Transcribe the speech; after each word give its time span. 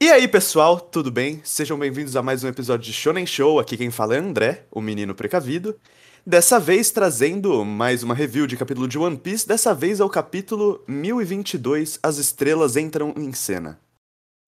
E 0.00 0.12
aí, 0.12 0.28
pessoal, 0.28 0.78
tudo 0.78 1.10
bem? 1.10 1.40
Sejam 1.42 1.76
bem-vindos 1.76 2.14
a 2.14 2.22
mais 2.22 2.44
um 2.44 2.48
episódio 2.48 2.86
de 2.86 2.92
Shonen 2.92 3.26
Show. 3.26 3.58
Aqui 3.58 3.76
quem 3.76 3.90
fala 3.90 4.14
é 4.14 4.18
André, 4.20 4.64
o 4.70 4.80
menino 4.80 5.12
precavido. 5.12 5.76
Dessa 6.24 6.60
vez 6.60 6.92
trazendo 6.92 7.64
mais 7.64 8.04
uma 8.04 8.14
review 8.14 8.46
de 8.46 8.56
capítulo 8.56 8.86
de 8.86 8.96
One 8.96 9.18
Piece. 9.18 9.48
Dessa 9.48 9.74
vez 9.74 9.98
é 9.98 10.04
o 10.04 10.08
capítulo 10.08 10.84
1022, 10.86 11.98
As 12.00 12.16
Estrelas 12.16 12.76
Entram 12.76 13.12
em 13.16 13.32
Cena. 13.32 13.76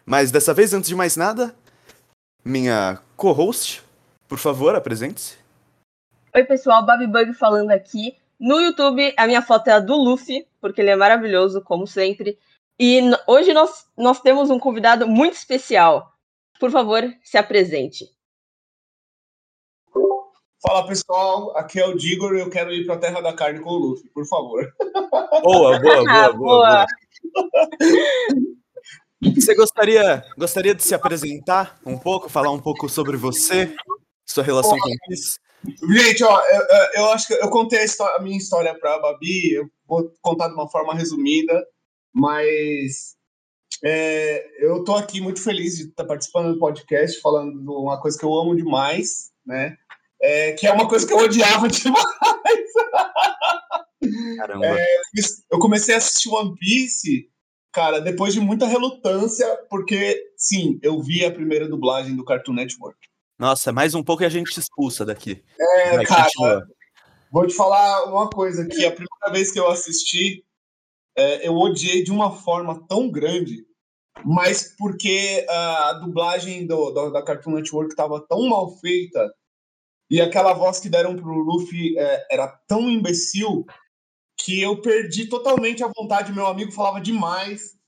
Mas 0.06 0.30
dessa 0.30 0.54
vez, 0.54 0.72
antes 0.72 0.88
de 0.88 0.94
mais 0.94 1.16
nada, 1.16 1.52
minha 2.44 3.00
co-host, 3.16 3.82
por 4.28 4.38
favor, 4.38 4.76
apresente-se. 4.76 5.36
Oi, 6.32 6.44
pessoal, 6.44 6.86
Babi 6.86 7.08
Bug 7.08 7.34
falando 7.34 7.72
aqui. 7.72 8.16
No 8.38 8.60
YouTube, 8.60 9.12
a 9.16 9.26
minha 9.26 9.42
foto 9.42 9.66
é 9.66 9.72
a 9.72 9.80
do 9.80 9.96
Luffy, 9.96 10.46
porque 10.60 10.80
ele 10.80 10.90
é 10.90 10.96
maravilhoso, 10.96 11.60
como 11.60 11.88
sempre. 11.88 12.38
E 12.82 12.98
hoje 13.26 13.52
nós, 13.52 13.84
nós 13.94 14.22
temos 14.22 14.48
um 14.48 14.58
convidado 14.58 15.06
muito 15.06 15.34
especial. 15.34 16.14
Por 16.58 16.70
favor, 16.70 17.04
se 17.22 17.36
apresente. 17.36 18.06
Fala 20.62 20.86
pessoal, 20.86 21.54
aqui 21.58 21.78
é 21.78 21.86
o 21.86 21.94
Digor 21.94 22.34
e 22.34 22.40
eu 22.40 22.48
quero 22.48 22.72
ir 22.72 22.86
para 22.86 22.94
a 22.94 22.98
Terra 22.98 23.20
da 23.20 23.34
Carne 23.34 23.60
com 23.60 23.68
o 23.68 23.78
Luffy, 23.78 24.08
por 24.14 24.26
favor. 24.26 24.66
Boa, 25.42 25.78
boa, 25.78 26.04
boa, 26.04 26.32
boa. 26.32 26.32
boa. 26.32 26.86
Você 29.34 29.54
gostaria, 29.54 30.24
gostaria 30.38 30.74
de 30.74 30.82
se 30.82 30.94
apresentar 30.94 31.78
um 31.84 31.98
pouco, 31.98 32.30
falar 32.30 32.50
um 32.50 32.60
pouco 32.60 32.88
sobre 32.88 33.16
você, 33.16 33.74
sua 34.26 34.42
relação 34.42 34.78
com 34.78 34.88
isso? 35.10 35.38
Gente, 35.92 36.24
ó, 36.24 36.40
eu, 36.46 36.62
eu, 36.94 37.12
acho 37.12 37.26
que 37.26 37.34
eu 37.34 37.50
contei 37.50 37.80
a, 37.80 37.84
história, 37.84 38.16
a 38.16 38.22
minha 38.22 38.38
história 38.38 38.74
para 38.78 38.94
a 38.94 39.00
Babi, 39.00 39.52
eu 39.52 39.68
vou 39.86 40.10
contar 40.22 40.48
de 40.48 40.54
uma 40.54 40.68
forma 40.68 40.94
resumida. 40.94 41.62
Mas 42.12 43.16
é, 43.84 44.44
eu 44.58 44.78
estou 44.78 44.96
aqui 44.96 45.20
muito 45.20 45.42
feliz 45.42 45.76
de 45.76 45.84
estar 45.84 46.02
tá 46.02 46.08
participando 46.08 46.52
do 46.52 46.58
podcast, 46.58 47.20
falando 47.20 47.58
de 47.58 47.68
uma 47.68 48.00
coisa 48.00 48.18
que 48.18 48.24
eu 48.24 48.34
amo 48.34 48.54
demais, 48.54 49.30
né? 49.44 49.76
É, 50.22 50.52
que 50.52 50.66
é 50.66 50.72
uma 50.72 50.86
coisa 50.86 51.06
que 51.06 51.12
eu 51.12 51.18
odiava 51.18 51.66
demais. 51.68 52.04
Caramba. 54.36 54.66
É, 54.66 54.86
eu 55.50 55.58
comecei 55.58 55.94
a 55.94 55.98
assistir 55.98 56.28
One 56.28 56.54
Piece, 56.56 57.28
cara, 57.72 58.00
depois 58.00 58.34
de 58.34 58.40
muita 58.40 58.66
relutância, 58.66 59.46
porque, 59.70 60.30
sim, 60.36 60.78
eu 60.82 61.00
vi 61.02 61.24
a 61.24 61.32
primeira 61.32 61.68
dublagem 61.68 62.14
do 62.16 62.24
Cartoon 62.24 62.52
Network. 62.52 62.98
Nossa, 63.38 63.72
mais 63.72 63.94
um 63.94 64.02
pouco 64.02 64.22
e 64.22 64.26
a 64.26 64.30
gente 64.30 64.52
te 64.52 64.60
expulsa 64.60 65.06
daqui. 65.06 65.42
É, 65.58 65.96
Vai, 65.96 66.04
cara, 66.04 66.24
continua. 66.24 66.66
vou 67.32 67.46
te 67.46 67.54
falar 67.54 68.04
uma 68.04 68.28
coisa 68.28 68.66
que 68.66 68.84
a 68.84 68.90
primeira 68.90 69.32
vez 69.32 69.50
que 69.50 69.58
eu 69.58 69.68
assisti, 69.70 70.44
é, 71.16 71.46
eu 71.46 71.54
odiei 71.54 72.02
de 72.02 72.10
uma 72.10 72.32
forma 72.32 72.86
tão 72.88 73.10
grande, 73.10 73.64
mas 74.24 74.74
porque 74.76 75.46
a 75.48 75.94
dublagem 75.94 76.66
do, 76.66 76.90
do 76.90 77.10
da 77.10 77.22
Cartoon 77.22 77.52
Network 77.52 77.90
estava 77.90 78.20
tão 78.28 78.48
mal 78.48 78.76
feita 78.78 79.32
e 80.10 80.20
aquela 80.20 80.52
voz 80.52 80.80
que 80.80 80.88
deram 80.88 81.14
pro 81.14 81.38
Luffy 81.38 81.96
é, 81.96 82.26
era 82.32 82.48
tão 82.66 82.90
imbecil 82.90 83.64
que 84.36 84.60
eu 84.60 84.80
perdi 84.80 85.28
totalmente 85.28 85.84
a 85.84 85.92
vontade. 85.94 86.32
Meu 86.32 86.46
amigo 86.46 86.72
falava 86.72 87.00
demais. 87.00 87.78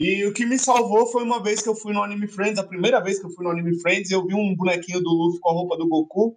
E 0.00 0.24
o 0.26 0.32
que 0.32 0.44
me 0.44 0.58
salvou 0.58 1.06
foi 1.06 1.22
uma 1.22 1.40
vez 1.40 1.62
que 1.62 1.68
eu 1.68 1.76
fui 1.76 1.92
no 1.92 2.02
Anime 2.02 2.26
Friends, 2.26 2.58
a 2.58 2.66
primeira 2.66 2.98
vez 2.98 3.20
que 3.20 3.26
eu 3.26 3.30
fui 3.30 3.44
no 3.44 3.52
Anime 3.52 3.78
Friends, 3.80 4.10
eu 4.10 4.26
vi 4.26 4.34
um 4.34 4.56
bonequinho 4.56 5.00
do 5.00 5.10
Luffy 5.10 5.38
com 5.38 5.50
a 5.50 5.52
roupa 5.52 5.76
do 5.76 5.86
Goku 5.86 6.36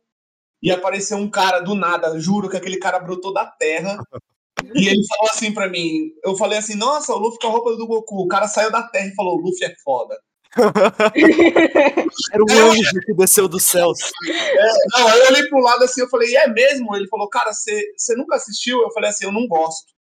e 0.62 0.70
apareceu 0.70 1.18
um 1.18 1.30
cara 1.30 1.62
do 1.62 1.74
nada. 1.74 2.20
Juro 2.20 2.48
que 2.48 2.58
aquele 2.58 2.78
cara 2.78 3.00
brotou 3.00 3.34
da 3.34 3.48
terra 3.48 3.98
e 4.74 4.88
ele 4.88 5.06
falou 5.08 5.32
assim 5.32 5.54
pra 5.54 5.70
mim, 5.70 6.12
eu 6.24 6.36
falei 6.36 6.58
assim, 6.58 6.76
nossa, 6.76 7.14
o 7.14 7.18
Luffy 7.18 7.40
com 7.40 7.48
a 7.48 7.52
roupa 7.52 7.76
do 7.76 7.88
Goku. 7.88 8.24
O 8.24 8.28
cara 8.28 8.48
saiu 8.48 8.72
da 8.72 8.84
terra 8.84 9.08
e 9.08 9.16
falou, 9.16 9.38
o 9.38 9.42
Luffy 9.42 9.66
é 9.66 9.76
foda. 9.84 10.18
Era 12.32 12.44
um 12.44 12.70
anjo 12.72 13.02
que 13.06 13.14
desceu 13.14 13.48
dos 13.48 13.64
céus. 13.64 14.00
É, 14.28 14.74
não, 14.98 15.08
aí 15.08 15.20
eu 15.20 15.26
olhei 15.28 15.50
pro 15.50 15.60
lado 15.60 15.84
assim, 15.84 16.02
eu 16.02 16.10
falei, 16.10 16.36
é 16.36 16.48
mesmo? 16.48 16.96
Ele 16.96 17.08
falou, 17.08 17.30
cara, 17.30 17.52
você 17.54 18.16
nunca 18.16 18.36
assistiu? 18.36 18.82
Eu 18.82 18.92
falei 18.92 19.10
assim, 19.10 19.26
eu 19.26 19.32
não 19.32 19.48
gosto. 19.48 19.94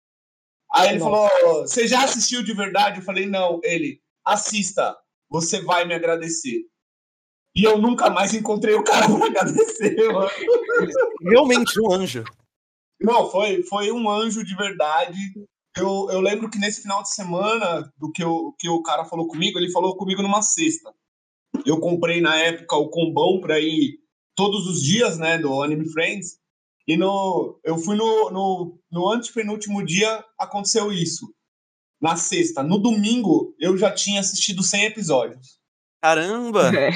Aí 0.73 0.89
ele 0.89 0.99
não. 0.99 1.11
falou, 1.11 1.29
você 1.61 1.87
já 1.87 2.03
assistiu 2.03 2.43
de 2.43 2.53
verdade? 2.53 2.99
Eu 2.99 3.05
falei, 3.05 3.25
não. 3.25 3.59
Ele, 3.63 3.99
assista, 4.23 4.95
você 5.29 5.61
vai 5.61 5.85
me 5.85 5.93
agradecer. 5.93 6.61
E 7.55 7.63
eu 7.63 7.77
nunca 7.77 8.09
mais 8.09 8.33
encontrei 8.33 8.75
o 8.75 8.83
cara 8.83 9.07
pra 9.07 9.27
agradecer, 9.27 9.95
mano. 10.11 10.29
Realmente 11.21 11.79
um 11.81 11.91
anjo. 11.91 12.23
Não, 12.99 13.29
foi, 13.29 13.63
foi 13.63 13.91
um 13.91 14.09
anjo 14.09 14.43
de 14.43 14.55
verdade. 14.55 15.17
Eu, 15.77 16.07
eu 16.09 16.21
lembro 16.21 16.49
que 16.49 16.57
nesse 16.57 16.81
final 16.81 17.03
de 17.03 17.13
semana, 17.13 17.91
do 17.97 18.11
que, 18.11 18.23
eu, 18.23 18.55
que 18.57 18.69
o 18.69 18.81
cara 18.81 19.05
falou 19.05 19.27
comigo, 19.27 19.59
ele 19.59 19.71
falou 19.71 19.97
comigo 19.97 20.21
numa 20.21 20.41
sexta. 20.41 20.93
Eu 21.65 21.79
comprei 21.79 22.21
na 22.21 22.37
época 22.37 22.75
o 22.75 22.89
combão 22.89 23.39
para 23.41 23.59
ir 23.59 23.99
todos 24.35 24.67
os 24.67 24.81
dias, 24.81 25.17
né, 25.17 25.37
do 25.37 25.61
Anime 25.61 25.89
Friends. 25.89 26.39
E 26.87 26.95
no, 26.95 27.59
eu 27.63 27.77
fui 27.77 27.95
no, 27.95 28.29
no, 28.29 28.79
no 28.91 29.11
antepenúltimo 29.11 29.83
dia, 29.85 30.23
aconteceu 30.37 30.91
isso. 30.91 31.33
Na 31.99 32.15
sexta. 32.15 32.61
No 32.61 32.77
domingo, 32.77 33.55
eu 33.59 33.77
já 33.77 33.91
tinha 33.91 34.19
assistido 34.19 34.61
100 34.61 34.85
episódios. 34.85 35.59
Caramba! 36.01 36.71
É. 36.75 36.91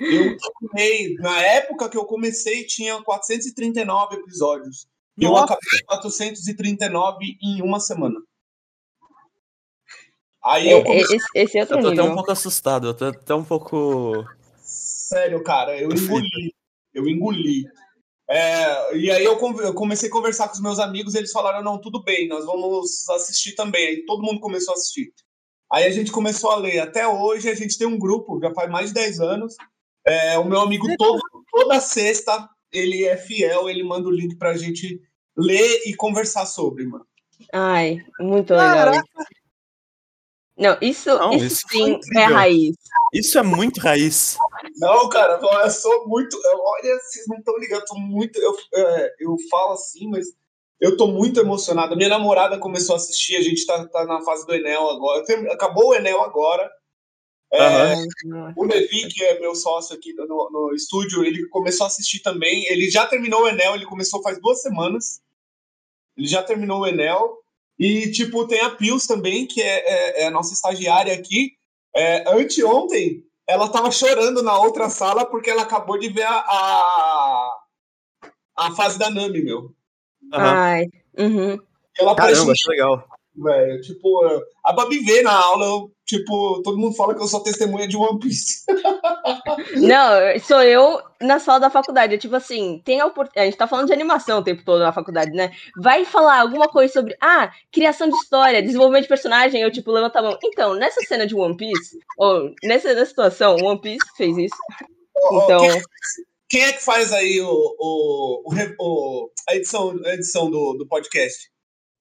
Eu 0.00 0.34
comecei, 0.54 1.14
na 1.16 1.42
época 1.42 1.90
que 1.90 1.96
eu 1.96 2.06
comecei, 2.06 2.64
tinha 2.64 3.02
439 3.02 4.16
episódios. 4.16 4.86
Eu 5.20 5.36
acabei 5.36 5.82
439 5.86 7.38
em 7.42 7.62
uma 7.62 7.80
semana. 7.80 8.20
Aí 10.42 10.70
eu 10.70 10.82
comecei... 10.82 11.16
esse, 11.16 11.26
esse 11.34 11.58
é 11.58 11.60
outro 11.62 11.76
eu 11.76 11.82
tô 11.82 11.90
nível. 11.90 12.04
até 12.04 12.12
um 12.12 12.14
pouco 12.16 12.32
assustado, 12.32 12.86
eu 12.86 12.94
tô 12.94 13.04
até 13.06 13.34
um 13.34 13.44
pouco. 13.44 14.24
Sério, 14.62 15.42
cara, 15.42 15.78
eu 15.78 15.90
engoli. 15.92 16.54
Eu 16.94 17.08
engoli. 17.08 17.64
É, 18.28 18.96
e 18.96 19.10
aí 19.10 19.24
eu, 19.24 19.38
eu, 19.58 19.74
comecei 19.74 20.08
a 20.08 20.12
conversar 20.12 20.48
com 20.48 20.54
os 20.54 20.60
meus 20.60 20.78
amigos, 20.78 21.14
eles 21.14 21.32
falaram, 21.32 21.62
não, 21.64 21.80
tudo 21.80 22.02
bem, 22.02 22.28
nós 22.28 22.46
vamos 22.46 23.08
assistir 23.10 23.54
também. 23.54 23.86
Aí 23.86 24.04
todo 24.06 24.22
mundo 24.22 24.40
começou 24.40 24.72
a 24.72 24.76
assistir. 24.76 25.12
Aí 25.70 25.84
a 25.84 25.90
gente 25.90 26.10
começou 26.10 26.50
a 26.50 26.56
ler. 26.56 26.78
Até 26.78 27.06
hoje 27.06 27.48
a 27.48 27.54
gente 27.54 27.76
tem 27.76 27.86
um 27.86 27.98
grupo, 27.98 28.40
já 28.40 28.52
faz 28.54 28.70
mais 28.70 28.88
de 28.88 28.94
10 28.94 29.20
anos. 29.20 29.56
É, 30.06 30.38
o 30.38 30.44
meu 30.44 30.60
amigo 30.60 30.86
todo, 30.96 31.20
toda 31.50 31.80
sexta, 31.80 32.48
ele 32.72 33.04
é 33.04 33.16
fiel, 33.16 33.68
ele 33.68 33.82
manda 33.82 34.08
o 34.08 34.12
link 34.12 34.36
pra 34.36 34.56
gente 34.56 35.00
ler 35.36 35.82
e 35.86 35.94
conversar 35.94 36.46
sobre, 36.46 36.86
mano. 36.86 37.06
Ai, 37.52 37.98
muito 38.18 38.52
legal. 38.52 38.92
Não, 40.56 40.76
isso, 40.82 41.08
não, 41.08 41.32
isso, 41.32 41.46
isso 41.46 41.62
sim 41.70 41.98
é 42.16 42.24
raiz. 42.24 42.76
Isso 43.14 43.38
é 43.38 43.42
muito 43.42 43.80
raiz. 43.80 44.36
Não, 44.76 45.08
cara, 45.08 45.40
eu 45.40 45.70
sou 45.70 46.06
muito. 46.06 46.38
Olha, 46.44 46.98
vocês 47.00 47.26
não 47.28 47.38
estão 47.38 47.56
ligados, 47.58 47.88
eu 47.88 47.96
tô 47.96 48.00
muito. 48.00 48.38
Eu, 48.38 48.54
é, 48.74 49.14
eu 49.20 49.36
falo 49.50 49.72
assim, 49.72 50.06
mas 50.08 50.26
eu 50.78 50.98
tô 50.98 51.06
muito 51.06 51.40
emocionado. 51.40 51.96
Minha 51.96 52.10
namorada 52.10 52.58
começou 52.58 52.94
a 52.94 52.96
assistir, 52.96 53.36
a 53.36 53.42
gente 53.42 53.64
tá, 53.64 53.86
tá 53.88 54.04
na 54.04 54.20
fase 54.22 54.46
do 54.46 54.54
Enel 54.54 54.90
agora. 54.90 55.24
Acabou 55.50 55.88
o 55.88 55.94
Enel 55.94 56.20
agora. 56.22 56.70
É, 57.52 57.94
uhum. 58.24 58.52
O 58.56 58.64
Levi, 58.64 59.08
que 59.08 59.24
é 59.24 59.40
meu 59.40 59.54
sócio 59.56 59.94
aqui 59.96 60.12
no, 60.14 60.50
no, 60.50 60.72
estúdio, 60.74 61.24
ele 61.24 61.48
começou 61.48 61.84
a 61.84 61.88
assistir 61.88 62.20
também. 62.20 62.64
Ele 62.66 62.88
já 62.88 63.06
terminou 63.06 63.42
o 63.42 63.48
Enel, 63.48 63.74
ele 63.74 63.86
começou 63.86 64.22
faz 64.22 64.40
duas 64.40 64.62
semanas. 64.62 65.20
Ele 66.16 66.28
já 66.28 66.42
terminou 66.42 66.80
o 66.80 66.86
Enel. 66.86 67.38
E, 67.78 68.10
tipo, 68.12 68.46
tem 68.46 68.60
a 68.60 68.70
Pius 68.70 69.06
também, 69.06 69.46
que 69.46 69.60
é, 69.60 69.78
é, 69.78 70.22
é 70.22 70.26
a 70.26 70.30
nossa 70.30 70.54
estagiária 70.54 71.12
aqui. 71.12 71.54
É, 71.94 72.30
anteontem, 72.32 73.24
ela 73.48 73.68
tava 73.68 73.90
chorando 73.90 74.42
na 74.42 74.56
outra 74.56 74.88
sala 74.88 75.24
porque 75.24 75.50
ela 75.50 75.62
acabou 75.62 75.98
de 75.98 76.08
ver 76.08 76.26
a, 76.26 76.36
a, 76.36 77.60
a 78.58 78.76
fase 78.76 78.96
da 78.96 79.10
Nami, 79.10 79.42
meu. 79.42 79.60
Uhum. 79.62 80.30
Ai, 80.32 80.84
uhum. 81.18 81.58
Ela 81.98 82.14
Caramba, 82.14 82.52
que 82.54 82.70
legal 82.70 83.08
velho. 83.34 83.80
Tipo, 83.80 84.42
a 84.64 84.72
Babi 84.72 84.98
vê 84.98 85.22
na 85.22 85.32
aula, 85.32 85.64
eu, 85.64 85.92
tipo, 86.04 86.60
todo 86.62 86.78
mundo 86.78 86.94
fala 86.96 87.14
que 87.14 87.22
eu 87.22 87.26
sou 87.26 87.42
testemunha 87.42 87.86
de 87.86 87.96
One 87.96 88.18
Piece. 88.18 88.64
Não, 89.76 90.38
sou 90.40 90.62
eu 90.62 91.00
na 91.20 91.38
sala 91.38 91.60
da 91.60 91.70
faculdade. 91.70 92.14
É 92.14 92.18
tipo 92.18 92.34
assim, 92.36 92.80
tem 92.84 93.00
a 93.00 93.06
oportunidade. 93.06 93.40
A 93.40 93.44
gente 93.44 93.56
tá 93.56 93.66
falando 93.66 93.86
de 93.86 93.92
animação 93.92 94.40
o 94.40 94.44
tempo 94.44 94.64
todo 94.64 94.80
na 94.80 94.92
faculdade, 94.92 95.30
né? 95.32 95.52
Vai 95.80 96.04
falar 96.04 96.40
alguma 96.40 96.68
coisa 96.68 96.92
sobre, 96.92 97.16
ah, 97.20 97.52
criação 97.72 98.08
de 98.08 98.16
história, 98.16 98.62
desenvolvimento 98.62 99.02
de 99.02 99.08
personagem. 99.08 99.60
Eu, 99.60 99.70
tipo, 99.70 99.90
levanto 99.92 100.16
a 100.16 100.22
mão. 100.22 100.38
Então, 100.44 100.74
nessa 100.74 101.00
cena 101.02 101.26
de 101.26 101.34
One 101.34 101.56
Piece, 101.56 101.98
ou 102.18 102.52
nessa, 102.62 102.88
nessa 102.94 103.06
situação, 103.06 103.56
One 103.56 103.80
Piece 103.80 104.06
fez 104.16 104.36
isso. 104.36 104.56
Então. 105.32 105.60
Quem, 105.60 105.82
quem 106.48 106.62
é 106.64 106.72
que 106.72 106.82
faz 106.82 107.12
aí 107.12 107.40
o, 107.40 107.48
o, 107.48 108.42
o, 108.44 108.74
o 108.80 109.30
a 109.48 109.54
edição, 109.54 109.94
a 110.04 110.14
edição 110.14 110.50
do, 110.50 110.74
do 110.74 110.86
podcast? 110.86 111.50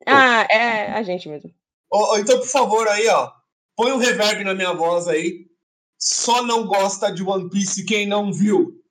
Ah, 0.06 0.48
é 0.50 0.92
a 0.94 1.04
gente 1.04 1.28
mesmo. 1.28 1.52
Oh, 1.92 2.18
então, 2.18 2.38
por 2.38 2.48
favor, 2.48 2.88
aí, 2.88 3.08
ó. 3.08 3.32
Põe 3.76 3.92
um 3.92 3.98
reverb 3.98 4.44
na 4.44 4.54
minha 4.54 4.74
voz 4.74 5.08
aí. 5.08 5.48
Só 5.98 6.44
não 6.44 6.66
gosta 6.66 7.12
de 7.12 7.24
One 7.24 7.50
Piece 7.50 7.86
quem 7.86 8.08
não 8.08 8.32
viu. 8.32 8.82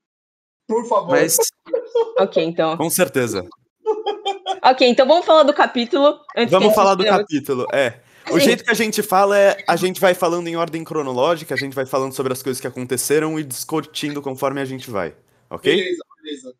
Por 0.66 0.86
favor. 0.86 1.10
Mas... 1.10 1.36
ok, 2.18 2.44
então. 2.44 2.76
Com 2.76 2.90
certeza. 2.90 3.46
ok, 4.62 4.86
então 4.86 5.06
vamos 5.06 5.24
falar 5.24 5.44
do 5.44 5.54
capítulo. 5.54 6.20
vamos 6.48 6.74
falar 6.74 6.94
do 6.94 7.04
capítulo, 7.04 7.66
é. 7.72 8.00
O 8.30 8.38
jeito 8.38 8.62
que 8.62 8.70
a 8.70 8.74
gente 8.74 9.02
fala 9.02 9.38
é 9.38 9.64
a 9.66 9.74
gente 9.74 10.00
vai 10.00 10.12
falando 10.12 10.48
em 10.48 10.56
ordem 10.56 10.84
cronológica, 10.84 11.54
a 11.54 11.56
gente 11.56 11.74
vai 11.74 11.86
falando 11.86 12.12
sobre 12.12 12.32
as 12.32 12.42
coisas 12.42 12.60
que 12.60 12.66
aconteceram 12.66 13.38
e 13.38 13.44
discutindo 13.44 14.20
conforme 14.20 14.60
a 14.60 14.66
gente 14.66 14.90
vai, 14.90 15.14
ok? 15.48 15.74
Beleza, 15.74 16.04
beleza. 16.22 16.54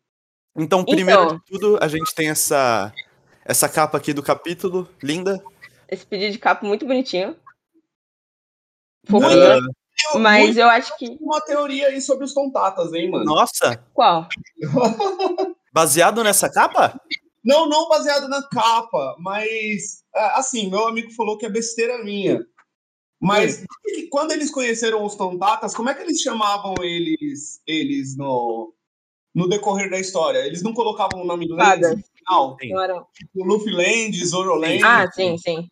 Então, 0.57 0.83
primeiro 0.83 1.23
Então. 1.23 1.37
de 1.37 1.43
tudo, 1.45 1.77
a 1.79 1.87
gente 1.87 2.13
tem 2.15 2.29
essa 2.29 2.91
essa 3.49 3.67
capa 3.67 3.97
aqui 3.97 4.13
do 4.13 4.21
capítulo, 4.21 4.87
linda. 5.01 5.43
Esse 5.87 6.05
pedido 6.05 6.31
de 6.33 6.37
capa 6.37 6.65
muito 6.67 6.85
bonitinho. 6.85 7.35
Ah, 9.07 9.11
Fofinho. 9.11 9.33
Eu- 10.13 10.19
Mas 10.19 10.45
muito- 10.45 10.59
eu 10.59 10.69
acho 10.69 10.95
que. 10.97 11.17
uma 11.19 11.41
teoria 11.41 11.87
aí 11.87 11.99
sobre 11.99 12.23
os 12.23 12.33
tontatas, 12.33 12.93
hein, 12.93 13.09
mano? 13.09 13.25
nossa, 13.25 13.83
Qual? 13.93 14.29
baseado 15.73 16.23
nessa 16.23 16.49
capa? 16.49 16.99
Não, 17.43 17.67
não 17.67 17.89
baseado 17.89 18.27
na 18.29 18.41
capa, 18.47 19.15
mas 19.19 20.03
ah, 20.15 20.39
assim, 20.39 20.69
meu 20.69 20.87
amigo 20.87 21.11
falou 21.11 21.37
que 21.37 21.45
é 21.45 21.49
besteira 21.49 22.03
minha. 22.03 22.45
Mas 23.21 23.65
que 23.83 24.07
quando 24.07 24.31
eles 24.31 24.49
conheceram 24.51 25.03
os 25.03 25.15
tontatas, 25.15 25.73
como 25.75 25.89
é 25.89 25.93
que 25.93 26.01
eles 26.03 26.21
chamavam 26.21 26.75
eles 26.81 27.61
eles 27.67 28.15
no, 28.15 28.73
no 29.33 29.47
decorrer 29.47 29.89
da 29.89 29.99
história? 29.99 30.39
Eles 30.39 30.61
não 30.63 30.73
colocavam 30.73 31.21
o 31.21 31.25
nome 31.25 31.47
do 31.47 31.55
Fadas. 31.55 31.95
no 31.97 32.03
final? 32.17 32.57
Tipo, 33.13 33.43
Luffy 33.45 33.71
Land, 33.71 34.25
Zoro 34.25 34.55
Land. 34.55 34.83
Ah, 34.83 35.09
sim, 35.11 35.37
sim. 35.37 35.67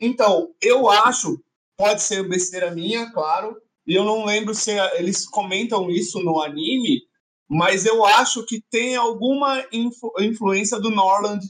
Então, 0.00 0.52
eu 0.60 0.88
acho, 0.88 1.38
pode 1.76 2.02
ser 2.02 2.26
besteira 2.28 2.70
minha, 2.70 3.10
claro, 3.12 3.56
e 3.86 3.94
eu 3.94 4.04
não 4.04 4.24
lembro 4.24 4.54
se 4.54 4.70
eles 4.96 5.26
comentam 5.28 5.90
isso 5.90 6.20
no 6.20 6.40
anime, 6.40 7.02
mas 7.48 7.84
eu 7.86 8.04
acho 8.04 8.44
que 8.46 8.62
tem 8.70 8.96
alguma 8.96 9.64
influ- 9.72 10.12
influência 10.20 10.78
do 10.80 10.90
Norland 10.90 11.44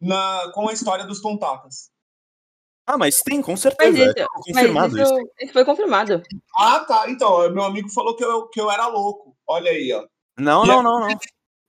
na, 0.00 0.50
com 0.54 0.68
a 0.68 0.72
história 0.72 1.04
dos 1.04 1.20
Tontatas. 1.20 1.90
Ah, 2.88 2.96
mas 2.96 3.20
tem, 3.20 3.42
com 3.42 3.52
Mas 3.52 3.60
certeza. 3.60 3.98
isso, 3.98 4.18
é 4.18 4.22
mas 4.22 4.44
confirmado 4.46 4.96
isso. 5.00 5.14
isso, 5.14 5.28
isso 5.42 5.52
foi 5.52 5.64
confirmado. 5.64 6.22
Ah, 6.56 6.80
tá. 6.80 7.10
Então, 7.10 7.50
meu 7.52 7.64
amigo 7.64 7.88
falou 7.90 8.14
que 8.14 8.24
eu, 8.24 8.46
que 8.48 8.60
eu 8.60 8.70
era 8.70 8.86
louco. 8.86 9.36
Olha 9.48 9.72
aí, 9.72 9.92
ó. 9.92 10.06
Não, 10.38 10.64
não, 10.66 10.82
não, 10.82 11.00
não. 11.00 11.08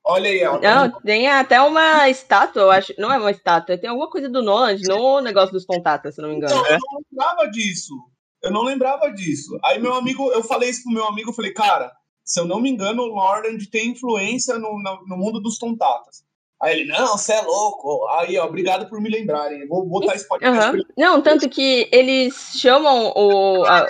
Olha 0.10 0.30
aí, 0.30 0.46
ó. 0.46 0.60
Não, 0.60 1.02
tem 1.02 1.28
até 1.30 1.62
uma 1.62 2.08
estátua, 2.10 2.62
eu 2.62 2.72
acho. 2.72 2.94
Não 2.98 3.12
é 3.12 3.18
uma 3.18 3.32
estátua, 3.32 3.78
tem 3.78 3.90
alguma 3.90 4.10
coisa 4.10 4.30
do 4.30 4.42
Noland 4.42 4.82
no 4.88 5.20
negócio 5.20 5.52
dos 5.52 5.66
contatos, 5.66 6.16
se 6.16 6.22
não 6.22 6.30
me 6.30 6.36
engano. 6.36 6.54
Então, 6.56 6.66
eu 6.74 6.80
não 6.80 7.00
lembrava 7.12 7.52
disso. 7.52 7.94
Eu 8.42 8.52
não 8.52 8.64
lembrava 8.64 9.10
disso. 9.12 9.58
Aí 9.66 9.80
meu 9.80 9.94
amigo, 9.94 10.32
eu 10.32 10.44
falei 10.44 10.70
isso 10.70 10.84
pro 10.84 10.94
meu 10.94 11.06
amigo, 11.06 11.32
eu 11.32 11.34
falei, 11.34 11.52
cara, 11.52 11.92
se 12.24 12.40
eu 12.40 12.46
não 12.46 12.62
me 12.62 12.70
engano, 12.70 13.04
o 13.04 13.16
Norland 13.16 13.70
tem 13.70 13.90
influência 13.90 14.58
no, 14.58 14.82
no, 14.82 15.06
no 15.08 15.18
mundo 15.18 15.42
dos 15.42 15.58
tontatas. 15.58 16.24
Aí 16.62 16.80
ele, 16.80 16.90
não, 16.92 17.18
você 17.18 17.34
é 17.34 17.42
louco. 17.42 18.08
Aí, 18.20 18.38
ó, 18.38 18.46
obrigado 18.46 18.88
por 18.90 19.02
me 19.02 19.10
lembrarem. 19.10 19.68
Vou 19.68 19.86
botar 19.86 20.16
esse 20.16 20.28
podcast. 20.28 20.58
Aham. 20.58 20.84
Não, 20.98 21.22
tanto 21.22 21.50
que 21.50 21.88
eles 21.92 22.54
chamam 22.58 23.12
o, 23.16 23.64
a- 23.66 23.86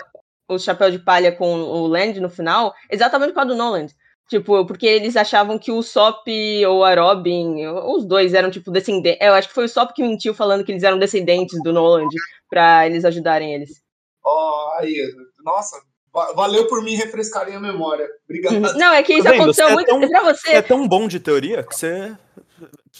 o 0.50 0.57
chapéu 0.57 0.89
de 0.89 1.00
palha 1.00 1.31
com 1.31 1.53
o 1.62 1.85
Land 1.88 2.19
no 2.19 2.30
final 2.30 2.73
exatamente 2.89 3.30
por 3.30 3.35
causa 3.35 3.50
do 3.51 3.56
Noland. 3.56 3.94
Tipo, 4.29 4.65
porque 4.65 4.85
eles 4.85 5.15
achavam 5.15 5.57
que 5.57 5.71
o 5.71 5.81
Sop 5.81 6.27
ou 6.68 6.83
a 6.83 6.94
Robin, 6.94 7.65
os 7.68 8.06
dois 8.06 8.33
eram, 8.33 8.51
tipo, 8.51 8.69
descendentes. 8.71 9.25
Eu 9.25 9.33
acho 9.33 9.47
que 9.47 9.53
foi 9.53 9.65
o 9.65 9.69
Sop 9.69 9.91
que 9.94 10.01
mentiu 10.03 10.33
falando 10.33 10.65
que 10.65 10.71
eles 10.71 10.83
eram 10.83 11.00
descendentes 11.00 11.62
do 11.63 11.71
Noland 11.71 12.13
pra 12.50 12.85
eles 12.85 13.06
ajudarem 13.06 13.53
eles. 13.53 13.81
Ó, 14.24 14.74
aí, 14.79 14.95
nossa, 15.45 15.79
va- 16.13 16.33
valeu 16.33 16.68
por 16.68 16.83
me 16.83 16.94
refrescarem 16.95 17.56
a 17.56 17.59
memória. 17.59 18.06
Obrigado. 18.25 18.53
Não, 18.77 18.94
é 18.94 19.01
que 19.01 19.13
isso 19.13 19.24
Tá 19.24 19.29
vendo? 19.31 19.44
aconteceu 19.44 19.65
Você 19.68 19.71
é 19.71 19.75
muito 19.75 19.88
tão- 19.88 20.09
pra 20.09 20.33
Você 20.33 20.50
é 20.51 20.62
tão 20.62 20.88
bom 20.88 21.07
de 21.07 21.19
teoria 21.21 21.63
que 21.63 21.73
você 21.73 22.13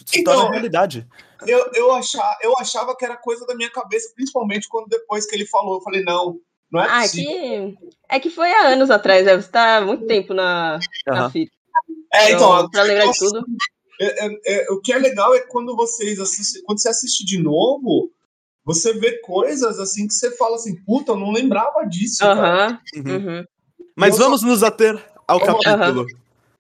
se 0.06 0.22
Então, 0.22 0.34
torna 0.34 0.52
realidade. 0.52 1.06
Eu, 1.46 1.70
eu, 1.74 1.92
achava, 1.92 2.38
eu 2.42 2.58
achava 2.58 2.96
que 2.96 3.04
era 3.04 3.18
coisa 3.18 3.46
da 3.46 3.54
minha 3.54 3.70
cabeça, 3.70 4.12
principalmente 4.16 4.68
quando 4.70 4.88
depois 4.88 5.26
que 5.26 5.36
ele 5.36 5.46
falou, 5.46 5.76
eu 5.76 5.82
falei, 5.82 6.04
não, 6.04 6.38
não 6.72 6.82
é 6.82 6.88
Ah, 6.90 7.00
é 7.00 7.02
possível. 7.04 7.34
que, 7.34 7.78
é 8.10 8.20
que 8.20 8.30
foi 8.30 8.52
há 8.52 8.68
anos 8.70 8.90
atrás, 8.90 9.26
né? 9.26 9.36
Você 9.36 9.50
tá 9.50 9.78
há 9.78 9.82
muito 9.82 10.06
tempo 10.06 10.34
na, 10.34 10.80
na 11.06 11.14
Aham. 11.22 11.30
fita. 11.30 11.52
É, 12.14 12.32
então, 12.32 12.70
pra 12.70 12.84
lembrar 12.84 13.12
de 13.12 13.18
tudo. 13.20 13.46
É, 14.00 14.26
é, 14.26 14.38
é, 14.46 14.72
o 14.72 14.80
que 14.80 14.94
é 14.94 14.98
legal 14.98 15.34
é 15.36 15.40
quando 15.42 15.76
vocês 15.76 16.20
assistem, 16.20 16.62
quando 16.64 16.80
você 16.82 16.90
assiste 16.90 17.26
de 17.26 17.40
novo, 17.42 18.12
você 18.64 18.94
vê 18.94 19.18
coisas 19.20 19.80
assim 19.80 20.08
que 20.08 20.14
você 20.14 20.32
fala 20.38 20.56
assim, 20.56 20.76
puta, 20.84 21.14
eu 21.14 21.18
não 21.18 21.32
lembrava 21.32 21.84
disso. 21.86 22.24
Uhum. 22.26 23.12
uhum. 23.16 23.46
Mas 23.96 24.12
Eu 24.12 24.18
só- 24.18 24.24
vamos 24.26 24.44
nos 24.44 24.62
ater 24.64 24.94
ao 25.28 25.40
Vamos- 25.40 25.64
capítulo. 25.64 26.06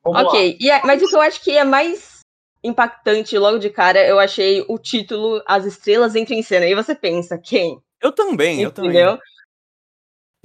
Vamos 0.03 0.23
lá. 0.23 0.27
Ok, 0.29 0.57
e 0.59 0.69
é- 0.71 0.81
mas 0.83 1.01
o 1.03 1.07
que 1.07 1.15
eu 1.15 1.21
acho 1.21 1.41
que 1.43 1.51
é 1.51 1.63
mais 1.63 2.17
impactante 2.63 3.37
logo 3.37 3.59
de 3.59 3.69
cara, 3.69 4.05
eu 4.05 4.19
achei 4.19 4.65
o 4.67 4.77
título 4.79 5.41
As 5.45 5.65
Estrelas 5.65 6.15
Entram 6.15 6.37
em 6.37 6.41
Cena. 6.41 6.65
E 6.65 6.73
você 6.75 6.95
pensa, 6.95 7.37
quem? 7.37 7.79
Eu 8.01 8.11
também, 8.11 8.61
eu 8.61 8.71
também. 8.71 8.97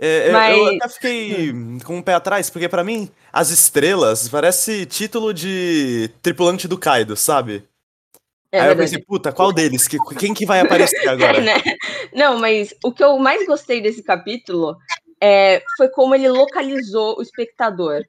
É, 0.05 0.29
eu- 0.29 0.33
Mas- 0.33 0.57
Eu 0.59 0.67
até 0.77 0.89
fiquei 0.89 1.53
com 1.85 1.99
o 1.99 2.03
pé 2.03 2.15
atrás, 2.15 2.51
porque 2.51 2.69
pra 2.69 2.83
mim, 2.83 3.09
as 3.33 3.51
estrelas 3.51 4.29
parece 4.29 4.85
título 4.85 5.33
de 5.33 6.11
tripulante 6.21 6.67
do 6.67 6.77
Kaido, 6.77 7.17
sabe? 7.17 7.65
É 8.51 8.59
Aí 8.59 8.65
eu 8.65 8.69
verdade. 8.71 8.91
pensei, 8.91 9.05
puta, 9.07 9.31
qual 9.33 9.53
deles? 9.53 9.87
Que, 9.87 9.97
quem 10.19 10.35
que 10.35 10.45
vai 10.45 10.59
aparecer 10.61 11.09
agora? 11.09 11.39
Né? 11.41 11.55
Não, 12.13 12.37
mas 12.39 12.75
o 12.85 12.93
que 12.93 13.03
eu 13.03 13.17
mais 13.19 13.47
gostei 13.47 13.81
desse 13.81 14.03
capítulo 14.03 14.77
é, 15.21 15.63
foi 15.77 15.89
como 15.89 16.15
ele 16.17 16.29
localizou 16.29 17.17
o 17.19 17.23
espectador. 17.23 18.03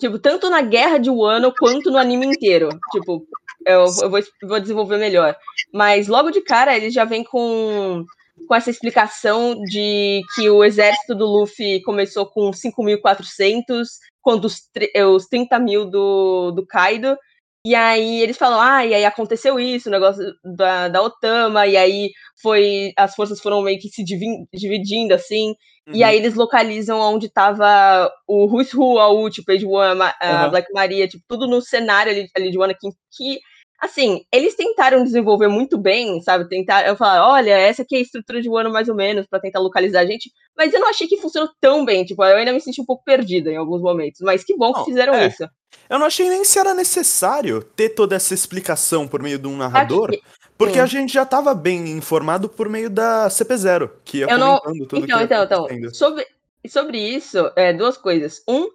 Tipo, 0.00 0.18
tanto 0.18 0.50
na 0.50 0.60
guerra 0.60 0.98
de 0.98 1.08
Wano 1.08 1.54
quanto 1.58 1.90
no 1.92 1.96
anime 1.96 2.26
inteiro. 2.26 2.68
Tipo, 2.90 3.24
eu, 3.64 3.86
eu 4.02 4.10
vou, 4.10 4.20
vou 4.42 4.60
desenvolver 4.60 4.98
melhor. 4.98 5.34
Mas 5.72 6.08
logo 6.08 6.30
de 6.32 6.40
cara 6.42 6.76
ele 6.76 6.90
já 6.90 7.04
vem 7.04 7.22
com, 7.24 8.04
com 8.48 8.54
essa 8.54 8.70
explicação 8.70 9.54
de 9.64 10.22
que 10.34 10.48
o 10.50 10.62
exército 10.64 11.14
do 11.14 11.26
Luffy 11.26 11.82
começou 11.82 12.26
com 12.26 12.52
5.400 12.52 13.88
contra 14.22 14.46
os, 14.46 14.60
eh, 14.94 15.04
os 15.04 15.26
30 15.26 15.58
mil 15.58 15.86
do, 15.88 16.50
do 16.52 16.66
Kaido. 16.66 17.16
E 17.64 17.74
aí 17.74 18.20
eles 18.22 18.36
falam, 18.36 18.60
ah, 18.60 18.86
e 18.86 18.94
aí 18.94 19.04
aconteceu 19.04 19.58
isso, 19.58 19.88
o 19.88 19.92
negócio 19.92 20.24
da, 20.44 20.86
da 20.88 21.02
Otama, 21.02 21.66
e 21.66 21.76
aí 21.76 22.10
foi. 22.40 22.92
As 22.96 23.14
forças 23.16 23.40
foram 23.40 23.60
meio 23.62 23.78
que 23.80 23.88
se 23.88 24.04
divi- 24.04 24.46
dividindo, 24.54 25.14
assim. 25.14 25.54
E 25.92 26.00
Uhum. 26.02 26.06
aí 26.06 26.16
eles 26.16 26.34
localizam 26.34 26.98
onde 27.00 27.28
tava 27.28 28.10
o 28.26 28.46
Who's 28.46 28.72
Who, 28.74 28.98
a 28.98 29.08
U, 29.12 29.28
tipo, 29.30 29.46
Page 29.46 29.64
One, 29.66 30.00
a, 30.02 30.14
Aham. 30.22 30.50
Black 30.50 30.72
Maria, 30.72 31.06
tipo, 31.08 31.24
tudo 31.28 31.46
no 31.48 31.60
cenário 31.60 32.10
ali, 32.12 32.28
ali 32.36 32.50
de 32.50 32.58
One 32.58 32.74
que, 32.74 32.88
que, 33.16 33.40
assim, 33.80 34.24
eles 34.32 34.54
tentaram 34.54 35.04
desenvolver 35.04 35.48
muito 35.48 35.76
bem, 35.78 36.20
sabe? 36.22 36.48
Tentaram 36.48 36.96
falar, 36.96 37.28
olha, 37.28 37.50
essa 37.56 37.82
aqui 37.82 37.94
é 37.96 37.98
a 37.98 38.02
estrutura 38.02 38.40
de 38.40 38.48
Wano 38.48 38.70
mais 38.72 38.88
ou 38.88 38.94
menos, 38.94 39.26
pra 39.26 39.40
tentar 39.40 39.60
localizar 39.60 40.00
a 40.00 40.06
gente, 40.06 40.30
mas 40.56 40.72
eu 40.72 40.80
não 40.80 40.88
achei 40.88 41.06
que 41.06 41.18
funcionou 41.18 41.50
tão 41.60 41.84
bem, 41.84 42.04
tipo, 42.04 42.24
eu 42.24 42.36
ainda 42.36 42.52
me 42.52 42.60
senti 42.60 42.80
um 42.80 42.84
pouco 42.86 43.04
perdida 43.04 43.50
em 43.50 43.56
alguns 43.56 43.82
momentos, 43.82 44.20
mas 44.22 44.44
que 44.44 44.56
bom 44.56 44.72
que 44.72 44.78
Não, 44.80 44.84
fizeram 44.86 45.14
é. 45.14 45.26
isso. 45.26 45.48
Eu 45.90 45.98
não 45.98 46.06
achei 46.06 46.28
nem 46.28 46.44
se 46.44 46.58
era 46.58 46.72
necessário 46.74 47.62
ter 47.62 47.90
toda 47.90 48.16
essa 48.16 48.32
explicação 48.34 49.06
por 49.06 49.22
meio 49.22 49.38
de 49.38 49.46
um 49.46 49.56
narrador, 49.56 50.08
Aqui- 50.10 50.22
porque 50.56 50.80
Hum. 50.80 50.82
a 50.82 50.86
gente 50.86 51.12
já 51.12 51.26
tava 51.26 51.54
bem 51.54 51.90
informado 51.90 52.48
por 52.48 52.68
meio 52.68 52.88
da 52.88 53.28
CP0, 53.28 53.90
que 54.04 54.18
ia 54.18 54.26
Eu 54.30 54.38
não- 54.38 54.58
tudo 54.88 55.04
Então, 55.04 55.18
que 55.18 55.24
então, 55.24 55.42
então, 55.44 55.68
sobre, 55.92 56.26
sobre 56.66 56.98
isso, 56.98 57.50
é, 57.54 57.72
duas 57.74 57.96
coisas. 57.98 58.42
Um, 58.48 58.68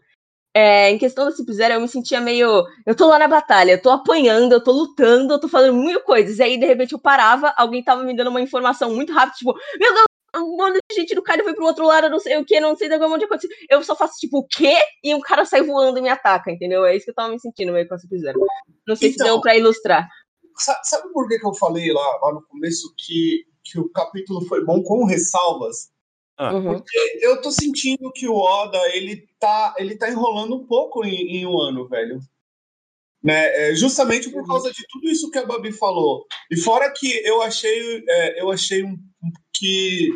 é, 0.53 0.89
em 0.91 0.97
questão 0.97 1.25
da 1.25 1.31
Cip 1.31 1.51
Zero, 1.53 1.75
eu 1.75 1.81
me 1.81 1.87
sentia 1.87 2.19
meio. 2.21 2.65
Eu 2.85 2.95
tô 2.95 3.07
lá 3.07 3.17
na 3.19 3.27
batalha, 3.27 3.71
eu 3.71 3.81
tô 3.81 3.89
apanhando, 3.89 4.51
eu 4.53 4.63
tô 4.63 4.71
lutando, 4.71 5.33
eu 5.33 5.39
tô 5.39 5.47
fazendo 5.47 5.77
mil 5.77 6.01
coisas. 6.01 6.39
E 6.39 6.43
aí, 6.43 6.57
de 6.57 6.65
repente, 6.65 6.91
eu 6.93 6.99
parava, 6.99 7.53
alguém 7.57 7.83
tava 7.83 8.03
me 8.03 8.15
dando 8.15 8.29
uma 8.29 8.41
informação 8.41 8.93
muito 8.93 9.13
rápida, 9.13 9.37
tipo, 9.37 9.53
meu 9.79 9.93
Deus, 9.93 10.05
um 10.37 10.55
monte 10.57 10.79
de 10.89 10.95
gente 10.95 11.13
do 11.15 11.21
cara 11.21 11.43
foi 11.43 11.53
pro 11.53 11.65
outro 11.65 11.85
lado, 11.85 12.09
não 12.09 12.19
sei 12.19 12.37
o 12.37 12.45
que, 12.45 12.59
não 12.59 12.75
sei 12.75 12.87
de 12.89 12.95
onde 12.95 13.25
aconteceu. 13.25 13.49
Eu 13.69 13.83
só 13.83 13.95
faço, 13.95 14.13
tipo, 14.19 14.39
o 14.39 14.47
quê? 14.47 14.75
E 15.03 15.13
um 15.13 15.19
cara 15.21 15.43
sai 15.45 15.61
voando 15.61 15.99
e 15.99 16.01
me 16.01 16.09
ataca, 16.09 16.51
entendeu? 16.51 16.85
É 16.85 16.95
isso 16.95 17.05
que 17.05 17.11
eu 17.11 17.15
tava 17.15 17.29
me 17.33 17.39
sentindo 17.39 17.73
meio 17.73 17.87
com 17.87 17.95
a 17.95 17.97
Zero. 17.97 18.39
Não 18.87 18.95
sei 18.95 19.09
se 19.09 19.15
Então- 19.15 19.27
deu 19.27 19.41
pra 19.41 19.57
ilustrar. 19.57 20.07
Sa- 20.57 20.79
Sabe 20.83 21.11
por 21.11 21.27
que, 21.27 21.39
que 21.39 21.45
eu 21.45 21.53
falei 21.53 21.91
lá, 21.91 22.19
lá 22.21 22.33
no 22.33 22.41
começo 22.47 22.93
que, 22.97 23.43
que 23.63 23.79
o 23.79 23.89
capítulo 23.89 24.45
foi 24.47 24.63
bom 24.65 24.81
com 24.83 25.05
ressalvas? 25.05 25.89
Ah. 26.41 26.55
Uhum. 26.55 26.81
Eu 27.21 27.39
tô 27.39 27.51
sentindo 27.51 28.11
que 28.11 28.27
o 28.27 28.33
Oda, 28.33 28.79
ele 28.95 29.27
tá, 29.39 29.75
ele 29.77 29.95
tá 29.95 30.09
enrolando 30.09 30.55
um 30.55 30.65
pouco 30.65 31.05
em, 31.05 31.37
em 31.37 31.45
um 31.45 31.59
ano, 31.59 31.87
velho. 31.87 32.19
Né? 33.23 33.69
É, 33.69 33.75
justamente 33.75 34.27
por 34.31 34.43
causa 34.47 34.71
de 34.71 34.83
tudo 34.89 35.07
isso 35.07 35.29
que 35.29 35.37
a 35.37 35.45
Babi 35.45 35.71
falou. 35.71 36.25
E 36.49 36.57
fora 36.57 36.91
que 36.91 37.07
eu 37.23 37.43
achei, 37.43 38.03
é, 38.09 38.41
eu 38.41 38.49
achei 38.49 38.83
um, 38.83 38.97
que 39.53 40.09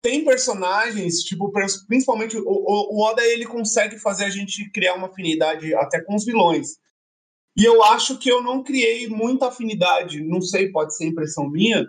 tem 0.00 0.24
personagens, 0.24 1.20
tipo, 1.20 1.52
principalmente 1.86 2.38
o, 2.38 2.42
o, 2.46 2.96
o 2.96 3.02
Oda, 3.02 3.22
ele 3.22 3.44
consegue 3.44 3.98
fazer 3.98 4.24
a 4.24 4.30
gente 4.30 4.70
criar 4.70 4.94
uma 4.94 5.08
afinidade 5.08 5.74
até 5.74 6.00
com 6.00 6.14
os 6.14 6.24
vilões. 6.24 6.68
E 7.54 7.62
eu 7.66 7.84
acho 7.84 8.18
que 8.18 8.30
eu 8.30 8.42
não 8.42 8.62
criei 8.62 9.08
muita 9.08 9.48
afinidade, 9.48 10.24
não 10.24 10.40
sei, 10.40 10.72
pode 10.72 10.96
ser 10.96 11.04
impressão 11.04 11.50
minha, 11.50 11.86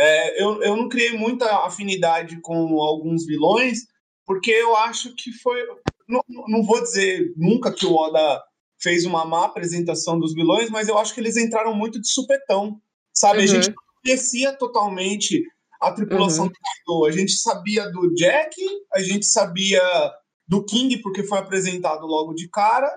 é, 0.00 0.42
eu, 0.42 0.62
eu 0.62 0.76
não 0.76 0.88
criei 0.88 1.12
muita 1.16 1.64
afinidade 1.66 2.40
com 2.40 2.80
alguns 2.80 3.26
vilões, 3.26 3.80
porque 4.26 4.50
eu 4.50 4.76
acho 4.76 5.14
que 5.14 5.32
foi. 5.32 5.60
Não, 6.08 6.22
não 6.48 6.62
vou 6.64 6.80
dizer 6.82 7.32
nunca 7.36 7.72
que 7.72 7.86
o 7.86 7.94
Oda 7.94 8.42
fez 8.82 9.04
uma 9.04 9.24
má 9.24 9.44
apresentação 9.44 10.18
dos 10.18 10.32
vilões, 10.34 10.70
mas 10.70 10.88
eu 10.88 10.96
acho 10.98 11.12
que 11.14 11.20
eles 11.20 11.36
entraram 11.36 11.74
muito 11.74 12.00
de 12.00 12.10
supetão. 12.10 12.80
Sabe? 13.12 13.38
A 13.38 13.42
Uhum. 13.42 13.46
gente 13.48 13.68
não 13.68 13.74
conhecia 14.04 14.52
totalmente 14.56 15.42
a 15.80 15.92
tripulação 15.92 16.46
Uhum. 16.46 16.52
do 16.86 17.04
A 17.06 17.10
gente 17.12 17.32
sabia 17.32 17.88
do 17.90 18.14
Jack, 18.14 18.56
a 18.94 19.00
gente 19.02 19.26
sabia 19.26 19.82
do 20.48 20.64
King, 20.64 20.96
porque 20.98 21.22
foi 21.24 21.38
apresentado 21.38 22.06
logo 22.06 22.32
de 22.34 22.48
cara, 22.48 22.90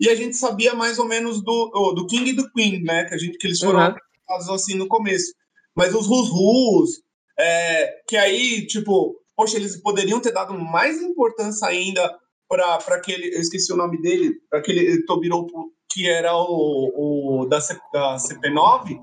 e 0.00 0.08
a 0.08 0.14
gente 0.14 0.36
sabia 0.36 0.74
mais 0.74 0.98
ou 0.98 1.06
menos 1.06 1.42
do, 1.42 1.70
oh, 1.74 1.92
do 1.92 2.06
King 2.06 2.30
e 2.30 2.32
do 2.34 2.50
Queen, 2.52 2.82
né? 2.82 3.04
Que, 3.04 3.14
a 3.14 3.18
gente, 3.18 3.38
que 3.38 3.46
eles 3.46 3.58
foram 3.60 3.78
Uhum. 3.80 3.86
apresentados 3.86 4.48
assim 4.50 4.74
no 4.74 4.88
começo. 4.88 5.32
Mas 5.76 5.94
os 5.94 6.06
Rus-Rus, 6.06 7.02
é, 7.38 8.00
que 8.08 8.16
aí, 8.16 8.66
tipo, 8.66 9.20
poxa, 9.36 9.56
eles 9.56 9.76
poderiam 9.80 10.20
ter 10.20 10.32
dado 10.32 10.58
mais 10.58 11.00
importância 11.02 11.68
ainda 11.68 12.18
para 12.48 12.76
aquele, 12.94 13.34
eu 13.34 13.40
esqueci 13.40 13.72
o 13.72 13.76
nome 13.76 14.00
dele, 14.00 14.34
para 14.48 14.60
aquele 14.60 15.04
Tobiropo 15.04 15.72
que 15.90 16.08
era 16.08 16.34
o, 16.36 17.42
o 17.42 17.46
da, 17.46 17.60
C, 17.60 17.78
da 17.92 18.16
CP9. 18.16 18.98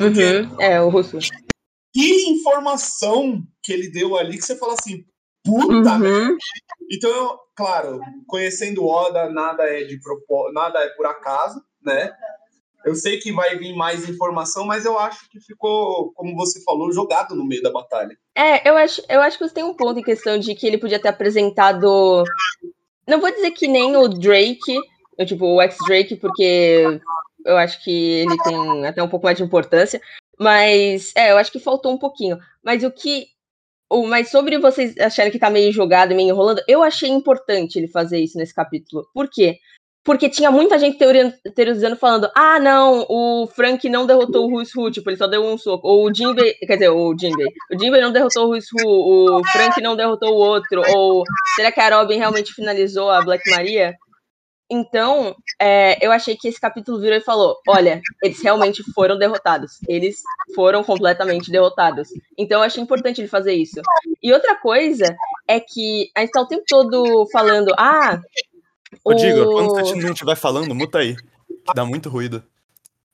Uhum. 0.00 0.60
É, 0.60 0.80
o 0.80 0.88
russo. 0.88 1.18
Que 1.92 2.30
informação 2.30 3.42
que 3.62 3.72
ele 3.72 3.90
deu 3.90 4.16
ali 4.16 4.36
que 4.36 4.44
você 4.44 4.56
fala 4.56 4.74
assim, 4.74 5.04
puta, 5.44 5.96
Uhum. 5.96 6.36
Então, 6.90 7.10
eu, 7.10 7.38
claro, 7.54 8.00
conhecendo 8.26 8.82
o 8.82 8.88
Oda, 8.88 9.30
nada 9.30 9.64
é 9.64 9.84
de 9.84 10.00
propó- 10.00 10.50
nada 10.52 10.78
é 10.80 10.88
por 10.90 11.06
acaso, 11.06 11.62
né? 11.82 12.12
Eu 12.86 12.94
sei 12.94 13.18
que 13.18 13.32
vai 13.32 13.56
vir 13.56 13.74
mais 13.74 14.08
informação, 14.08 14.64
mas 14.64 14.84
eu 14.84 14.96
acho 14.96 15.28
que 15.28 15.40
ficou, 15.40 16.12
como 16.12 16.36
você 16.36 16.62
falou, 16.62 16.92
jogado 16.92 17.34
no 17.34 17.44
meio 17.44 17.60
da 17.60 17.72
batalha. 17.72 18.16
É, 18.32 18.68
eu 18.68 18.76
acho, 18.76 19.02
eu 19.08 19.20
acho 19.20 19.36
que 19.36 19.48
você 19.48 19.54
tem 19.54 19.64
um 19.64 19.74
ponto 19.74 19.98
em 19.98 20.04
questão 20.04 20.38
de 20.38 20.54
que 20.54 20.68
ele 20.68 20.78
podia 20.78 21.00
ter 21.00 21.08
apresentado. 21.08 22.22
Não 23.04 23.20
vou 23.20 23.32
dizer 23.32 23.50
que 23.50 23.66
nem 23.66 23.96
o 23.96 24.06
Drake, 24.06 24.78
eu, 25.18 25.26
tipo, 25.26 25.46
o 25.46 25.60
ex-Drake, 25.60 26.14
porque 26.14 27.00
eu 27.44 27.56
acho 27.56 27.82
que 27.82 27.90
ele 27.90 28.36
tem 28.44 28.86
até 28.86 29.02
um 29.02 29.08
pouco 29.08 29.26
mais 29.26 29.36
de 29.36 29.42
importância. 29.42 30.00
Mas, 30.38 31.12
é, 31.16 31.32
eu 31.32 31.38
acho 31.38 31.50
que 31.50 31.58
faltou 31.58 31.92
um 31.92 31.98
pouquinho. 31.98 32.38
Mas 32.62 32.84
o 32.84 32.90
que. 32.92 33.26
O, 33.90 34.06
mas 34.06 34.30
sobre 34.30 34.58
vocês 34.58 34.96
acharem 34.98 35.32
que 35.32 35.40
tá 35.40 35.50
meio 35.50 35.72
jogado, 35.72 36.14
meio 36.14 36.28
enrolando, 36.28 36.62
eu 36.68 36.84
achei 36.84 37.08
importante 37.08 37.78
ele 37.78 37.88
fazer 37.88 38.20
isso 38.20 38.38
nesse 38.38 38.54
capítulo. 38.54 39.08
Por 39.12 39.28
quê? 39.28 39.58
Porque 40.06 40.28
tinha 40.28 40.52
muita 40.52 40.78
gente 40.78 40.96
teorizando, 41.52 41.96
falando: 41.96 42.30
ah, 42.32 42.60
não, 42.60 43.04
o 43.08 43.48
Frank 43.48 43.88
não 43.88 44.06
derrotou 44.06 44.46
o 44.46 44.50
Ruiz 44.50 44.72
Hu, 44.72 44.88
tipo, 44.88 45.10
ele 45.10 45.16
só 45.16 45.26
deu 45.26 45.44
um 45.44 45.58
soco. 45.58 45.88
Ou 45.88 46.06
o 46.08 46.14
Jinbei, 46.14 46.54
quer 46.54 46.74
dizer, 46.74 46.90
o 46.90 47.12
Jinbei. 47.18 47.48
O 47.72 47.78
Jinbei 47.78 48.00
não 48.00 48.12
derrotou 48.12 48.44
o 48.44 48.46
Ruiz 48.46 48.66
Hu, 48.72 48.86
o 48.86 49.44
Frank 49.48 49.82
não 49.82 49.96
derrotou 49.96 50.30
o 50.30 50.38
outro. 50.38 50.80
Ou 50.94 51.24
será 51.56 51.72
que 51.72 51.80
a 51.80 51.98
Robin 51.98 52.18
realmente 52.18 52.54
finalizou 52.54 53.10
a 53.10 53.20
Black 53.20 53.50
Maria? 53.50 53.96
Então, 54.70 55.34
é, 55.60 56.04
eu 56.04 56.12
achei 56.12 56.36
que 56.36 56.46
esse 56.46 56.60
capítulo 56.60 57.00
virou 57.00 57.18
e 57.18 57.24
falou: 57.24 57.56
olha, 57.68 58.00
eles 58.22 58.40
realmente 58.40 58.84
foram 58.92 59.18
derrotados. 59.18 59.78
Eles 59.88 60.22
foram 60.54 60.84
completamente 60.84 61.50
derrotados. 61.50 62.08
Então, 62.38 62.60
eu 62.60 62.64
achei 62.64 62.80
importante 62.80 63.20
ele 63.20 63.28
fazer 63.28 63.54
isso. 63.54 63.80
E 64.22 64.32
outra 64.32 64.54
coisa 64.54 65.16
é 65.48 65.58
que 65.58 66.10
a 66.16 66.20
gente 66.20 66.30
tá 66.30 66.42
o 66.42 66.46
tempo 66.46 66.64
todo 66.68 67.28
falando: 67.32 67.72
ah. 67.76 68.20
Ô, 69.04 69.14
Digo, 69.14 69.52
quando 69.52 69.70
o- 69.72 69.74
você 69.74 69.94
não 69.94 70.12
estiver 70.12 70.36
falando, 70.36 70.74
muta 70.74 70.98
aí. 70.98 71.16
Que 71.16 71.74
dá 71.74 71.84
muito 71.84 72.08
ruído. 72.08 72.42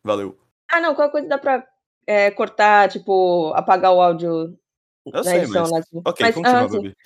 Valeu. 0.02 0.38
Ah, 0.70 0.80
não, 0.80 0.94
qualquer 0.94 1.12
coisa 1.12 1.28
dá 1.28 1.38
pra 1.38 1.66
é, 2.06 2.30
cortar, 2.30 2.88
tipo, 2.88 3.52
apagar 3.54 3.92
o 3.92 4.00
áudio 4.00 4.58
Eu 5.06 5.22
sei, 5.24 5.38
edição. 5.38 5.62
mas... 5.62 5.72
assim. 5.72 6.02
Ok, 6.04 6.26
Mas, 6.26 6.34
continua, 6.34 6.60
ah, 6.62 6.68
sim. 6.68 6.76
Babi. 6.76 6.96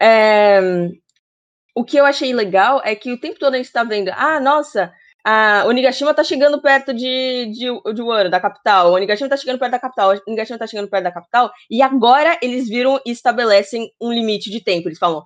É, 0.00 0.60
o 1.74 1.84
que 1.84 1.96
eu 1.96 2.04
achei 2.04 2.32
legal 2.32 2.80
é 2.84 2.94
que 2.94 3.12
o 3.12 3.20
tempo 3.20 3.38
todo 3.38 3.54
a 3.54 3.56
gente 3.56 3.72
tá 3.72 3.82
vendo, 3.84 4.10
ah, 4.14 4.38
nossa, 4.38 4.92
a 5.24 5.64
Onigashima 5.66 6.14
tá 6.14 6.22
chegando 6.22 6.60
perto 6.60 6.94
de, 6.94 7.46
de, 7.46 7.94
de 7.94 8.02
Wano, 8.02 8.30
da 8.30 8.38
capital, 8.40 8.90
o 8.90 8.94
Onigashima 8.94 9.28
tá 9.28 9.36
chegando 9.36 9.58
perto 9.58 9.72
da 9.72 9.78
capital, 9.78 10.14
o 10.14 10.20
Onigashima 10.28 10.58
tá 10.58 10.66
chegando 10.66 10.88
perto 10.88 11.04
da 11.04 11.12
capital, 11.12 11.50
e 11.70 11.82
agora 11.82 12.38
eles 12.42 12.68
viram 12.68 13.00
e 13.04 13.10
estabelecem 13.10 13.90
um 14.00 14.12
limite 14.12 14.50
de 14.50 14.60
tempo. 14.60 14.88
Eles 14.88 14.98
falam, 14.98 15.22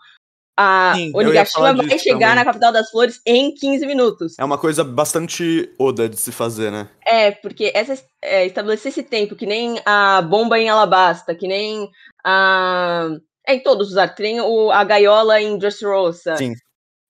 a 0.61 0.93
Sim, 0.95 1.11
eu 1.15 1.23
ia 1.23 1.29
Onigashima 1.29 1.69
falar 1.69 1.73
vai 1.75 1.99
chegar 1.99 2.19
também. 2.19 2.35
na 2.35 2.45
capital 2.45 2.71
das 2.71 2.91
flores 2.91 3.19
em 3.25 3.55
15 3.55 3.87
minutos. 3.87 4.39
É 4.39 4.45
uma 4.45 4.59
coisa 4.59 4.85
bastante 4.85 5.73
Oda 5.79 6.07
de 6.07 6.19
se 6.19 6.31
fazer, 6.31 6.71
né? 6.71 6.91
É, 7.07 7.31
porque 7.31 7.73
essa, 7.75 7.99
é, 8.21 8.45
estabelecer 8.45 8.93
esse 8.93 9.03
tempo, 9.03 9.35
que 9.35 9.47
nem 9.47 9.81
a 9.87 10.21
bomba 10.21 10.59
em 10.59 10.69
Alabasta, 10.69 11.35
que 11.35 11.49
nem 11.49 11.89
a. 12.23 13.09
É, 13.47 13.55
em 13.55 13.63
todos 13.63 13.91
os 13.91 13.97
arcos, 13.97 14.17
que 14.19 14.23
nem 14.23 14.39
o, 14.43 14.71
a 14.71 14.85
gaiola 14.85 15.41
em 15.41 15.57
Dressrosa. 15.57 16.37
Sim. 16.37 16.53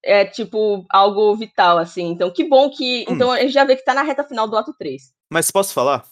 É, 0.02 0.25
tipo, 0.25 0.87
algo 0.88 1.35
vital, 1.35 1.76
assim. 1.76 2.07
Então, 2.07 2.30
que 2.30 2.45
bom 2.45 2.71
que. 2.71 3.04
Hum. 3.09 3.14
Então, 3.14 3.33
a 3.33 3.40
gente 3.40 3.52
já 3.52 3.64
vê 3.64 3.75
que 3.75 3.85
tá 3.85 3.95
na 3.95 4.02
reta 4.02 4.23
final 4.23 4.47
do 4.47 4.57
ato 4.57 4.73
3. 4.78 5.02
Mas 5.28 5.50
posso 5.50 5.75
falar? 5.75 6.07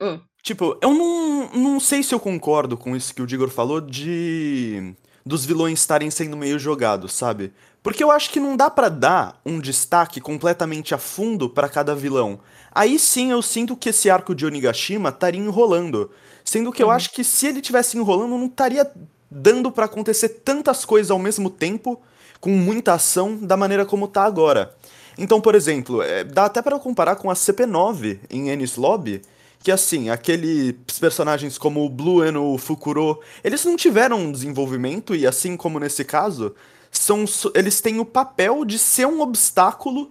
Hum. 0.00 0.20
Tipo, 0.44 0.78
eu 0.80 0.94
não, 0.94 1.50
não 1.52 1.80
sei 1.80 2.04
se 2.04 2.14
eu 2.14 2.20
concordo 2.20 2.76
com 2.76 2.94
isso 2.94 3.12
que 3.12 3.20
o 3.20 3.26
Digor 3.26 3.50
falou 3.50 3.80
de 3.80 4.94
dos 5.24 5.44
vilões 5.44 5.78
estarem 5.80 6.10
sendo 6.10 6.36
meio 6.36 6.58
jogados, 6.58 7.12
sabe? 7.12 7.52
Porque 7.82 8.02
eu 8.02 8.10
acho 8.10 8.30
que 8.30 8.40
não 8.40 8.56
dá 8.56 8.68
pra 8.68 8.88
dar 8.88 9.40
um 9.46 9.58
destaque 9.60 10.20
completamente 10.20 10.94
a 10.94 10.98
fundo 10.98 11.48
pra 11.48 11.68
cada 11.68 11.94
vilão. 11.94 12.40
Aí 12.72 12.98
sim 12.98 13.30
eu 13.30 13.40
sinto 13.42 13.76
que 13.76 13.88
esse 13.90 14.10
arco 14.10 14.34
de 14.34 14.44
Onigashima 14.44 15.08
estaria 15.10 15.40
enrolando, 15.40 16.10
sendo 16.44 16.72
que 16.72 16.82
eu 16.82 16.88
Uhum. 16.88 16.92
acho 16.92 17.10
que 17.12 17.22
se 17.24 17.46
ele 17.46 17.60
tivesse 17.60 17.96
enrolando 17.96 18.36
não 18.36 18.46
estaria 18.46 18.90
dando 19.30 19.70
pra 19.70 19.84
acontecer 19.84 20.28
tantas 20.28 20.84
coisas 20.84 21.10
ao 21.10 21.18
mesmo 21.18 21.50
tempo, 21.50 22.00
com 22.40 22.50
muita 22.50 22.94
ação 22.94 23.36
da 23.36 23.56
maneira 23.56 23.84
como 23.84 24.08
tá 24.08 24.24
agora. 24.24 24.74
Então, 25.16 25.40
por 25.40 25.54
exemplo, 25.54 26.00
é, 26.02 26.22
dá 26.24 26.44
até 26.44 26.62
pra 26.62 26.78
comparar 26.78 27.16
com 27.16 27.30
a 27.30 27.34
CP9 27.34 28.20
em 28.30 28.50
Ennis 28.50 28.76
Lobby, 28.76 29.22
que 29.60 29.70
assim, 29.70 30.08
aqueles 30.08 30.74
personagens 31.00 31.58
como 31.58 31.84
o 31.84 31.88
Blue 31.88 32.24
e 32.24 32.36
o 32.36 32.56
Fukuro, 32.58 33.20
eles 33.42 33.64
não 33.64 33.76
tiveram 33.76 34.18
um 34.18 34.32
desenvolvimento 34.32 35.14
e 35.14 35.26
assim 35.26 35.56
como 35.56 35.80
nesse 35.80 36.04
caso, 36.04 36.54
são 36.90 37.24
eles 37.54 37.80
têm 37.80 37.98
o 37.98 38.04
papel 38.04 38.64
de 38.64 38.78
ser 38.78 39.06
um 39.06 39.20
obstáculo 39.20 40.10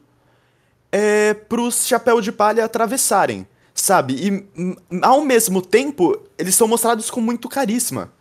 é, 0.91 1.33
pros 1.33 1.87
chapéu 1.87 2.21
de 2.21 2.31
palha 2.31 2.65
atravessarem, 2.65 3.47
sabe? 3.73 4.15
E 4.15 4.47
ao 5.01 5.21
mesmo 5.21 5.61
tempo, 5.61 6.21
eles 6.37 6.55
são 6.55 6.67
mostrados 6.67 7.09
com 7.09 7.21
muito 7.21 7.49
carisma, 7.49 8.11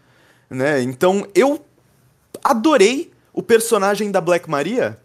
né? 0.48 0.82
Então, 0.82 1.26
eu 1.34 1.64
adorei 2.42 3.12
o 3.32 3.42
personagem 3.42 4.10
da 4.10 4.20
Black 4.20 4.48
Maria, 4.48 4.98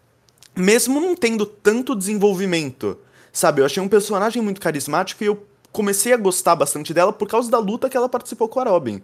mesmo 0.56 1.00
não 1.00 1.14
tendo 1.14 1.44
tanto 1.44 1.96
desenvolvimento, 1.96 2.98
sabe? 3.32 3.60
Eu 3.60 3.66
achei 3.66 3.82
um 3.82 3.88
personagem 3.88 4.42
muito 4.42 4.60
carismático 4.60 5.22
e 5.22 5.26
eu 5.26 5.46
comecei 5.72 6.12
a 6.12 6.16
gostar 6.16 6.54
bastante 6.54 6.92
dela 6.92 7.12
por 7.12 7.26
causa 7.26 7.50
da 7.50 7.58
luta 7.58 7.88
que 7.88 7.96
ela 7.96 8.08
participou 8.08 8.48
com 8.48 8.60
a 8.60 8.64
Robin. 8.64 9.02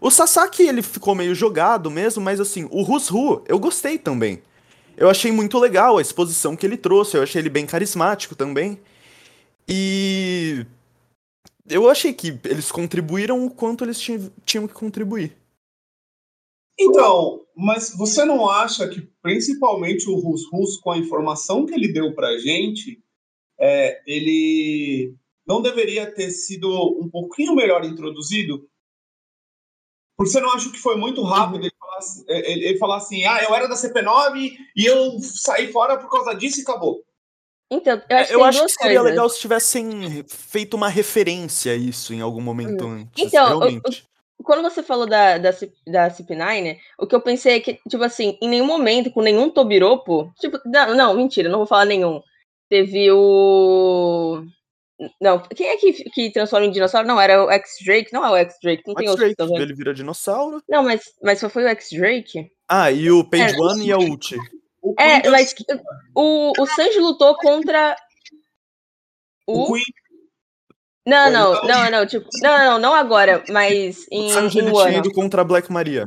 O 0.00 0.10
Sasaki, 0.10 0.62
ele 0.62 0.82
ficou 0.82 1.14
meio 1.14 1.34
jogado 1.34 1.90
mesmo, 1.90 2.22
mas 2.22 2.38
assim, 2.38 2.68
o 2.70 2.82
Rusru, 2.82 3.42
eu 3.48 3.58
gostei 3.58 3.98
também. 3.98 4.42
Eu 4.96 5.10
achei 5.10 5.32
muito 5.32 5.58
legal 5.58 5.98
a 5.98 6.02
exposição 6.02 6.56
que 6.56 6.64
ele 6.64 6.76
trouxe, 6.76 7.16
eu 7.16 7.22
achei 7.22 7.40
ele 7.40 7.50
bem 7.50 7.66
carismático 7.66 8.34
também. 8.34 8.78
E 9.68 10.64
eu 11.68 11.90
achei 11.90 12.12
que 12.12 12.38
eles 12.44 12.70
contribuíram 12.70 13.44
o 13.44 13.50
quanto 13.50 13.84
eles 13.84 13.98
ti- 13.98 14.30
tinham 14.44 14.66
que 14.66 14.74
contribuir. 14.74 15.36
Então, 16.78 17.42
mas 17.56 17.94
você 17.96 18.24
não 18.24 18.48
acha 18.48 18.86
que 18.88 19.00
principalmente 19.22 20.08
o 20.08 20.14
Rus 20.14 20.42
Rus, 20.52 20.76
com 20.76 20.92
a 20.92 20.98
informação 20.98 21.64
que 21.64 21.74
ele 21.74 21.92
deu 21.92 22.14
pra 22.14 22.38
gente, 22.38 23.02
é, 23.58 24.02
ele 24.06 25.14
não 25.46 25.62
deveria 25.62 26.10
ter 26.12 26.30
sido 26.30 26.68
um 27.00 27.08
pouquinho 27.08 27.54
melhor 27.54 27.84
introduzido? 27.84 28.68
Porque 30.18 30.32
você 30.32 30.40
não 30.40 30.50
acha 30.52 30.70
que 30.70 30.78
foi 30.78 30.96
muito 30.96 31.22
rápido 31.22 31.64
ele 31.64 31.74
falar, 31.78 31.98
assim- 31.98 32.24
ele- 32.28 32.64
ele 32.68 32.78
falar 32.78 32.96
assim, 32.96 33.24
ah, 33.26 33.42
eu 33.42 33.54
era 33.54 33.68
da 33.68 33.76
CP9 33.76 34.56
e 34.74 34.84
eu 34.86 35.18
saí 35.20 35.70
fora 35.70 35.98
por 35.98 36.10
causa 36.10 36.34
disso 36.34 36.58
e 36.58 36.62
acabou. 36.62 37.02
Então, 37.70 38.00
eu 38.08 38.16
acho, 38.16 38.32
É, 38.32 38.34
eu 38.34 38.44
acho 38.44 38.64
que 38.64 38.72
seria 38.72 39.00
coisas. 39.00 39.04
legal 39.10 39.28
se 39.28 39.40
tivessem 39.40 40.24
feito 40.28 40.74
uma 40.74 40.88
referência 40.88 41.72
a 41.72 41.76
isso 41.76 42.14
em 42.14 42.20
algum 42.20 42.40
momento 42.40 42.86
antes. 42.86 43.24
Então, 43.24 43.44
o- 43.44 43.58
realmente. 43.60 44.04
Quando 44.44 44.62
você 44.62 44.82
falou 44.82 45.06
da, 45.06 45.38
da, 45.38 45.52
C- 45.52 45.72
da 45.86 46.08
CP9, 46.10 46.78
o 46.98 47.06
que 47.06 47.14
eu 47.14 47.20
pensei 47.20 47.54
é 47.56 47.60
que, 47.60 47.80
tipo 47.88 48.04
assim, 48.04 48.38
em 48.40 48.48
nenhum 48.48 48.66
momento, 48.66 49.10
com 49.10 49.20
nenhum 49.22 49.50
Tobiropo, 49.50 50.30
tipo, 50.38 50.58
não, 50.64 50.94
não, 50.94 51.14
mentira, 51.14 51.48
não 51.48 51.58
vou 51.58 51.66
falar 51.66 51.86
nenhum. 51.86 52.22
Teve 52.68 53.10
o. 53.10 54.44
Não, 55.20 55.40
quem 55.40 55.68
é 55.68 55.76
que, 55.76 55.92
que 55.92 56.30
transforma 56.32 56.66
em 56.66 56.70
dinossauro? 56.70 57.06
Não, 57.06 57.20
era 57.20 57.44
o 57.44 57.50
X-Drake, 57.50 58.12
não 58.12 58.24
é 58.24 58.30
o 58.30 58.36
X-Drake, 58.36 58.82
não 58.86 58.94
tem 58.94 59.08
outro. 59.08 59.26
Ele 59.26 59.74
vira 59.74 59.92
dinossauro. 59.92 60.62
Não, 60.68 60.82
mas, 60.82 61.02
mas 61.22 61.38
só 61.38 61.50
foi 61.50 61.64
o 61.64 61.68
X-Drake? 61.68 62.50
Ah, 62.66 62.90
e 62.90 63.10
o 63.10 63.28
Page 63.28 63.54
É. 63.54 63.60
One 63.60 63.86
e 63.86 63.92
a 63.92 63.98
Ult. 63.98 64.36
O 64.82 64.94
É, 64.98 65.28
mas 65.28 65.54
o, 66.14 66.52
o 66.58 66.66
Sanji 66.66 66.98
lutou 66.98 67.36
contra. 67.36 67.96
o 69.46 69.64
O. 69.64 69.72
Queen 69.72 69.84
Não, 71.06 71.30
não, 71.30 71.62
não, 71.64 71.90
não, 71.90 72.06
tipo. 72.06 72.26
Não, 72.42 72.58
não, 72.58 72.78
não 72.78 72.94
agora, 72.94 73.44
mas 73.50 74.06
O 74.10 74.14
em, 74.14 74.30
Sanji 74.30 74.58
ele 74.60 74.72
tinha 74.72 74.98
ido 74.98 75.12
contra 75.12 75.42
a 75.42 75.44
Black 75.44 75.70
Maria. 75.70 76.06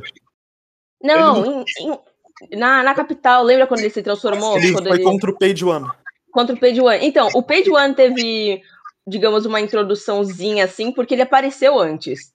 Não, 1.02 1.62
em- 1.62 1.64
em- 1.80 2.58
na, 2.58 2.82
na 2.82 2.94
capital, 2.94 3.42
lembra 3.44 3.66
quando 3.66 3.80
ele 3.80 3.90
se 3.90 4.02
transformou? 4.02 4.56
Ele 4.56 4.72
foi 4.72 4.90
ele... 4.92 5.04
contra 5.04 5.30
o 5.30 5.38
Page 5.38 5.64
One. 5.64 5.86
Contra 6.32 6.54
o 6.54 6.58
Page 6.58 6.80
One. 6.80 7.04
Então, 7.06 7.28
o 7.34 7.42
Page 7.42 7.70
One 7.70 7.94
teve, 7.94 8.62
digamos, 9.10 9.44
uma 9.44 9.60
introduçãozinha 9.60 10.64
assim, 10.64 10.92
porque 10.92 11.14
ele 11.14 11.22
apareceu 11.22 11.78
antes. 11.78 12.32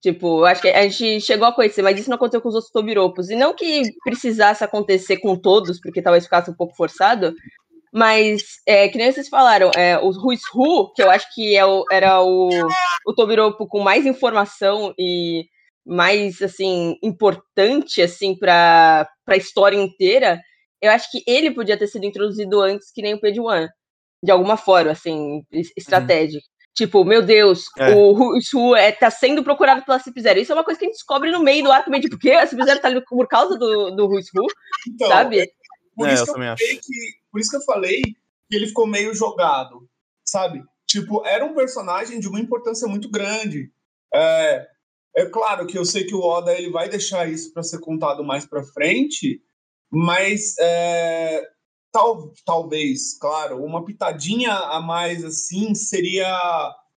Tipo, 0.00 0.44
acho 0.44 0.62
que 0.62 0.68
a 0.68 0.82
gente 0.88 1.20
chegou 1.20 1.48
a 1.48 1.52
conhecer, 1.52 1.82
mas 1.82 1.98
isso 1.98 2.08
não 2.08 2.16
aconteceu 2.16 2.40
com 2.40 2.48
os 2.48 2.54
outros 2.54 2.72
Tobiropos. 2.72 3.30
E 3.30 3.34
não 3.34 3.54
que 3.54 3.82
precisasse 4.04 4.62
acontecer 4.62 5.16
com 5.18 5.34
todos, 5.34 5.80
porque 5.80 6.02
talvez 6.02 6.24
ficasse 6.24 6.50
um 6.50 6.54
pouco 6.54 6.76
forçado, 6.76 7.34
mas, 7.92 8.42
é, 8.66 8.88
que 8.88 8.98
nem 8.98 9.10
vocês 9.10 9.28
falaram, 9.28 9.70
é, 9.74 9.98
o 9.98 10.10
Ruiz 10.10 10.42
Ru, 10.52 10.92
que 10.92 11.02
eu 11.02 11.10
acho 11.10 11.26
que 11.34 11.56
é 11.56 11.64
o, 11.64 11.84
era 11.90 12.22
o, 12.22 12.48
o 13.06 13.14
Tobiropo 13.14 13.66
com 13.66 13.80
mais 13.80 14.06
informação 14.06 14.94
e 14.98 15.46
mais, 15.84 16.42
assim, 16.42 16.96
importante, 17.02 18.02
assim, 18.02 18.36
para 18.36 19.08
a 19.26 19.36
história 19.36 19.76
inteira, 19.76 20.40
eu 20.80 20.92
acho 20.92 21.10
que 21.10 21.22
ele 21.26 21.50
podia 21.50 21.78
ter 21.78 21.86
sido 21.86 22.04
introduzido 22.04 22.60
antes 22.60 22.92
que 22.92 23.02
nem 23.02 23.14
o 23.14 23.20
Page 23.20 23.40
One, 23.40 23.68
de 24.22 24.30
alguma 24.30 24.56
forma, 24.56 24.90
assim, 24.90 25.42
estratégica. 25.76 26.44
Uhum. 26.44 26.58
Tipo, 26.74 27.04
meu 27.04 27.22
Deus, 27.22 27.64
é. 27.76 27.92
o 27.92 28.12
Ru 28.12 28.76
é, 28.76 28.92
tá 28.92 29.10
sendo 29.10 29.42
procurado 29.42 29.84
pela 29.84 29.98
Cip 29.98 30.20
Zero. 30.20 30.38
Isso 30.38 30.52
é 30.52 30.54
uma 30.54 30.64
coisa 30.64 30.78
que 30.78 30.84
a 30.84 30.88
gente 30.88 30.96
descobre 30.96 31.30
no 31.30 31.42
meio 31.42 31.64
do 31.64 31.72
arco, 31.72 31.90
meio 31.90 32.02
de 32.02 32.08
por 32.08 32.18
que 32.20 32.30
a 32.30 32.46
Cip 32.46 32.62
Zero 32.62 32.80
tá 32.80 32.86
ali 32.86 33.02
por 33.04 33.26
causa 33.26 33.58
do, 33.58 33.90
do 33.90 34.06
Ruiz 34.06 34.26
Ru, 34.32 34.46
então, 34.88 35.08
sabe? 35.08 35.40
É, 35.40 35.46
por, 35.96 36.08
é, 36.08 36.14
isso 36.14 36.30
eu 36.30 36.34
que 36.34 36.40
eu 36.40 36.54
que, 36.56 37.12
por 37.32 37.40
isso 37.40 37.50
que 37.50 37.56
eu 37.56 37.62
falei 37.62 38.00
que 38.02 38.56
ele 38.56 38.68
ficou 38.68 38.86
meio 38.86 39.12
jogado, 39.12 39.88
sabe? 40.24 40.62
Tipo, 40.86 41.26
era 41.26 41.44
um 41.44 41.54
personagem 41.54 42.20
de 42.20 42.28
uma 42.28 42.40
importância 42.40 42.86
muito 42.86 43.10
grande. 43.10 43.72
É, 44.14 44.68
é 45.16 45.26
claro 45.26 45.66
que 45.66 45.76
eu 45.76 45.84
sei 45.84 46.04
que 46.04 46.14
o 46.14 46.22
Oda 46.22 46.54
ele 46.54 46.70
vai 46.70 46.88
deixar 46.88 47.28
isso 47.28 47.52
para 47.52 47.64
ser 47.64 47.80
contado 47.80 48.22
mais 48.22 48.46
para 48.46 48.62
frente, 48.62 49.42
mas 49.90 50.54
é, 50.60 51.44
tal, 51.92 52.32
talvez, 52.44 53.18
claro, 53.18 53.62
uma 53.64 53.84
pitadinha 53.84 54.52
a 54.52 54.80
mais 54.80 55.24
assim 55.24 55.74
seria 55.74 56.28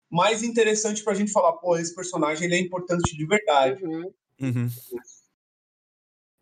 mais 0.09 0.41
interessante 0.43 1.03
para 1.03 1.13
a 1.13 1.15
gente 1.15 1.31
falar, 1.31 1.53
pô, 1.53 1.77
esse 1.77 1.93
personagem 1.93 2.45
ele 2.45 2.55
é 2.55 2.59
importante 2.59 3.15
de 3.15 3.25
verdade. 3.25 3.83
Uhum. 3.83 4.11
Uhum. 4.41 4.69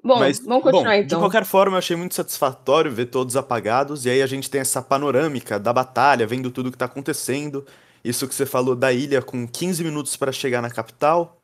Bom, 0.04 0.20
Mas, 0.20 0.40
vamos 0.40 0.64
continuar 0.64 0.96
bom, 0.96 1.02
então. 1.02 1.20
De 1.20 1.24
qualquer 1.24 1.44
forma, 1.44 1.76
eu 1.76 1.80
achei 1.80 1.96
muito 1.96 2.16
satisfatório 2.16 2.92
ver 2.92 3.08
todos 3.08 3.36
apagados, 3.36 4.06
e 4.06 4.10
aí 4.10 4.22
a 4.22 4.28
gente 4.28 4.50
tem 4.50 4.62
essa 4.62 4.82
panorâmica 4.82 5.60
da 5.60 5.74
batalha, 5.74 6.26
vendo 6.26 6.50
tudo 6.50 6.72
que 6.72 6.78
tá 6.78 6.86
acontecendo. 6.86 7.66
Isso 8.04 8.28
que 8.28 8.34
você 8.34 8.46
falou 8.46 8.76
da 8.76 8.94
ilha 8.94 9.22
com 9.22 9.46
15 9.46 9.84
minutos 9.84 10.16
para 10.16 10.32
chegar 10.32 10.62
na 10.62 10.70
capital. 10.70 11.37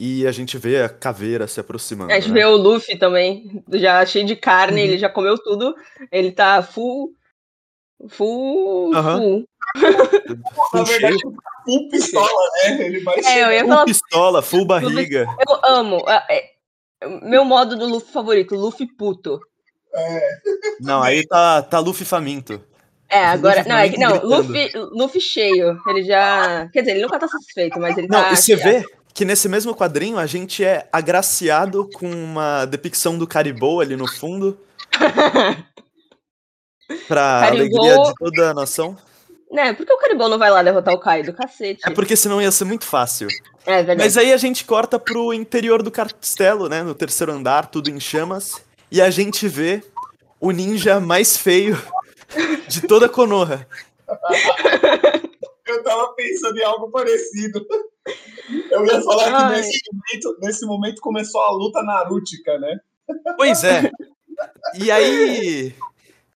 E 0.00 0.24
a 0.28 0.30
gente 0.30 0.56
vê 0.56 0.80
a 0.80 0.88
caveira 0.88 1.48
se 1.48 1.58
aproximando. 1.58 2.12
A 2.12 2.20
gente 2.20 2.28
né? 2.28 2.34
vê 2.34 2.46
o 2.46 2.56
Luffy 2.56 2.96
também, 2.96 3.64
já 3.72 4.06
cheio 4.06 4.24
de 4.24 4.36
carne, 4.36 4.80
uhum. 4.80 4.86
ele 4.86 4.96
já 4.96 5.08
comeu 5.08 5.36
tudo. 5.36 5.74
Ele 6.12 6.30
tá 6.30 6.62
full. 6.62 7.10
Full. 8.08 8.94
Uhum. 8.94 9.44
Full. 10.70 10.84
verdade, 10.86 11.18
full 11.64 11.88
pistola, 11.88 12.50
né? 12.62 12.86
Ele 12.86 13.00
vai 13.00 13.16
é, 13.24 13.42
eu 13.42 13.52
ia 13.52 13.60
full 13.60 13.68
falar... 13.70 13.84
pistola, 13.86 14.40
full 14.42 14.64
barriga. 14.64 15.26
Eu 15.48 15.60
amo. 15.64 16.04
É, 16.08 16.44
meu 17.24 17.44
modo 17.44 17.76
do 17.76 17.86
Luffy 17.86 18.12
favorito, 18.12 18.54
Luffy 18.54 18.86
puto. 18.86 19.40
É. 19.92 20.28
Não, 20.80 21.02
aí 21.02 21.26
tá, 21.26 21.60
tá 21.62 21.80
Luffy 21.80 22.06
faminto. 22.06 22.62
É, 23.10 23.24
agora. 23.24 23.64
Não, 23.64 23.76
é 23.76 23.88
que 23.88 23.98
não, 23.98 24.22
Luffy, 24.22 24.70
Luffy 24.92 25.20
cheio. 25.20 25.76
Ele 25.88 26.04
já. 26.04 26.68
Quer 26.72 26.82
dizer, 26.82 26.92
ele 26.92 27.02
nunca 27.02 27.18
tá 27.18 27.26
satisfeito, 27.26 27.80
mas 27.80 27.98
ele 27.98 28.06
não, 28.06 28.22
tá. 28.22 28.32
E 28.32 28.36
você 28.36 28.54
vê 28.54 28.84
que 29.14 29.24
nesse 29.24 29.48
mesmo 29.48 29.74
quadrinho 29.74 30.18
a 30.18 30.26
gente 30.26 30.64
é 30.64 30.88
agraciado 30.92 31.88
com 31.94 32.08
uma 32.08 32.64
depicção 32.66 33.18
do 33.18 33.26
Caribou 33.26 33.80
ali 33.80 33.96
no 33.96 34.06
fundo. 34.06 34.58
pra 37.06 37.40
Caribou... 37.40 37.84
alegria 37.84 38.02
de 38.02 38.14
toda 38.14 38.50
a 38.50 38.54
nação. 38.54 38.96
Né, 39.50 39.72
por 39.72 39.86
que 39.86 39.92
o 39.92 39.98
Caribou 39.98 40.28
não 40.28 40.38
vai 40.38 40.50
lá 40.50 40.62
derrotar 40.62 40.92
o 40.92 41.00
Kaido? 41.00 41.32
Cacete. 41.32 41.80
É 41.86 41.90
porque 41.90 42.14
senão 42.14 42.40
ia 42.40 42.50
ser 42.50 42.66
muito 42.66 42.84
fácil. 42.84 43.28
É 43.64 43.76
verdade. 43.76 44.00
Mas 44.00 44.16
aí 44.16 44.32
a 44.32 44.36
gente 44.36 44.64
corta 44.64 44.98
pro 44.98 45.32
interior 45.32 45.82
do 45.82 45.90
castelo, 45.90 46.68
né? 46.68 46.82
No 46.82 46.94
terceiro 46.94 47.32
andar, 47.32 47.66
tudo 47.66 47.90
em 47.90 47.98
chamas. 47.98 48.62
E 48.90 49.00
a 49.00 49.10
gente 49.10 49.48
vê 49.48 49.82
o 50.38 50.50
ninja 50.50 51.00
mais 51.00 51.36
feio 51.36 51.82
de 52.68 52.82
toda 52.82 53.08
Konoha. 53.08 53.66
Eu 55.66 55.82
tava 55.82 56.14
pensando 56.14 56.58
em 56.58 56.64
algo 56.64 56.90
parecido. 56.90 57.66
Eu 58.70 58.84
ia 58.86 59.00
falar 59.02 59.34
Ai. 59.34 59.48
que 59.48 59.56
nesse 59.56 59.80
momento, 59.92 60.38
nesse 60.40 60.66
momento 60.66 61.00
começou 61.00 61.40
a 61.42 61.50
luta 61.50 61.82
narútica, 61.82 62.58
né? 62.58 62.78
Pois 63.36 63.64
é. 63.64 63.90
E 64.74 64.90
aí 64.90 65.74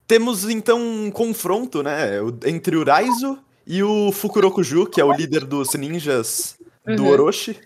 temos 0.08 0.50
então 0.50 0.80
um 0.80 1.12
confronto, 1.12 1.84
né, 1.84 2.18
entre 2.46 2.76
o 2.76 2.84
Raizo 2.84 3.38
e 3.66 3.84
o 3.84 4.12
Fukurokuju, 4.12 4.88
que 4.88 5.00
é 5.00 5.04
o 5.04 5.12
líder 5.12 5.46
dos 5.46 5.74
ninjas 5.74 6.58
do 6.86 7.04
uhum. 7.04 7.10
Orochi. 7.10 7.60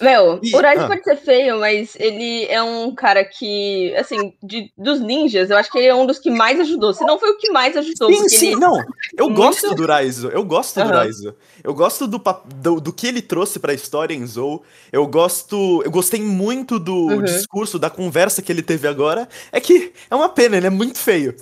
Meu, 0.00 0.38
e, 0.42 0.54
o 0.54 0.60
Raizo 0.60 0.84
ah. 0.84 0.86
pode 0.86 1.02
ser 1.02 1.16
feio, 1.16 1.58
mas 1.58 1.96
ele 1.96 2.46
é 2.46 2.62
um 2.62 2.94
cara 2.94 3.24
que, 3.24 3.94
assim, 3.96 4.32
de, 4.42 4.72
dos 4.76 5.00
ninjas, 5.00 5.50
eu 5.50 5.56
acho 5.56 5.70
que 5.70 5.78
ele 5.78 5.88
é 5.88 5.94
um 5.94 6.06
dos 6.06 6.18
que 6.18 6.30
mais 6.30 6.60
ajudou. 6.60 6.92
Se 6.92 7.04
não 7.04 7.18
foi 7.18 7.30
o 7.30 7.38
que 7.38 7.50
mais 7.50 7.76
ajudou. 7.76 8.12
Sim, 8.12 8.28
sim, 8.28 8.46
ele... 8.52 8.56
não. 8.56 8.76
Eu 9.16 9.26
Muito... 9.26 9.36
gosto 9.36 9.74
do 9.74 9.86
Raizo. 9.86 10.28
Eu 10.28 10.44
gosto 10.44 10.78
uhum. 10.78 10.86
do 10.86 10.92
Raizo. 10.92 11.36
Eu 11.64 11.74
gosto 11.74 12.06
do, 12.06 12.22
do, 12.56 12.80
do, 12.80 12.92
que 12.92 13.06
ele 13.06 13.20
trouxe 13.20 13.58
pra 13.58 13.74
história 13.74 14.14
em 14.14 14.26
Zou. 14.26 14.62
Eu 14.92 15.06
gosto. 15.06 15.82
Eu 15.84 15.90
gostei 15.90 16.20
muito 16.20 16.78
do 16.78 16.94
uhum. 16.94 17.22
discurso, 17.22 17.78
da 17.78 17.90
conversa 17.90 18.42
que 18.42 18.52
ele 18.52 18.62
teve 18.62 18.86
agora. 18.86 19.28
É 19.50 19.60
que 19.60 19.92
é 20.10 20.14
uma 20.14 20.28
pena, 20.28 20.56
ele 20.56 20.66
é 20.66 20.70
muito 20.70 20.98
feio. 20.98 21.34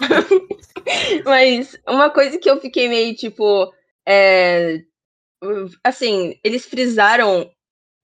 mas 1.24 1.76
uma 1.86 2.10
coisa 2.10 2.38
que 2.38 2.50
eu 2.50 2.60
fiquei 2.60 2.88
meio 2.88 3.14
tipo. 3.14 3.72
É, 4.06 4.82
assim, 5.84 6.36
eles 6.42 6.64
frisaram 6.64 7.50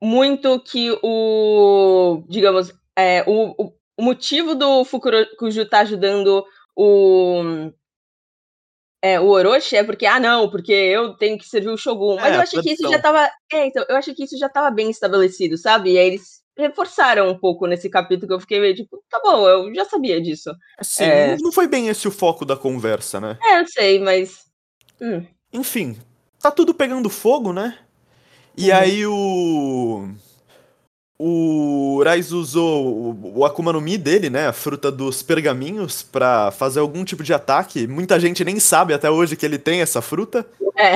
muito 0.02 0.61
que 0.61 0.96
o, 1.02 2.22
digamos, 2.28 2.72
é, 2.96 3.24
o, 3.26 3.72
o, 3.96 4.02
motivo 4.02 4.54
do 4.54 4.84
Fukurokuju 4.84 5.62
estar 5.62 5.78
tá 5.78 5.82
ajudando 5.82 6.44
o, 6.76 7.70
é, 9.02 9.20
o 9.20 9.28
Orochi 9.28 9.76
é 9.76 9.84
porque, 9.84 10.06
ah, 10.06 10.18
não, 10.18 10.50
porque 10.50 10.72
eu 10.72 11.14
tenho 11.14 11.38
que 11.38 11.48
servir 11.48 11.68
o 11.68 11.76
Shogun. 11.76 12.16
Mas 12.16 12.32
é, 12.32 12.37
eu 12.37 12.40
achei 12.40 12.62
que 12.62 12.72
isso 12.72 12.88
já 12.88 13.00
tava. 13.00 13.30
É, 13.52 13.66
então, 13.66 13.84
eu 13.88 13.96
achei 13.96 14.14
que 14.14 14.24
isso 14.24 14.37
já 14.37 14.48
tava 14.48 14.70
bem 14.70 14.90
estabelecido, 14.90 15.56
sabe? 15.56 15.92
E 15.92 15.98
aí 15.98 16.08
eles 16.08 16.42
reforçaram 16.56 17.28
um 17.28 17.38
pouco 17.38 17.66
nesse 17.66 17.88
capítulo 17.88 18.26
que 18.26 18.34
eu 18.34 18.40
fiquei 18.40 18.61
meio 18.61 18.74
tipo, 18.74 19.00
tá 19.08 19.20
bom, 19.22 19.48
eu 19.48 19.72
já 19.72 19.84
sabia 19.84 20.20
disso. 20.20 20.52
Sim, 20.82 21.04
é... 21.04 21.37
não 21.40 21.52
foi 21.52 21.68
bem 21.68 21.88
esse 21.88 22.08
o 22.08 22.11
foco 22.11 22.44
da 22.44 22.56
conversa, 22.56 23.20
né? 23.20 23.38
É, 23.40 23.61
eu 23.61 23.66
sei, 23.68 24.00
mas. 24.00 24.46
Hum. 25.00 25.24
Enfim, 25.52 25.96
tá 26.40 26.50
tudo 26.50 26.74
pegando 26.74 27.08
fogo, 27.08 27.52
né? 27.52 27.78
E 28.58 28.72
uhum. 28.72 28.76
aí 28.76 29.06
o. 29.06 30.08
O 31.20 32.02
Rais 32.04 32.32
usou 32.32 33.16
o 33.34 33.44
Akuma 33.44 33.72
no 33.72 33.80
Mi 33.80 33.98
dele, 33.98 34.30
né? 34.30 34.46
A 34.46 34.52
fruta 34.52 34.90
dos 34.90 35.20
pergaminhos, 35.20 36.02
para 36.02 36.52
fazer 36.52 36.78
algum 36.78 37.04
tipo 37.04 37.24
de 37.24 37.34
ataque. 37.34 37.88
Muita 37.88 38.20
gente 38.20 38.44
nem 38.44 38.60
sabe 38.60 38.94
até 38.94 39.10
hoje 39.10 39.36
que 39.36 39.44
ele 39.44 39.58
tem 39.58 39.80
essa 39.80 40.00
fruta. 40.00 40.46
É. 40.76 40.94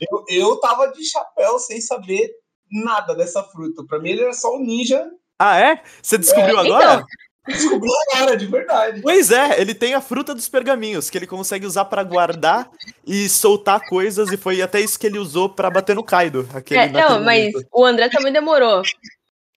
Eu, 0.00 0.24
eu 0.28 0.56
tava 0.60 0.88
de 0.88 1.04
chapéu 1.04 1.58
sem 1.58 1.80
saber 1.80 2.30
nada 2.70 3.14
dessa 3.14 3.42
fruta. 3.44 3.84
Pra 3.84 3.98
mim 3.98 4.10
ele 4.10 4.22
era 4.22 4.32
só 4.32 4.54
um 4.54 4.60
ninja. 4.60 5.08
Ah, 5.38 5.58
é? 5.58 5.82
Você 6.02 6.18
descobriu 6.18 6.58
é. 6.58 6.60
agora? 6.60 6.94
Então, 6.94 7.06
Descobriu 7.46 7.92
agora, 8.10 8.36
de 8.36 8.46
verdade. 8.46 9.00
Pois 9.02 9.30
é, 9.30 9.60
ele 9.60 9.74
tem 9.74 9.94
a 9.94 10.00
fruta 10.00 10.34
dos 10.34 10.48
pergaminhos, 10.48 11.08
que 11.08 11.16
ele 11.16 11.26
consegue 11.26 11.66
usar 11.66 11.84
para 11.84 12.02
guardar 12.02 12.68
e 13.06 13.28
soltar 13.28 13.80
coisas, 13.88 14.32
e 14.32 14.36
foi 14.36 14.60
até 14.60 14.80
isso 14.80 14.98
que 14.98 15.06
ele 15.06 15.18
usou 15.18 15.48
para 15.48 15.70
bater 15.70 15.94
no 15.94 16.02
Kaido. 16.02 16.48
Aquele, 16.52 16.80
é, 16.80 16.88
não, 16.88 17.22
mas 17.22 17.52
momento. 17.52 17.68
o 17.72 17.84
André 17.84 18.08
também 18.08 18.32
demorou. 18.32 18.82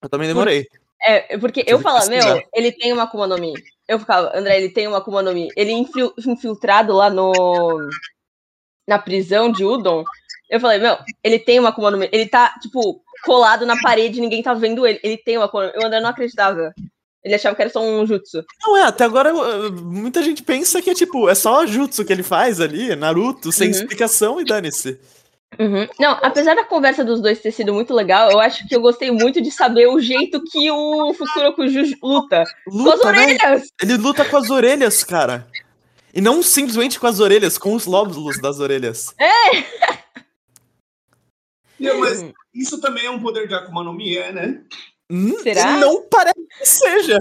Eu 0.02 0.10
também 0.10 0.28
demorei. 0.28 0.68
É, 1.02 1.38
porque 1.38 1.64
eu 1.66 1.80
falava, 1.80 2.08
meu, 2.10 2.44
ele 2.54 2.72
tem 2.72 2.92
uma 2.92 3.04
Akuma 3.04 3.26
no 3.26 3.38
Mi. 3.38 3.54
Eu 3.88 4.00
ficava, 4.00 4.38
André, 4.38 4.58
ele 4.58 4.70
tem 4.70 4.88
uma 4.88 4.98
Akuma 4.98 5.22
no 5.22 5.34
Mi. 5.34 5.48
Ele 5.56 5.72
infiltrado 5.72 6.94
lá 6.94 7.10
no. 7.10 7.90
na 8.88 9.00
prisão 9.00 9.52
de 9.52 9.64
Udon. 9.64 10.04
Eu 10.50 10.60
falei, 10.60 10.80
meu, 10.80 10.98
ele 11.24 11.40
tem 11.40 11.60
uma 11.60 11.70
Akuma 11.70 11.90
no 11.90 11.98
Mi. 11.98 12.10
Ele 12.12 12.28
tá, 12.28 12.54
tipo, 12.62 13.02
colado 13.24 13.66
na 13.66 13.80
parede, 13.82 14.20
ninguém 14.20 14.44
tá 14.44 14.54
vendo 14.54 14.86
ele. 14.86 15.00
Ele 15.02 15.18
tem 15.18 15.38
uma 15.38 15.46
Akuma 15.46 15.68
no 15.68 15.74
Mi. 15.74 15.80
O 15.80 15.86
André 15.86 16.02
não 16.02 16.10
acreditava. 16.10 16.74
Ele 17.24 17.36
achava 17.36 17.56
que 17.56 17.62
era 17.62 17.72
só 17.72 17.82
um 17.82 18.06
jutsu. 18.06 18.46
Não 18.66 18.78
é, 18.78 18.84
até 18.84 19.04
agora 19.04 19.34
muita 19.72 20.24
gente 20.24 20.42
pensa 20.42 20.82
que 20.82 20.90
é 20.90 20.94
tipo, 20.94 21.30
é 21.30 21.36
só 21.36 21.66
jutsu 21.66 22.06
que 22.06 22.14
ele 22.14 22.24
faz 22.24 22.62
ali, 22.62 22.96
Naruto, 22.96 23.52
sem 23.52 23.68
uhum. 23.68 23.74
explicação 23.74 24.40
e 24.40 24.46
dane-se. 24.46 25.00
Uhum. 25.58 25.88
Não, 26.00 26.12
apesar 26.22 26.56
da 26.56 26.64
conversa 26.64 27.04
dos 27.04 27.22
dois 27.22 27.40
ter 27.40 27.52
sido 27.52 27.74
muito 27.74 27.94
legal, 27.94 28.32
eu 28.32 28.40
acho 28.40 28.68
que 28.68 28.76
eu 28.76 28.82
gostei 28.82 29.12
muito 29.12 29.42
de 29.42 29.52
saber 29.52 29.88
o 29.88 30.00
jeito 30.00 30.42
que 30.44 30.70
o 30.72 31.14
Fukurokuju 31.14 31.96
luta. 32.02 32.44
luta 32.68 32.98
com 32.98 33.08
as 33.08 33.16
né? 33.16 33.24
orelhas! 33.24 33.62
Né? 33.62 33.68
Ele 33.82 33.98
luta 33.98 34.24
com 34.26 34.38
as 34.38 34.50
orelhas, 34.50 35.04
cara. 35.04 35.48
E 36.14 36.22
não 36.22 36.42
simplesmente 36.42 37.00
com 37.00 37.08
as 37.08 37.20
orelhas, 37.20 37.58
com 37.58 37.74
os 37.74 37.86
lóbulos 37.86 38.40
das 38.42 38.60
orelhas. 38.60 39.14
É! 41.82 41.94
mas 41.94 42.26
isso 42.54 42.82
também 42.82 43.06
é 43.06 43.10
um 43.10 43.22
poder 43.22 43.48
de 43.48 43.54
Akuma 43.54 43.82
no 43.82 43.94
Mi, 43.94 44.18
é, 44.18 44.34
né? 44.34 44.62
Será? 45.42 45.78
Não 45.78 46.08
parece 46.08 46.48
que 46.60 46.66
seja. 46.66 47.20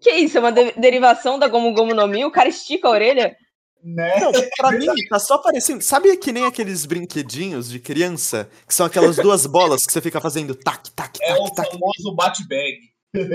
Que 0.00 0.10
isso? 0.12 0.36
É 0.36 0.40
uma 0.40 0.52
de 0.52 0.72
derivação 0.72 1.38
da 1.38 1.48
Gomu 1.48 1.72
Gomu 1.72 1.94
no 1.94 2.06
Mi? 2.06 2.24
O 2.24 2.30
cara 2.30 2.48
estica 2.48 2.88
a 2.88 2.90
orelha? 2.90 3.36
Né? 3.82 4.18
Não, 4.18 4.32
pra 4.56 4.72
mim, 4.72 4.86
tá 5.08 5.18
só 5.18 5.38
parecendo. 5.38 5.82
Sabe 5.82 6.16
que 6.16 6.32
nem 6.32 6.44
aqueles 6.44 6.86
brinquedinhos 6.86 7.68
de 7.70 7.78
criança? 7.78 8.48
Que 8.66 8.74
são 8.74 8.86
aquelas 8.86 9.16
duas 9.16 9.46
bolas 9.46 9.84
que 9.86 9.92
você 9.92 10.00
fica 10.00 10.20
fazendo 10.20 10.54
tac, 10.54 10.90
tac, 10.90 11.18
É 11.22 11.34
o 11.34 11.44
tac, 11.50 11.56
tac. 11.56 11.70
famoso 11.72 12.14
bate-bag. 12.16 12.78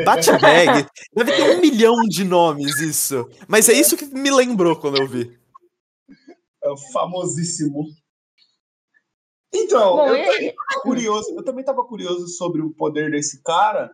Bate-bag. 0.04 0.86
Deve 1.16 1.32
ter 1.32 1.56
um 1.56 1.62
milhão 1.62 1.96
de 2.08 2.24
nomes 2.24 2.80
isso. 2.80 3.28
Mas 3.48 3.70
é 3.70 3.74
isso 3.74 3.96
que 3.96 4.06
me 4.06 4.30
lembrou 4.30 4.76
quando 4.76 4.98
eu 4.98 5.08
vi. 5.08 5.40
É 6.64 6.70
o 6.70 6.78
famosíssimo. 6.92 7.86
Então, 9.54 9.96
Bom, 9.96 10.08
eu 10.08 10.26
também 10.26 10.56
tava 10.56 10.82
curioso, 10.82 11.36
eu 11.36 11.44
também 11.44 11.66
tava 11.66 11.86
curioso 11.86 12.28
sobre 12.28 12.62
o 12.62 12.72
poder 12.72 13.12
desse 13.12 13.42
cara. 13.44 13.92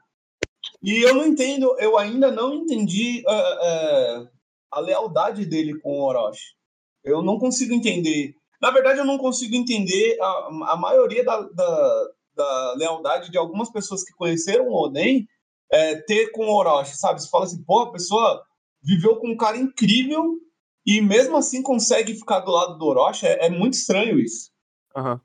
E 0.81 1.01
eu 1.01 1.15
não 1.15 1.25
entendo, 1.25 1.75
eu 1.79 1.97
ainda 1.97 2.31
não 2.31 2.53
entendi 2.53 3.23
ah, 3.27 3.31
ah, 3.31 4.27
a 4.71 4.79
lealdade 4.79 5.45
dele 5.45 5.79
com 5.79 5.99
o 5.99 6.03
Orochi. 6.03 6.55
Eu 7.03 7.21
não 7.21 7.39
consigo 7.39 7.73
entender. 7.73 8.35
Na 8.61 8.71
verdade, 8.71 8.99
eu 8.99 9.05
não 9.05 9.17
consigo 9.17 9.55
entender 9.55 10.17
a, 10.19 10.73
a 10.73 10.77
maioria 10.77 11.23
da, 11.23 11.41
da, 11.41 12.07
da 12.35 12.73
lealdade 12.73 13.31
de 13.31 13.37
algumas 13.37 13.71
pessoas 13.71 14.03
que 14.03 14.13
conheceram 14.13 14.67
o 14.67 14.73
Oden 14.73 15.27
é, 15.71 15.95
ter 15.95 16.31
com 16.31 16.47
o 16.47 16.55
Orochi, 16.55 16.97
sabe? 16.97 17.21
Você 17.21 17.29
fala 17.29 17.45
assim, 17.45 17.63
pô, 17.63 17.79
a 17.79 17.91
pessoa 17.91 18.43
viveu 18.81 19.15
com 19.17 19.29
um 19.29 19.37
cara 19.37 19.57
incrível 19.57 20.39
e 20.85 21.01
mesmo 21.01 21.37
assim 21.37 21.63
consegue 21.63 22.13
ficar 22.13 22.41
do 22.41 22.51
lado 22.51 22.77
do 22.77 22.85
Orochi. 22.85 23.25
É, 23.25 23.45
é 23.45 23.49
muito 23.49 23.73
estranho 23.73 24.19
isso. 24.19 24.51
Aham. 24.95 25.21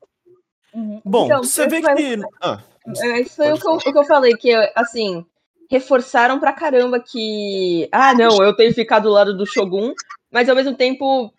Uhum. 0.73 1.01
Bom, 1.05 1.25
Então, 1.25 1.43
você 1.43 1.67
vê 1.67 1.79
mas- 1.81 1.95
que. 1.97 2.15
Ah, 2.41 2.61
É, 3.03 3.21
Isso 3.21 3.35
foi 3.35 3.51
o 3.51 3.57
que, 3.59 3.67
eu, 3.67 3.73
o 3.73 3.79
que 3.79 3.97
eu 3.99 4.05
falei, 4.05 4.33
que, 4.35 4.51
assim, 4.75 5.23
reforçaram 5.69 6.39
pra 6.39 6.53
caramba 6.53 6.99
que. 6.99 7.87
Ah, 7.91 8.13
não, 8.13 8.41
eu 8.43 8.55
tenho 8.55 8.69
que 8.69 8.75
ficar 8.81 8.99
do 8.99 9.09
lado 9.09 9.35
do 9.37 9.45
Shogun, 9.45 9.93
mas 10.31 10.49
ao 10.49 10.55
mesmo 10.55 10.75
tempo 10.75 11.31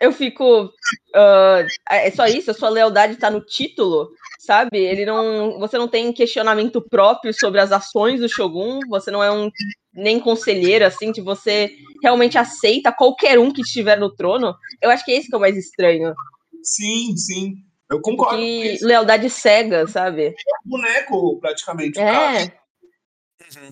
eu 0.00 0.12
fico. 0.12 0.70
ah, 1.14 1.64
é 1.90 2.10
só 2.10 2.26
isso, 2.26 2.50
a 2.50 2.54
sua 2.54 2.68
lealdade 2.68 3.16
tá 3.16 3.30
no 3.30 3.40
título, 3.40 4.10
sabe? 4.38 4.78
Ele 4.78 5.04
não. 5.04 5.58
Você 5.58 5.76
não 5.78 5.88
tem 5.88 6.12
questionamento 6.12 6.80
próprio 6.80 7.32
sobre 7.34 7.60
as 7.60 7.72
ações 7.72 8.20
do 8.20 8.28
Shogun, 8.28 8.78
você 8.88 9.10
não 9.10 9.22
é 9.22 9.30
um 9.32 9.50
nem 9.92 10.18
conselheiro, 10.20 10.84
assim, 10.84 11.10
de 11.12 11.20
você 11.20 11.70
realmente 12.02 12.36
aceita 12.38 12.92
qualquer 12.92 13.38
um 13.38 13.52
que 13.52 13.62
estiver 13.62 13.98
no 13.98 14.14
trono. 14.14 14.54
Eu 14.82 14.90
acho 14.90 15.04
que 15.04 15.12
é 15.12 15.16
esse 15.16 15.28
que 15.28 15.34
é 15.34 15.38
o 15.38 15.40
mais 15.40 15.56
estranho. 15.56 16.14
Sim, 16.62 17.16
sim. 17.16 17.54
Eu 17.90 18.00
concordo 18.00 18.40
isso. 18.42 18.86
lealdade 18.86 19.28
cega, 19.28 19.86
sabe? 19.86 20.26
É 20.28 20.32
um 20.66 20.70
boneco, 20.70 21.38
praticamente. 21.40 21.98
É. 22.00 22.52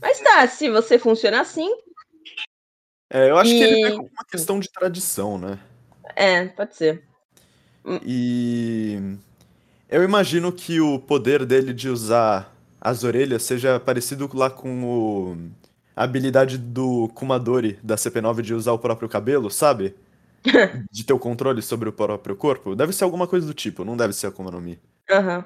Mas 0.00 0.20
tá, 0.20 0.46
se 0.46 0.68
você 0.70 0.98
funciona 0.98 1.40
assim, 1.40 1.68
é, 3.10 3.30
eu 3.30 3.36
acho 3.38 3.50
que 3.50 3.62
ele 3.62 3.76
E- 3.80 3.84
é 3.84 3.94
uma 3.94 4.24
questão 4.30 4.58
de 4.60 4.70
tradição, 4.70 5.38
né? 5.38 5.58
é, 6.14 6.46
pode 6.46 6.76
ser. 6.76 7.02
E 8.04 8.98
eu 9.88 10.02
imagino 10.02 10.52
que 10.52 10.80
o 10.80 10.98
poder 10.98 11.44
dele 11.44 11.72
de 11.72 11.88
usar 11.88 12.54
as 12.80 13.02
orelhas 13.04 13.42
seja 13.42 13.80
parecido 13.80 14.28
lá 14.34 14.50
com 14.50 14.84
o... 14.84 15.36
a 15.96 16.04
habilidade 16.04 16.58
do 16.58 17.08
Kumadori 17.14 17.78
da 17.82 17.96
CP9 17.96 18.42
de 18.42 18.54
usar 18.54 18.72
o 18.72 18.78
próprio 18.78 19.08
cabelo, 19.08 19.50
sabe? 19.50 19.94
De 20.90 21.04
ter 21.04 21.12
o 21.12 21.18
controle 21.18 21.62
sobre 21.62 21.88
o 21.88 21.92
próprio 21.92 22.36
corpo. 22.36 22.74
Deve 22.74 22.92
ser 22.92 23.04
alguma 23.04 23.26
coisa 23.26 23.46
do 23.46 23.54
tipo, 23.54 23.84
não 23.84 23.96
deve 23.96 24.12
ser 24.12 24.26
a 24.26 24.28
Akuma 24.30 24.50
no 24.50 24.60
Mi. 24.60 24.80
Aham. 25.10 25.44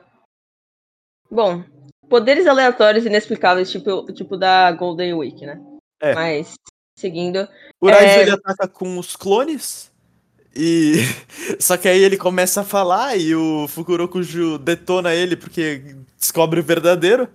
Bom, 1.31 1.65
poderes 2.09 2.47
aleatórios 2.47 3.05
inexplicáveis, 3.05 3.71
tipo, 3.71 4.07
tipo 4.13 4.37
da 4.37 4.71
Golden 4.73 5.15
Week, 5.15 5.45
né? 5.45 5.61
É. 6.01 6.15
Mas, 6.15 6.55
seguindo. 6.99 7.49
O 7.81 7.89
Raizo 7.89 8.05
É. 8.05 8.23
ele 8.23 8.31
ataca 8.31 8.69
com 8.69 8.99
os 8.99 9.17
clones. 9.17 9.93
E. 10.55 10.95
Só 11.61 11.77
que 11.77 11.89
aí 11.89 12.03
ele 12.03 12.17
começa 12.17 12.63
a 12.63 12.65
falar 12.65 13.17
e 13.17 13.35
o 13.35 13.69
Fukurokuju 13.69 14.59
detona 14.59 15.15
ele 15.15 15.37
porque 15.37 15.97
descobre 16.19 16.61
o 16.61 16.65
verdadeiro. 16.65 17.29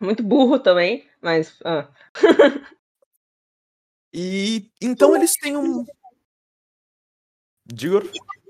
Muito 0.00 0.22
burro 0.22 0.58
também, 0.58 1.06
mas. 1.20 1.54
ah. 1.64 1.88
E 4.14 4.70
então 4.80 5.16
eles 5.16 5.32
têm 5.40 5.56
um. 5.56 5.86
Digor? 7.66 8.04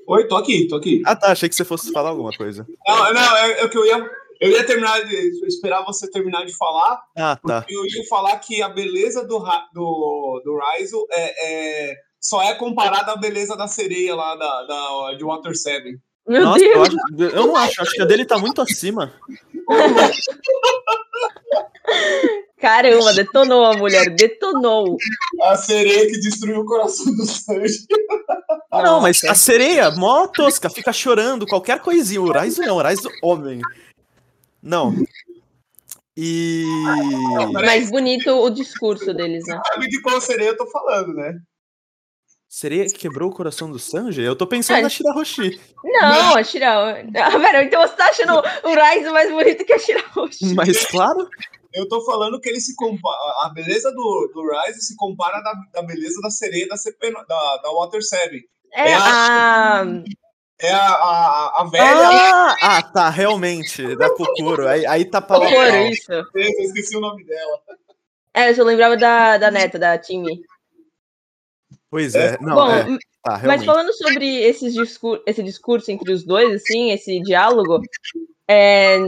Oi, 0.06 0.26
tô 0.26 0.36
aqui, 0.36 0.66
tô 0.68 0.76
aqui. 0.76 1.02
Ah 1.06 1.14
tá, 1.14 1.32
achei 1.32 1.48
que 1.48 1.54
você 1.54 1.64
fosse 1.64 1.92
falar 1.92 2.10
alguma 2.10 2.32
coisa. 2.32 2.66
Não, 2.86 3.12
não, 3.14 3.36
é, 3.36 3.60
é 3.60 3.64
o 3.64 3.70
que 3.70 3.78
eu 3.78 3.86
ia. 3.86 4.10
Eu 4.40 4.50
ia 4.50 4.66
terminar 4.66 5.00
de 5.04 5.14
esperar 5.46 5.84
você 5.84 6.10
terminar 6.10 6.44
de 6.44 6.56
falar. 6.56 7.00
Ah 7.16 7.36
tá. 7.36 7.60
porque 7.62 7.76
Eu 7.76 7.84
ia 7.86 8.04
falar 8.08 8.36
que 8.38 8.60
a 8.60 8.68
beleza 8.68 9.24
do, 9.24 9.38
do, 9.72 10.42
do 10.44 10.58
Raizo 10.58 11.06
é, 11.12 11.90
é- 11.90 11.96
só 12.20 12.42
é 12.42 12.54
comparada 12.54 13.12
à 13.12 13.16
beleza 13.16 13.56
da 13.56 13.68
sereia 13.68 14.14
lá 14.16 14.34
da, 14.34 14.62
da, 14.64 15.14
de 15.16 15.22
Water 15.24 15.56
7. 15.56 15.96
Meu 16.26 16.44
Nossa, 16.44 16.64
eu, 16.64 16.72
Deus! 16.82 16.88
acho- 16.88 17.36
eu 17.36 17.46
não 17.46 17.56
acho, 17.56 17.82
acho 17.82 17.92
que 17.92 18.02
a 18.02 18.04
dele 18.04 18.24
tá 18.24 18.38
muito 18.38 18.60
acima. 18.60 19.12
Caramba, 22.60 23.12
detonou 23.12 23.64
a 23.64 23.76
mulher, 23.76 24.10
detonou. 24.14 24.96
A 25.42 25.56
sereia 25.56 26.06
que 26.06 26.20
destruiu 26.20 26.60
o 26.60 26.64
coração 26.66 27.06
do 27.14 27.24
Sanji. 27.24 27.86
Não, 28.72 29.00
mas 29.00 29.22
a 29.24 29.34
sereia, 29.34 29.90
mó 29.90 30.26
tosca, 30.26 30.70
fica 30.70 30.92
chorando, 30.92 31.46
qualquer 31.46 31.80
coisinha. 31.80 32.22
O 32.22 32.32
Raizo 32.32 32.62
não, 32.62 32.76
o 32.76 32.82
Raizo 32.82 33.08
homem. 33.22 33.60
Não. 34.62 34.94
E. 36.16 36.64
Mas 37.52 37.90
bonito 37.90 38.30
o 38.30 38.50
discurso 38.50 39.12
deles, 39.12 39.44
né? 39.46 39.60
Sabe 39.72 39.88
de 39.88 40.00
qual 40.00 40.20
sereia 40.20 40.48
eu 40.48 40.56
tô 40.56 40.66
falando, 40.66 41.12
né? 41.14 41.38
Sereia 42.48 42.84
que 42.86 42.98
quebrou 42.98 43.30
o 43.30 43.34
coração 43.34 43.70
do 43.70 43.78
Sanji? 43.78 44.20
Eu 44.20 44.36
tô 44.36 44.46
pensando 44.46 44.78
É. 44.78 44.82
na 44.82 44.90
Shirahoshi. 44.90 45.58
Não, 45.82 46.36
a 46.36 46.44
Shirao. 46.44 46.86
Ah, 46.90 47.38
pera, 47.40 47.64
então 47.64 47.80
você 47.80 47.96
tá 47.96 48.10
achando 48.10 48.34
o 48.38 48.74
Raizo 48.74 49.10
mais 49.10 49.30
bonito 49.30 49.64
que 49.64 49.72
a 49.72 49.78
Shirahoshi. 49.78 50.54
Mas 50.54 50.84
claro. 50.86 51.28
Eu 51.72 51.88
tô 51.88 52.04
falando 52.04 52.38
que 52.38 52.50
ele 52.50 52.60
se 52.60 52.76
compara. 52.76 53.16
A 53.44 53.48
beleza 53.54 53.90
do, 53.90 54.30
do 54.34 54.42
Rise 54.66 54.82
se 54.82 54.94
compara 54.96 55.40
da, 55.40 55.54
da 55.72 55.82
beleza 55.82 56.20
da 56.20 56.28
sereia 56.28 56.68
da, 56.68 56.76
CP, 56.76 57.10
da, 57.26 57.56
da 57.56 57.70
Water 57.70 58.02
7. 58.02 58.46
É 58.72 58.90
É 58.90 58.94
a. 58.94 59.84
É 60.60 60.70
a, 60.70 60.78
a, 60.78 61.62
a 61.62 61.64
velha. 61.64 61.84
Ah, 61.84 62.56
ah, 62.78 62.82
tá, 62.82 63.10
realmente. 63.10 63.96
Da 63.96 64.08
Kokoro. 64.10 64.68
Aí, 64.68 64.86
aí 64.86 65.04
tá 65.04 65.20
pra 65.20 65.40
Kokoro, 65.40 65.76
isso. 65.88 66.12
Eu 66.12 66.24
esqueci 66.34 66.96
o 66.96 67.00
nome 67.00 67.24
dela. 67.24 67.60
É, 68.32 68.50
eu 68.50 68.54
só 68.54 68.62
lembrava 68.62 68.96
da, 68.96 69.38
da 69.38 69.50
neta, 69.50 69.78
da 69.78 69.98
Timmy. 69.98 70.40
Pois 71.90 72.14
é. 72.14 72.38
Não, 72.40 72.54
Bom, 72.54 72.70
é. 72.70 72.98
Tá, 73.22 73.40
Mas 73.44 73.64
falando 73.64 73.92
sobre 73.92 74.26
esses 74.42 74.74
discur 74.74 75.22
esse 75.26 75.42
discurso 75.42 75.90
entre 75.92 76.12
os 76.12 76.24
dois, 76.24 76.54
assim, 76.54 76.90
esse 76.90 77.20
diálogo, 77.20 77.80
é, 78.48 78.98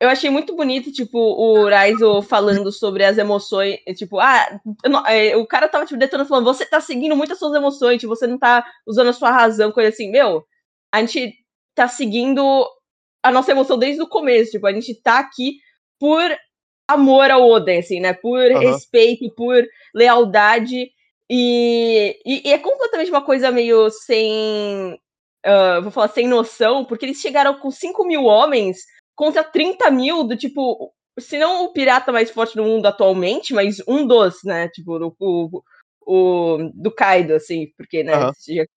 eu 0.00 0.08
achei 0.10 0.28
muito 0.30 0.54
bonito, 0.54 0.92
tipo, 0.92 1.18
o 1.18 1.68
Raizo 1.68 2.20
falando 2.22 2.70
sobre 2.70 3.04
as 3.04 3.16
emoções, 3.18 3.78
tipo, 3.96 4.18
ah, 4.20 4.60
não- 4.84 5.06
é, 5.06 5.36
o 5.36 5.46
cara 5.46 5.68
tava, 5.68 5.86
tipo, 5.86 5.98
detonando, 5.98 6.28
falando, 6.28 6.44
você 6.44 6.66
tá 6.66 6.80
seguindo 6.80 7.16
muito 7.16 7.32
as 7.32 7.38
suas 7.38 7.54
emoções, 7.54 7.98
tipo, 8.00 8.14
você 8.14 8.26
não 8.26 8.38
tá 8.38 8.64
usando 8.86 9.08
a 9.08 9.12
sua 9.14 9.30
razão, 9.30 9.72
coisa 9.72 9.88
assim, 9.88 10.10
meu, 10.10 10.44
a 10.92 11.00
gente 11.00 11.34
tá 11.74 11.88
seguindo 11.88 12.68
a 13.22 13.30
nossa 13.32 13.50
emoção 13.52 13.78
desde 13.78 14.02
o 14.02 14.08
começo, 14.08 14.52
tipo, 14.52 14.66
a 14.66 14.72
gente 14.72 14.94
tá 15.02 15.18
aqui 15.18 15.58
por 15.98 16.22
amor 16.88 17.30
ao 17.30 17.48
Oden, 17.48 17.78
assim, 17.78 17.98
né, 18.00 18.12
por 18.12 18.38
Aham. 18.52 18.58
respeito, 18.60 19.30
por 19.34 19.66
lealdade, 19.94 20.90
e, 21.30 22.18
e- 22.24 22.48
e 22.48 22.52
é 22.52 22.58
completamente 22.58 23.10
uma 23.10 23.22
coisa 23.24 23.50
meio 23.50 23.90
sem. 23.90 24.98
ah, 25.44 25.80
vou 25.80 25.90
falar 25.90 26.08
sem 26.08 26.28
noção, 26.28 26.84
porque 26.84 27.04
eles 27.06 27.18
chegaram 27.20 27.54
com 27.58 27.70
5 27.70 28.04
mil 28.04 28.24
homens 28.24 28.78
contra 29.16 29.42
30 29.44 29.90
mil 29.90 30.24
do 30.24 30.36
tipo. 30.36 30.92
Se 31.18 31.38
não 31.38 31.64
o 31.64 31.72
pirata 31.72 32.12
mais 32.12 32.30
forte 32.30 32.54
do 32.56 32.62
mundo 32.64 32.86
atualmente, 32.86 33.54
mas 33.54 33.82
um 33.88 34.06
dos, 34.06 34.44
né? 34.44 34.68
Tipo, 34.68 34.98
o, 34.98 35.16
o, 35.18 35.62
o- 36.06 36.70
do 36.74 36.90
Kaido, 36.94 37.34
assim, 37.34 37.68
porque, 37.76 38.04
né? 38.04 38.12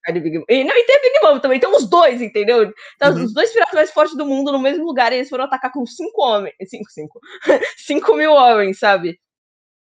Kaido 0.04 0.20
e 0.20 0.22
Big 0.22 0.38
Mom. 0.40 0.46
E, 0.50 0.64
não, 0.64 0.76
e 0.78 0.84
tem 0.86 1.02
Big 1.02 1.20
Mom 1.22 1.40
também, 1.40 1.60
tem 1.60 1.70
os 1.70 1.90
dois, 1.90 2.22
entendeu? 2.22 2.72
Então, 2.96 3.14
Uhum. 3.14 3.26
Os 3.26 3.34
dois 3.34 3.52
piratas 3.52 3.74
mais 3.76 3.92
fortes 3.92 4.16
do 4.18 4.26
mundo 4.26 4.52
no 4.54 4.60
mesmo 4.60 4.86
lugar, 4.86 5.12
e 5.12 5.18
eles 5.18 5.30
foram 5.30 5.44
atacar 5.46 5.72
com 5.74 5.86
cinco 5.86 6.22
homens. 6.22 6.56
Cinco, 6.68 6.90
cinco. 6.92 7.20
cinco 7.78 8.16
mil 8.16 8.32
homens, 8.32 8.80
sabe? 8.80 9.20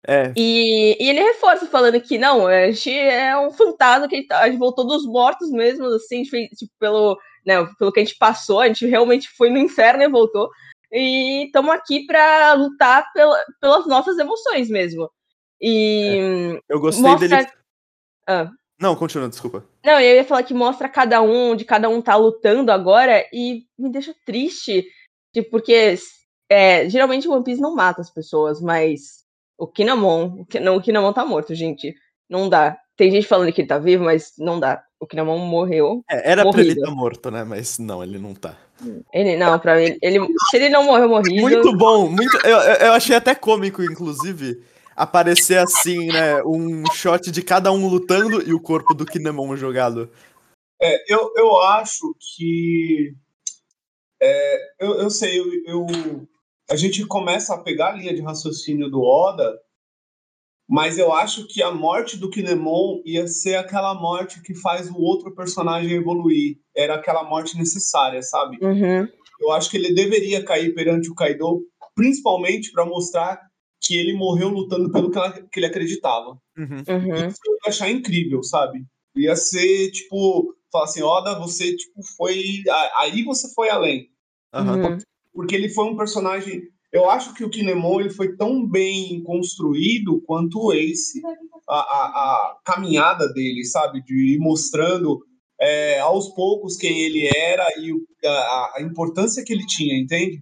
É. 0.07 0.31
E, 0.35 0.97
e 1.03 1.09
ele 1.09 1.21
reforça 1.21 1.65
falando 1.67 1.99
que 2.01 2.17
não, 2.17 2.47
a 2.47 2.71
gente 2.71 2.89
é 2.91 3.37
um 3.37 3.51
fantasma 3.51 4.07
que 4.07 4.15
a 4.15 4.17
gente, 4.19 4.27
tá- 4.27 4.49
voltou 4.57 4.87
dos 4.87 5.05
mortos 5.05 5.51
mesmo, 5.51 5.85
assim, 5.87 6.25
fez, 6.25 6.49
tipo, 6.57 6.71
pelo, 6.79 7.17
né, 7.45 7.55
pelo 7.77 7.91
que 7.91 7.99
a 7.99 8.03
gente 8.03 8.17
passou, 8.17 8.59
a 8.59 8.67
gente 8.67 8.85
realmente 8.85 9.29
foi 9.29 9.49
no 9.49 9.57
inferno 9.57 10.03
e 10.03 10.07
voltou. 10.09 10.49
E 10.91 11.45
estamos 11.45 11.71
aqui 11.71 12.05
para 12.05 12.53
lutar 12.53 13.11
pela, 13.13 13.37
pelas 13.61 13.85
nossas 13.87 14.17
emoções 14.17 14.69
mesmo. 14.69 15.09
E 15.61 16.59
Eu 16.67 16.79
gostei 16.79 17.03
mostra. 17.03 17.27
dele. 17.27 17.49
Ah. 18.27 18.49
Não, 18.79 18.95
continua, 18.95 19.27
desculpa. 19.27 19.65
Não, 19.85 19.99
eu 19.99 20.15
ia 20.15 20.23
falar 20.23 20.43
que 20.43 20.53
mostra 20.53 20.87
cada 20.87 21.21
um, 21.21 21.55
de 21.55 21.65
cada 21.65 21.89
um 21.89 22.01
tá 22.01 22.15
lutando 22.15 22.71
agora, 22.71 23.25
e 23.33 23.65
me 23.77 23.91
deixa 23.91 24.15
triste, 24.25 24.87
tipo, 25.33 25.51
porque 25.51 25.95
é, 26.49 26.89
geralmente 26.89 27.27
o 27.27 27.33
One 27.33 27.43
Piece 27.43 27.61
não 27.61 27.75
mata 27.75 27.99
as 28.01 28.09
pessoas, 28.09 28.61
mas 28.61 29.25
o 29.57 29.67
Kinemon, 29.67 30.39
o 30.41 30.45
Ki- 30.45 30.61
não, 30.61 30.77
o 30.77 30.81
Kinemon 30.81 31.11
tá 31.11 31.25
morto, 31.25 31.53
gente. 31.53 31.93
Não 32.29 32.47
dá. 32.47 32.79
Tem 32.95 33.11
gente 33.11 33.27
falando 33.27 33.51
que 33.51 33.61
ele 33.61 33.67
tá 33.67 33.77
vivo, 33.77 34.05
mas 34.05 34.31
não 34.37 34.59
dá. 34.59 34.81
O 34.99 35.07
Kinemon 35.07 35.37
morreu. 35.39 36.03
É, 36.09 36.31
era 36.31 36.41
pra 36.43 36.59
ele 36.61 36.69
Morrido. 36.69 36.81
estar 36.81 36.91
morto, 36.95 37.31
né? 37.31 37.43
Mas 37.43 37.79
não, 37.79 38.03
ele 38.03 38.17
não 38.19 38.33
tá. 38.33 38.57
Ele, 39.13 39.35
não, 39.37 39.57
pra 39.59 39.81
ele, 39.81 39.97
ele. 40.01 40.19
Se 40.49 40.57
ele 40.57 40.69
não 40.69 40.83
morreu 40.85 41.09
morrido. 41.09 41.41
Muito 41.41 41.75
bom, 41.77 42.09
muito. 42.09 42.35
Eu, 42.45 42.57
eu 42.57 42.75
eu 42.87 42.91
achei 42.93 43.15
até 43.15 43.35
cômico, 43.35 43.83
inclusive, 43.83 44.63
aparecer 44.95 45.57
assim, 45.57 46.07
né? 46.07 46.41
Um 46.43 46.83
shot 46.93 47.29
de 47.31 47.41
cada 47.41 47.71
um 47.71 47.87
lutando 47.87 48.41
e 48.47 48.53
o 48.53 48.61
corpo 48.61 48.93
do 48.93 49.05
Kinemon 49.05 49.55
jogado. 49.57 50.09
É, 50.81 51.13
eu, 51.13 51.31
eu 51.35 51.57
acho 51.61 52.15
que. 52.19 53.13
é, 54.21 54.59
eu, 54.79 54.93
eu 55.01 55.09
sei, 55.09 55.39
eu, 55.39 55.45
eu- 55.65 56.27
a 56.71 56.75
gente 56.75 57.05
começa 57.05 57.53
a 57.53 57.57
pegar 57.57 57.89
a 57.89 57.95
linha 57.95 58.13
de 58.13 58.21
raciocínio 58.21 58.89
do 58.89 59.01
Oda, 59.01 59.59
mas 60.69 60.99
eu 60.99 61.11
acho 61.11 61.47
que 61.47 61.63
a 61.63 61.71
morte 61.71 62.15
do 62.15 62.29
Kinemon 62.29 63.01
ia 63.03 63.27
ser 63.27 63.55
aquela 63.55 63.95
morte 63.95 64.39
que 64.43 64.53
faz 64.53 64.87
o 64.87 64.99
outro 64.99 65.33
personagem 65.33 65.91
evoluir. 65.93 66.59
Era 66.77 66.93
aquela 66.93 67.23
morte 67.23 67.57
necessária, 67.57 68.21
sabe? 68.21 68.59
Uhum. 68.61 69.07
Eu 69.41 69.51
acho 69.51 69.67
que 69.71 69.77
ele 69.77 69.93
deveria 69.95 70.43
cair 70.43 70.75
perante 70.75 71.09
o 71.09 71.15
Kaido, 71.15 71.63
principalmente 71.95 72.71
para 72.71 72.85
mostrar 72.85 73.41
que 73.81 73.95
ele 73.97 74.13
morreu 74.13 74.49
lutando 74.49 74.91
pelo 74.91 75.09
que, 75.09 75.17
ela- 75.17 75.31
que 75.31 75.59
ele 75.59 75.65
acreditava. 75.65 76.37
Uhum. 76.55 76.83
Uhum. 76.87 77.15
Isso 77.27 77.39
eu 77.47 77.53
ia 77.53 77.69
achar 77.69 77.89
incrível, 77.89 78.43
sabe? 78.43 78.85
Ia 79.15 79.35
ser, 79.35 79.89
tipo, 79.89 80.53
falar 80.71 80.83
assim, 80.83 81.01
Oda, 81.01 81.39
você, 81.39 81.75
tipo, 81.75 82.01
foi... 82.15 82.43
Aí 82.99 83.23
você 83.23 83.51
foi 83.55 83.69
além. 83.69 84.09
Uhum. 84.53 84.99
Porque 85.33 85.55
ele 85.55 85.69
foi 85.69 85.85
um 85.85 85.97
personagem... 85.97 86.61
Eu 86.91 87.09
acho 87.09 87.33
que 87.35 87.43
o 87.43 87.49
Kinemon, 87.49 87.99
ele 88.01 88.09
foi 88.09 88.35
tão 88.35 88.65
bem 88.67 89.21
construído 89.23 90.21
quanto 90.21 90.59
o 90.59 90.73
Ace. 90.73 91.21
A, 91.67 91.75
a, 91.75 92.05
a 92.07 92.57
caminhada 92.65 93.31
dele, 93.31 93.63
sabe? 93.63 94.01
De 94.03 94.35
ir 94.35 94.39
mostrando 94.39 95.23
é, 95.61 95.99
aos 95.99 96.29
poucos 96.29 96.75
quem 96.77 96.99
ele 97.01 97.27
era 97.27 97.65
e 97.77 97.93
o- 97.93 98.07
a, 98.25 98.73
a 98.77 98.81
importância 98.81 99.43
que 99.43 99.53
ele 99.53 99.65
tinha, 99.67 99.95
entende? 99.99 100.41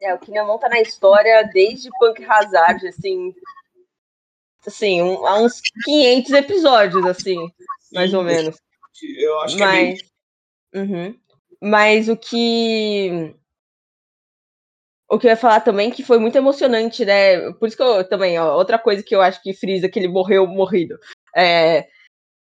É, 0.00 0.14
o 0.14 0.18
Kinemon 0.18 0.58
tá 0.58 0.68
na 0.68 0.80
história 0.80 1.42
desde 1.52 1.88
Punk 1.98 2.22
Hazard, 2.24 2.86
assim. 2.86 3.34
Assim, 4.64 5.02
um- 5.02 5.26
há 5.26 5.40
uns 5.40 5.60
500 5.84 6.30
episódios, 6.32 7.04
assim, 7.06 7.50
mais 7.92 8.14
ou 8.14 8.22
menos. 8.22 8.56
Eu 9.18 9.40
acho 9.40 9.56
que 9.56 9.62
é 9.62 9.66
bem... 9.72 9.96
Uhum. 10.74 11.18
Mas 11.60 12.08
o 12.08 12.16
que. 12.16 13.34
O 15.12 15.18
que 15.18 15.26
eu 15.26 15.30
ia 15.30 15.36
falar 15.36 15.60
também 15.60 15.90
que 15.90 16.02
foi 16.02 16.18
muito 16.18 16.36
emocionante, 16.36 17.04
né? 17.04 17.52
Por 17.52 17.68
isso 17.68 17.76
que 17.76 17.82
eu 17.82 18.08
também, 18.08 18.38
ó, 18.38 18.56
outra 18.56 18.78
coisa 18.78 19.02
que 19.02 19.14
eu 19.14 19.20
acho 19.20 19.42
que 19.42 19.52
frisa 19.52 19.86
que 19.86 19.98
ele 19.98 20.08
morreu 20.08 20.46
morrido. 20.46 20.96
É, 21.36 21.86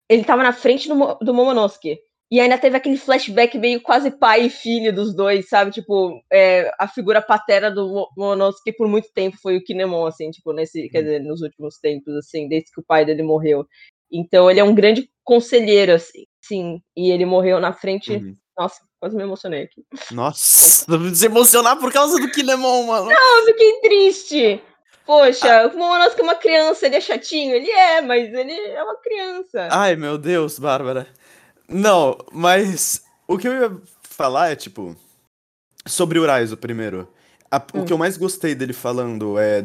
ele 0.09 0.22
tava 0.25 0.44
na 0.44 0.53
frente 0.53 0.88
do, 0.88 1.14
do 1.16 1.35
Momonosuke. 1.35 1.98
E 2.31 2.40
ainda 2.40 2.57
teve 2.57 2.77
aquele 2.77 2.96
flashback 2.96 3.59
meio 3.59 3.83
quase 3.83 4.11
pai 4.11 4.46
e 4.46 4.51
filho 4.51 4.94
dos 4.94 5.14
dois, 5.14 5.48
sabe? 5.48 5.72
Tipo, 5.72 6.22
é, 6.33 6.72
a 6.79 6.87
figura 6.87 7.20
paterna 7.20 7.68
do 7.70 7.88
Mo- 7.88 8.09
Momonosuke 8.16 8.72
por 8.75 8.87
muito 8.87 9.12
tempo 9.12 9.37
foi 9.42 9.57
o 9.57 9.64
Kinemon, 9.64 10.07
assim, 10.07 10.31
tipo, 10.31 10.53
nesse, 10.53 10.88
quer 10.88 11.03
dizer, 11.03 11.20
nos 11.20 11.42
últimos 11.42 11.79
tempos, 11.79 12.14
assim, 12.14 12.48
desde 12.48 12.70
que 12.70 12.81
o 12.81 12.85
pai 12.85 13.05
dele 13.05 13.25
morreu. 13.25 13.66
Então 14.11 14.51
ele 14.51 14.61
é 14.61 14.64
um 14.64 14.75
grande 14.75 15.11
conselheiro, 15.25 15.92
assim, 15.92 16.27
sim. 16.42 16.81
E 16.96 17.11
ele 17.11 17.27
morreu 17.27 17.59
na 17.59 17.72
frente. 17.72 18.14
Uhum. 18.14 18.37
Nossa, 18.59 18.81
quase 19.01 19.17
me 19.17 19.23
emocionei 19.23 19.62
aqui. 19.65 19.85
Nossa, 20.11 20.87
se 21.15 21.27
emocionar 21.27 21.77
por 21.79 21.93
causa 21.93 22.19
do 22.21 22.31
Kinemon, 22.31 22.87
mano. 22.87 23.11
Eu 23.11 23.45
fiquei 23.47 23.81
triste. 23.81 24.62
Poxa, 25.07 25.67
o 25.69 25.77
Momonosuke 25.77 26.21
é 26.21 26.25
uma 26.25 26.35
criança, 26.35 26.87
ele 26.87 26.97
é 26.97 27.01
chatinho? 27.01 27.55
Ele 27.55 27.71
é, 27.71 28.01
mas 28.03 28.33
ele 28.33 28.53
é 28.53 28.83
uma 28.83 28.97
criança. 28.97 29.69
Ai, 29.71 29.97
meu 29.97 30.17
Deus, 30.17 30.59
Bárbara. 30.59 31.09
Não, 31.69 32.17
mas 32.31 33.03
o 33.27 33.37
que 33.37 33.49
eu 33.49 33.53
ia 33.55 33.77
falar 34.03 34.51
é, 34.51 34.57
tipo, 34.57 34.95
sobre 35.87 36.19
o 36.19 36.27
Raizo 36.27 36.57
primeiro. 36.57 37.09
A- 37.51 37.61
O 37.75 37.79
Hum. 37.81 37.85
que 37.85 37.93
eu 37.93 37.99
mais 37.99 38.17
gostei 38.17 38.55
dele 38.55 38.73
falando 38.73 39.38
é 39.38 39.65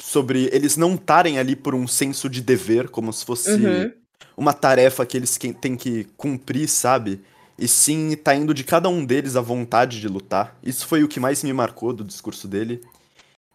sobre 0.00 0.48
eles 0.52 0.76
não 0.76 0.94
estarem 0.94 1.38
ali 1.38 1.56
por 1.56 1.74
um 1.74 1.86
senso 1.88 2.28
de 2.28 2.40
dever, 2.40 2.88
como 2.88 3.12
se 3.12 3.24
fosse 3.24 3.50
Uhum. 3.50 3.92
uma 4.36 4.52
tarefa 4.52 5.04
que 5.04 5.16
eles 5.16 5.36
que- 5.36 5.52
têm 5.54 5.76
que 5.76 6.04
cumprir, 6.16 6.68
sabe? 6.68 7.24
E 7.58 7.66
sim, 7.66 8.14
tá 8.16 8.34
indo 8.34 8.52
de 8.52 8.64
cada 8.64 8.88
um 8.88 9.04
deles 9.04 9.36
a 9.36 9.40
vontade 9.40 10.00
de 10.00 10.08
lutar. 10.08 10.56
Isso 10.62 10.86
foi 10.86 11.02
o 11.02 11.08
que 11.08 11.18
mais 11.18 11.42
me 11.42 11.52
marcou 11.52 11.92
do 11.92 12.04
discurso 12.04 12.46
dele. 12.46 12.82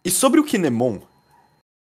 E 0.04 0.10
sobre 0.10 0.40
o 0.40 0.44
Kinemon, 0.44 0.98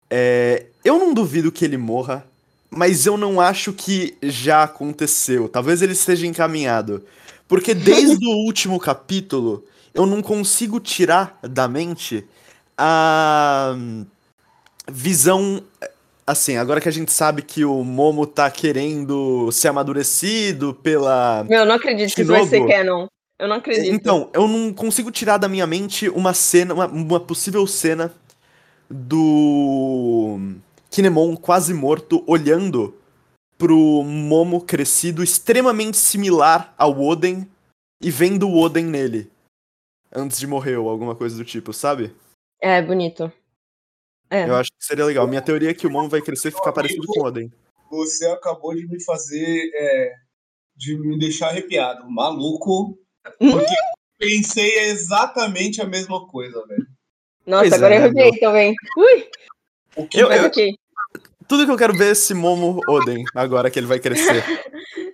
é, 0.09 0.67
eu 0.83 0.97
não 0.97 1.13
duvido 1.13 1.51
que 1.51 1.65
ele 1.65 1.77
morra, 1.77 2.25
mas 2.69 3.05
eu 3.05 3.17
não 3.17 3.41
acho 3.41 3.73
que 3.73 4.17
já 4.23 4.63
aconteceu. 4.63 5.49
Talvez 5.49 5.81
ele 5.81 5.93
esteja 5.93 6.25
encaminhado. 6.25 7.03
Porque 7.47 7.73
desde 7.73 8.25
o 8.25 8.45
último 8.45 8.79
capítulo, 8.79 9.65
eu 9.93 10.05
não 10.05 10.21
consigo 10.21 10.79
tirar 10.79 11.37
da 11.41 11.67
mente 11.67 12.25
a 12.77 13.75
visão. 14.89 15.63
Assim, 16.27 16.57
agora 16.57 16.81
que 16.81 16.89
a 16.89 16.91
gente 16.91 17.11
sabe 17.11 17.43
que 17.43 17.63
o 17.63 17.83
Momo 17.83 18.25
tá 18.25 18.49
querendo 18.49 19.51
ser 19.51 19.67
amadurecido 19.67 20.73
pela. 20.73 21.43
Meu, 21.47 21.59
eu 21.59 21.65
não 21.65 21.75
acredito 21.75 22.15
que 22.15 22.21
isso 22.21 22.31
vai 22.31 22.43
ser 22.43 22.57
Shinobu. 22.57 22.71
canon. 22.71 23.07
Eu 23.37 23.47
não 23.47 23.57
acredito. 23.57 23.93
Então, 23.93 24.29
eu 24.33 24.47
não 24.47 24.73
consigo 24.73 25.11
tirar 25.11 25.37
da 25.37 25.47
minha 25.47 25.67
mente 25.67 26.09
uma 26.09 26.33
cena, 26.33 26.73
uma, 26.73 26.87
uma 26.87 27.19
possível 27.19 27.67
cena 27.67 28.11
do 28.89 30.39
Kinemon 30.89 31.35
quase 31.35 31.73
morto 31.73 32.23
olhando 32.25 32.95
pro 33.57 34.03
Momo 34.03 34.61
crescido 34.61 35.23
extremamente 35.23 35.97
similar 35.97 36.73
ao 36.77 36.99
Oden 36.99 37.47
e 38.01 38.09
vendo 38.09 38.47
o 38.47 38.57
Oden 38.57 38.85
nele 38.85 39.29
antes 40.13 40.39
de 40.39 40.47
morrer 40.47 40.77
ou 40.77 40.89
alguma 40.89 41.15
coisa 41.15 41.35
do 41.35 41.45
tipo, 41.45 41.73
sabe? 41.73 42.15
É, 42.61 42.81
bonito. 42.81 43.31
É. 44.29 44.47
Eu 44.49 44.55
acho 44.55 44.69
que 44.71 44.85
seria 44.85 45.05
legal. 45.05 45.27
Minha 45.27 45.41
teoria 45.41 45.69
é 45.69 45.73
que 45.73 45.85
o 45.87 45.91
Momo 45.91 46.09
vai 46.09 46.21
crescer 46.21 46.49
e 46.49 46.51
ficar 46.51 46.71
parecido 46.71 47.05
com 47.07 47.21
o 47.21 47.25
Oden. 47.25 47.51
Você 47.91 48.25
acabou 48.27 48.73
de 48.75 48.87
me 48.87 49.01
fazer. 49.03 49.69
é, 49.73 50.11
de 50.75 50.97
me 50.97 51.17
deixar 51.17 51.49
arrepiado. 51.49 52.09
Maluco. 52.09 52.97
Porque 53.39 53.71
eu 53.71 53.95
pensei 54.17 54.79
exatamente 54.89 55.81
a 55.81 55.85
mesma 55.85 56.27
coisa, 56.27 56.65
velho. 56.67 56.85
Nossa, 57.45 57.61
Pois 57.69 57.73
agora 57.73 57.93
é, 57.95 57.97
eu 57.97 58.01
arrepiei 58.03 58.39
também. 58.39 58.75
Ui, 58.97 59.29
O 59.95 60.07
que 60.07 60.19
Eu- 60.19 60.31
eu-. 60.31 60.51
Tudo 61.47 61.65
que 61.65 61.71
eu 61.71 61.77
quero 61.77 61.93
ver 61.93 62.07
é 62.07 62.11
esse 62.11 62.33
Momo 62.33 62.81
Oden, 62.89 63.23
agora 63.35 63.69
que 63.69 63.77
ele 63.79 63.85
vai 63.87 63.99
crescer. 63.99 64.43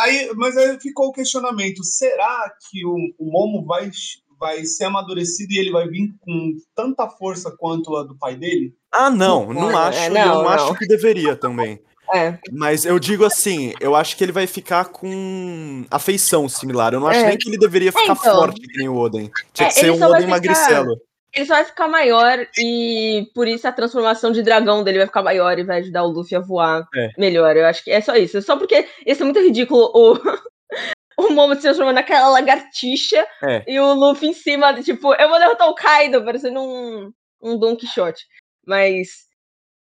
Aí, 0.00 0.30
mas 0.34 0.56
aí 0.56 0.80
ficou 0.80 1.08
o 1.08 1.12
questionamento: 1.12 1.84
será 1.84 2.52
que 2.70 2.84
o, 2.84 2.96
o 3.18 3.30
Momo 3.30 3.64
vai, 3.64 3.88
vai 4.44 4.62
ser 4.66 4.84
amadurecido 4.84 5.54
e 5.54 5.58
ele 5.58 5.70
vai 5.70 5.88
vir 5.88 6.10
com 6.20 6.52
tanta 6.74 7.08
força 7.08 7.50
quanto 7.58 7.96
a 7.96 8.02
do 8.02 8.14
pai 8.18 8.36
dele? 8.36 8.74
Ah, 8.92 9.08
não, 9.08 9.50
não 9.54 9.70
É, 9.70 9.74
acho. 9.88 9.98
e 10.04 10.08
não, 10.10 10.20
eu 10.20 10.26
não, 10.28 10.42
não. 10.42 10.48
acho 10.50 10.74
que 10.74 10.86
deveria 10.86 11.34
também. 11.34 11.80
É. 12.14 12.38
Mas 12.52 12.84
eu 12.84 12.98
digo 12.98 13.24
assim, 13.24 13.72
eu 13.80 13.94
acho 13.96 14.14
que 14.18 14.22
ele 14.22 14.32
vai 14.32 14.46
ficar 14.46 14.84
com 14.90 15.86
afeição 15.90 16.46
similar. 16.46 16.92
Eu 16.92 17.00
não 17.00 17.06
acho 17.06 17.20
É. 17.20 17.28
nem 17.28 17.38
que 17.38 17.48
ele 17.48 17.56
deveria 17.56 17.90
ficar 17.90 18.12
então. 18.12 18.16
forte 18.16 18.60
que 18.60 18.76
nem 18.78 18.86
o 18.88 18.96
Oden. 18.96 19.30
Tinha 19.54 19.68
É, 19.68 19.72
que 19.72 19.80
ser 19.80 19.90
um 19.90 19.94
Oden 19.94 20.16
ficar- 20.20 20.28
magricelo. 20.28 20.96
Ele 21.34 21.46
só 21.46 21.54
vai 21.54 21.64
ficar 21.64 21.88
maior 21.88 22.46
e 22.58 23.26
por 23.34 23.48
isso 23.48 23.66
a 23.66 23.72
transformação 23.72 24.30
de 24.30 24.42
dragão 24.42 24.84
dele 24.84 24.98
vai 24.98 25.06
ficar 25.06 25.22
maior 25.22 25.58
e 25.58 25.64
vai 25.64 25.80
ajudar 25.80 26.04
o 26.04 26.08
Luffy 26.10 26.36
a 26.36 26.40
voar 26.40 26.86
É. 26.94 27.08
melhor. 27.18 27.56
Eu 27.56 27.64
acho 27.66 27.82
que 27.82 27.90
é 27.90 28.00
só 28.02 28.14
isso. 28.14 28.40
Só 28.42 28.56
porque 28.58 28.86
isso 29.06 29.22
é 29.22 29.24
muito 29.24 29.40
ridículo 29.40 29.90
o, 29.94 30.18
o 31.18 31.30
Momo 31.30 31.54
se 31.54 31.62
transformando 31.62 31.96
naquela 31.96 32.28
lagartixa 32.28 33.26
É. 33.42 33.64
e 33.66 33.78
o 33.80 33.92
Luffy 33.94 34.28
em 34.28 34.32
cima, 34.32 34.72
tipo, 34.82 35.14
eu 35.14 35.28
vou 35.28 35.38
derrotar 35.38 35.68
o 35.68 35.74
Kaido, 35.74 36.24
parecendo 36.24 36.60
um, 36.60 37.12
um 37.42 37.58
Don 37.58 37.76
Quixote. 37.76 38.24
Mas. 38.66 39.08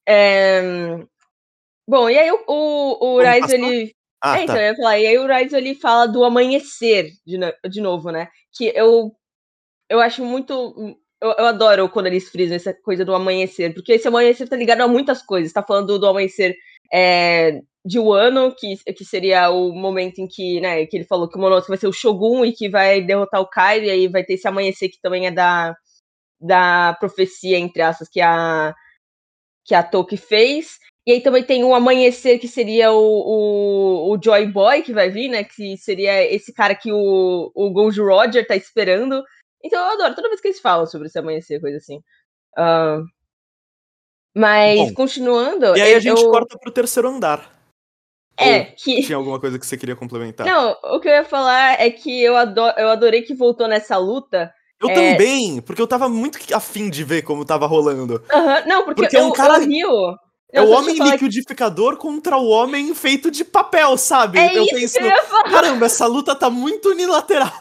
é, 0.09 0.99
Bom, 1.89 2.11
e 2.11 2.19
aí 2.19 2.31
o, 2.33 2.45
o, 2.49 3.15
o 3.17 3.23
passar? 3.23 3.55
ele 3.55 3.95
Ah, 4.21 4.39
é, 4.39 4.43
então, 4.43 4.57
tá. 4.57 4.63
eu 4.63 4.67
ia 4.71 4.77
falar, 4.77 4.99
e 4.99 5.07
aí 5.07 5.19
o 5.19 5.27
Raizo 5.27 5.57
ele 5.57 5.75
fala 5.75 6.07
do 6.07 6.25
amanhecer 6.25 7.11
de, 7.25 7.39
no- 7.39 7.53
de 7.71 7.81
novo, 7.81 8.11
né? 8.11 8.29
Que 8.57 8.73
eu, 8.75 9.13
eu 9.89 10.01
acho 10.01 10.25
muito. 10.25 10.97
Eu, 11.23 11.31
eu 11.39 11.47
adoro 11.47 11.89
quando 11.89 12.07
eles 12.09 12.29
frisam 12.29 12.57
essa 12.57 12.75
coisa 12.75 13.05
do 13.05 13.15
amanhecer, 13.15 13.73
porque 13.73 13.93
esse 13.93 14.09
amanhecer 14.09 14.49
tá 14.49 14.57
ligado 14.57 14.81
a 14.81 14.89
muitas 14.89 15.23
coisas. 15.23 15.53
Tá 15.53 15.63
falando 15.63 15.87
do, 15.87 15.99
do 16.01 16.07
amanhecer 16.09 16.57
é, 16.93 17.61
de 17.87 18.01
Wano, 18.01 18.53
que, 18.53 18.77
que 18.93 19.05
seria 19.05 19.49
o 19.51 19.73
momento 19.73 20.19
em 20.19 20.27
que, 20.27 20.61
né, 20.61 20.85
que 20.87 20.97
ele 20.97 21.05
falou 21.05 21.29
que 21.29 21.37
o 21.37 21.41
Monosuke 21.41 21.69
vai 21.69 21.79
ser 21.79 21.87
o 21.87 21.93
Shogun 21.93 22.45
e 22.45 22.53
que 22.53 22.69
vai 22.69 23.01
derrotar 23.01 23.41
o 23.41 23.47
Kaido, 23.49 23.87
e 23.87 23.91
aí 23.91 24.09
vai 24.09 24.25
ter 24.25 24.35
esse 24.35 24.49
amanhecer 24.49 24.89
que 24.89 25.01
também 25.01 25.27
é 25.27 25.31
da, 25.31 25.77
da 26.41 26.97
profecia, 26.99 27.57
entre 27.57 27.83
aspas, 27.83 28.09
que 28.09 28.21
a, 28.21 28.75
que 29.65 29.75
a 29.75 29.85
Toki 29.85 30.17
fez. 30.17 30.79
E 31.07 31.13
aí 31.13 31.21
também 31.21 31.45
tem 31.45 31.63
o 31.63 31.73
amanhecer, 31.77 32.41
que 32.41 32.49
seria 32.49 32.91
o, 32.91 32.99
o, 32.99 34.13
o 34.13 34.21
Joy 34.21 34.47
Boy 34.49 34.83
que 34.83 34.93
vai 34.93 35.09
vir, 35.09 35.29
né? 35.29 35.45
Que 35.45 35.77
seria 35.79 36.25
esse 36.25 36.53
cara 36.53 36.75
que 36.75 36.91
o, 36.91 37.53
o 37.55 37.71
Gold 37.71 38.01
Roger 38.01 38.45
tá 38.45 38.57
esperando. 38.57 39.23
Então 39.63 39.79
eu 39.79 39.93
adoro 39.93 40.17
toda 40.17 40.29
vez 40.29 40.41
que 40.41 40.49
eles 40.49 40.59
falam 40.61 40.87
sobre 40.87 41.07
esse 41.07 41.17
amanhecer, 41.17 41.61
coisa 41.61 41.77
assim. 41.77 42.01
Ah, 42.59 43.01
mas, 44.35 44.77
Bom, 44.91 44.95
continuando. 44.95 45.77
E 45.77 45.81
aí 45.81 45.93
a 45.93 45.97
eu- 45.97 46.01
gente 46.01 46.21
eu- 46.21 46.31
corta 46.33 46.59
pro 46.59 46.73
terceiro 46.73 47.09
andar. 47.09 47.56
É, 48.39 48.59
Ou 48.61 48.67
que. 48.77 49.03
Tinha 49.03 49.17
alguma 49.17 49.41
coisa 49.41 49.59
que 49.59 49.67
você 49.67 49.77
queria 49.77 49.97
complementar? 49.97 50.47
Não, 50.47 50.77
o 50.95 51.01
que 51.01 51.09
eu 51.09 51.13
ia 51.13 51.25
falar 51.25 51.81
é 51.81 51.91
que 51.91 52.23
eu, 52.23 52.37
ado 52.37 52.61
eu 52.77 52.89
adorei 52.91 53.23
que 53.23 53.35
voltou 53.35 53.67
nessa 53.67 53.97
luta. 53.97 54.53
Eu 54.81 54.91
É. 54.91 54.95
também, 55.13 55.61
porque 55.63 55.81
eu 55.81 55.87
tava 55.87 56.07
muito 56.09 56.39
afim 56.55 56.91
de 56.91 57.03
ver 57.03 57.23
como 57.23 57.45
tava 57.47 57.67
rolando. 57.67 58.23
Aham, 58.31 58.65
Não, 58.67 58.85
porque, 58.85 59.03
Porque 59.03 59.17
é 59.17 59.21
eu, 59.21 59.27
um 59.29 59.33
cara- 59.33 59.59
eu 59.63 59.67
rio. 59.69 60.17
É 60.53 60.61
o 60.63 60.71
homem 60.71 60.95
liquidificador 60.97 61.97
contra 61.97 62.37
o 62.37 62.47
homem 62.49 62.95
feito 62.95 63.31
de 63.31 63.45
papel, 63.45 63.97
sabe? 63.99 64.39
É 64.39 64.57
eu 64.57 64.63
isso 64.65 64.75
penso, 64.75 64.95
que 64.99 65.03
eu 65.05 65.07
ia 65.09 65.23
falar. 65.25 65.51
caramba, 65.51 65.87
essa 65.87 66.07
luta 66.07 66.35
tá 66.37 66.49
muito 66.49 66.91
unilateral. 66.91 67.53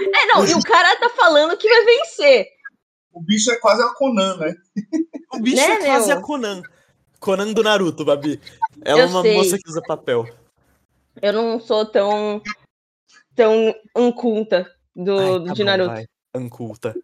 É, 0.00 0.26
não, 0.26 0.44
e 0.46 0.54
o 0.54 0.62
cara 0.62 0.96
tá 0.96 1.08
falando 1.10 1.56
que 1.56 1.68
vai 1.68 1.84
vencer. 1.84 2.46
O 3.12 3.20
bicho 3.20 3.50
é 3.52 3.56
quase 3.56 3.82
a 3.82 3.88
Conan, 3.94 4.36
né? 4.38 4.54
O 5.32 5.38
bicho 5.40 5.56
Né, 5.56 5.72
é 5.74 5.84
quase 5.84 6.08
meu? 6.08 6.18
a 6.18 6.20
Conan. 6.20 6.62
Conan 7.20 7.52
do 7.52 7.62
Naruto, 7.62 8.04
Babi. 8.04 8.40
Ela 8.84 9.00
é 9.00 9.02
Eu 9.04 9.08
uma 9.08 9.22
sei. 9.22 9.34
moça 9.34 9.58
que 9.58 9.68
usa 9.68 9.82
papel. 9.82 10.26
Eu 11.22 11.32
não 11.32 11.60
sou 11.60 11.86
tão. 11.86 12.42
tão 13.34 13.74
unculta 13.96 14.70
do, 14.94 15.18
Ai, 15.18 15.44
tá 15.48 15.52
de 15.54 15.62
bom, 15.62 15.70
Naruto. 15.70 15.90
vai. 15.90 16.06
Anculta. 16.34 16.94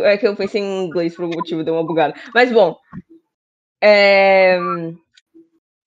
É 0.00 0.16
que 0.16 0.26
eu 0.26 0.34
pensei 0.34 0.60
em 0.60 0.84
inglês 0.84 1.14
por 1.14 1.24
algum 1.24 1.36
motivo, 1.36 1.62
deu 1.62 1.74
uma 1.74 1.84
bugada. 1.86 2.14
Mas 2.34 2.50
bom. 2.50 2.76
é, 3.82 4.58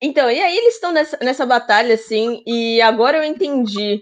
Então, 0.01 0.29
e 0.29 0.39
aí 0.41 0.57
eles 0.57 0.75
estão 0.75 0.91
nessa, 0.91 1.17
nessa 1.21 1.45
batalha, 1.45 1.95
assim, 1.95 2.43
e 2.45 2.81
agora 2.81 3.17
eu 3.17 3.23
entendi. 3.23 4.01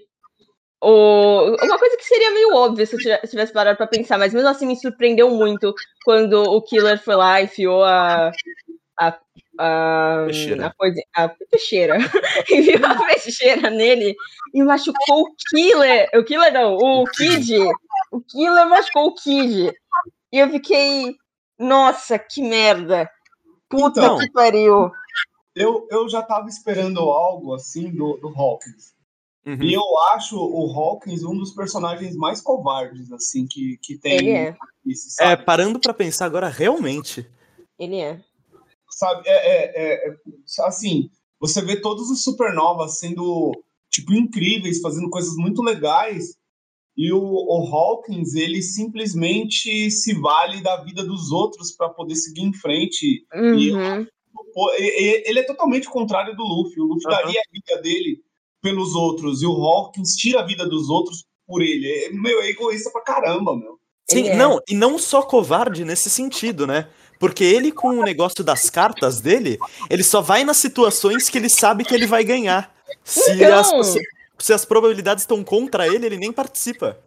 O... 0.83 1.55
Uma 1.63 1.77
coisa 1.77 1.95
que 1.95 2.03
seria 2.03 2.31
meio 2.31 2.55
óbvia 2.55 2.85
se 2.87 2.95
eu 2.95 2.99
tivesse- 2.99 3.21
se 3.27 3.31
tivesse 3.31 3.53
parado 3.53 3.77
pra 3.77 3.85
pensar, 3.87 4.17
mas 4.17 4.33
mesmo 4.33 4.49
assim 4.49 4.65
me 4.65 4.75
surpreendeu 4.75 5.29
muito 5.29 5.73
quando 6.03 6.41
o 6.41 6.61
Killer 6.61 6.99
foi 7.01 7.15
lá 7.15 7.39
e 7.39 7.45
enfiou 7.45 7.83
a. 7.83 8.31
a. 8.99 9.19
a, 9.57 10.23
Peixeira. 10.25 10.67
a, 10.67 10.73
coisa, 10.73 11.01
a 11.13 11.29
peixeira. 11.29 11.97
enfiou 12.49 12.85
a 12.85 12.95
peixeira 13.07 13.69
nele 13.69 14.15
e 14.53 14.63
machucou 14.63 15.23
o 15.23 15.35
Killer. 15.49 16.09
O 16.15 16.23
Killer 16.23 16.53
não, 16.53 16.75
o 16.75 17.05
Kid. 17.05 17.57
O 18.11 18.21
Killer 18.21 18.67
machucou 18.67 19.07
o 19.07 19.15
Kid. 19.15 19.73
E 20.31 20.37
eu 20.37 20.49
fiquei. 20.49 21.15
Nossa, 21.59 22.17
que 22.17 22.41
merda. 22.41 23.09
Puta 23.69 23.99
Então. 23.99 24.17
que 24.17 24.31
pariu. 24.31 24.91
Eu, 25.55 25.87
eu 25.91 26.09
já 26.09 26.21
tava 26.21 26.47
esperando 26.47 26.99
algo 27.01 27.53
assim 27.53 27.91
do, 27.91 28.17
do 28.17 28.29
Hawkins. 28.29 28.93
Uhum. 29.45 29.61
E 29.61 29.73
eu 29.73 29.83
acho 30.13 30.37
o 30.37 30.71
Hawkins 30.71 31.23
um 31.23 31.35
dos 31.35 31.51
personagens 31.51 32.15
mais 32.15 32.39
covardes, 32.41 33.11
assim, 33.11 33.47
que, 33.47 33.77
que 33.81 33.97
tem. 33.97 34.13
Ele 34.17 34.31
é. 34.31 34.55
Isso, 34.85 35.21
É, 35.21 35.35
parando 35.35 35.79
pra 35.79 35.93
pensar 35.93 36.25
agora, 36.25 36.47
realmente. 36.47 37.29
Ele 37.77 37.97
é. 37.99 38.19
Sabe? 39.01 39.27
É, 39.27 39.31
é- 39.33 39.71
é- 39.75 40.09
é- 40.09 40.15
assim, 40.65 41.09
você 41.39 41.59
vê 41.61 41.75
todos 41.81 42.09
os 42.11 42.23
supernovas 42.23 42.99
sendo, 42.99 43.51
tipo, 43.89 44.13
incríveis, 44.13 44.79
fazendo 44.79 45.09
coisas 45.09 45.35
muito 45.35 45.63
legais, 45.63 46.35
e 46.95 47.11
o, 47.11 47.19
o 47.19 47.73
Hawkins, 47.73 48.35
ele 48.35 48.61
simplesmente 48.61 49.89
se 49.89 50.13
vale 50.13 50.61
da 50.61 50.83
vida 50.83 51.03
dos 51.03 51.31
outros 51.31 51.71
para 51.71 51.89
poder 51.89 52.15
seguir 52.15 52.41
em 52.43 52.53
frente. 52.53 53.25
Uhum. 53.33 53.57
E- 53.57 54.07
e- 54.79 55.23
Ele 55.29 55.39
é 55.39 55.43
totalmente 55.43 55.89
contrário 55.89 56.35
do 56.35 56.43
Luffy. 56.43 56.79
O 56.81 56.85
Luffy 56.85 57.07
Aham. 57.07 57.15
daria 57.15 57.39
a 57.39 57.51
vida 57.51 57.81
dele 57.81 58.21
pelos 58.61 58.93
outros, 58.93 59.41
e 59.41 59.47
o 59.47 59.63
Hawkins 59.63 60.15
tira 60.15 60.41
a 60.41 60.45
vida 60.45 60.67
dos 60.67 60.89
outros 60.89 61.25
por 61.47 61.61
ele. 61.63 61.89
É, 61.89 62.09
meu, 62.11 62.39
é 62.41 62.49
egoísta 62.49 62.91
pra 62.91 63.01
caramba, 63.01 63.57
meu. 63.57 63.79
Sim, 64.07 64.27
é. 64.27 64.35
não, 64.35 64.59
e 64.69 64.75
não 64.75 64.99
só 64.99 65.21
covarde 65.23 65.85
nesse 65.85 66.09
sentido, 66.09 66.67
né? 66.67 66.87
Porque 67.21 67.43
ele, 67.45 67.71
com 67.71 67.87
o 67.99 68.03
negócio 68.03 68.43
das 68.43 68.69
cartas 68.69 69.21
dele, 69.21 69.57
ele 69.89 70.03
só 70.03 70.19
vai 70.21 70.43
nas 70.43 70.57
situações 70.57 71.29
que 71.29 71.37
ele 71.37 71.47
sabe 71.49 71.85
que 71.85 71.93
ele 71.93 72.05
vai 72.07 72.23
ganhar. 72.25 72.75
Se, 73.03 73.31
Então. 73.33 73.57
as, 73.79 73.95
se, 74.39 74.51
as 74.53 74.65
probabilidades 74.65 75.23
estão 75.23 75.41
contra 75.43 75.87
ele, 75.87 76.05
ele 76.05 76.17
nem 76.17 76.33
participa. 76.33 76.97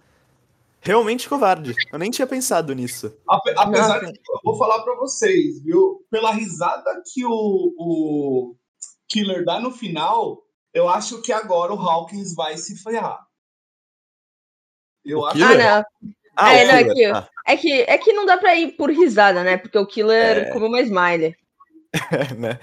Realmente 0.81 1.29
covarde. 1.29 1.75
Eu 1.93 1.99
nem 1.99 2.11
tinha 2.11 2.27
pensado 2.27 2.73
nisso. 2.75 3.13
Ape- 3.29 3.55
Apesar 3.57 4.01
que 4.01 4.07
eu 4.07 4.41
vou 4.45 4.57
falar 4.57 4.83
pra 4.83 4.95
vocês, 4.97 5.61
viu? 5.63 6.07
Pela 6.11 6.31
risada 6.31 7.03
que 7.13 7.25
o, 7.27 7.75
o 7.77 8.57
Killer 9.09 9.45
dá 9.45 9.59
no 9.59 9.71
final, 9.73 10.43
eu 10.73 10.89
acho 10.89 11.21
que 11.23 11.33
agora 11.33 11.73
o 11.75 11.81
Hawkins 11.81 12.35
vai 12.35 12.57
se 12.57 12.77
ferrar. 12.83 13.19
Eu 15.05 15.19
O 15.21 15.27
acho? 15.27 15.43
Ah, 15.43 15.55
não. 16.03 16.11
Ah, 16.37 16.53
É, 16.55 16.65
não, 16.67 16.75
é 16.75 16.95
que- 16.95 17.05
ah, 17.07 17.29
É 17.47 17.57
que, 17.57 17.73
é 17.83 17.99
que 17.99 18.13
não 18.13 18.25
dá 18.27 18.37
pra 18.39 18.57
ir 18.57 18.73
por 18.73 18.91
risada, 18.91 19.45
né? 19.45 19.57
Porque 19.59 19.79
o 19.79 19.87
Killer 19.87 20.39
É. 20.39 20.51
comeu 20.51 20.69
uma 20.69 20.81
smile. 20.81 21.37
né? 22.39 22.59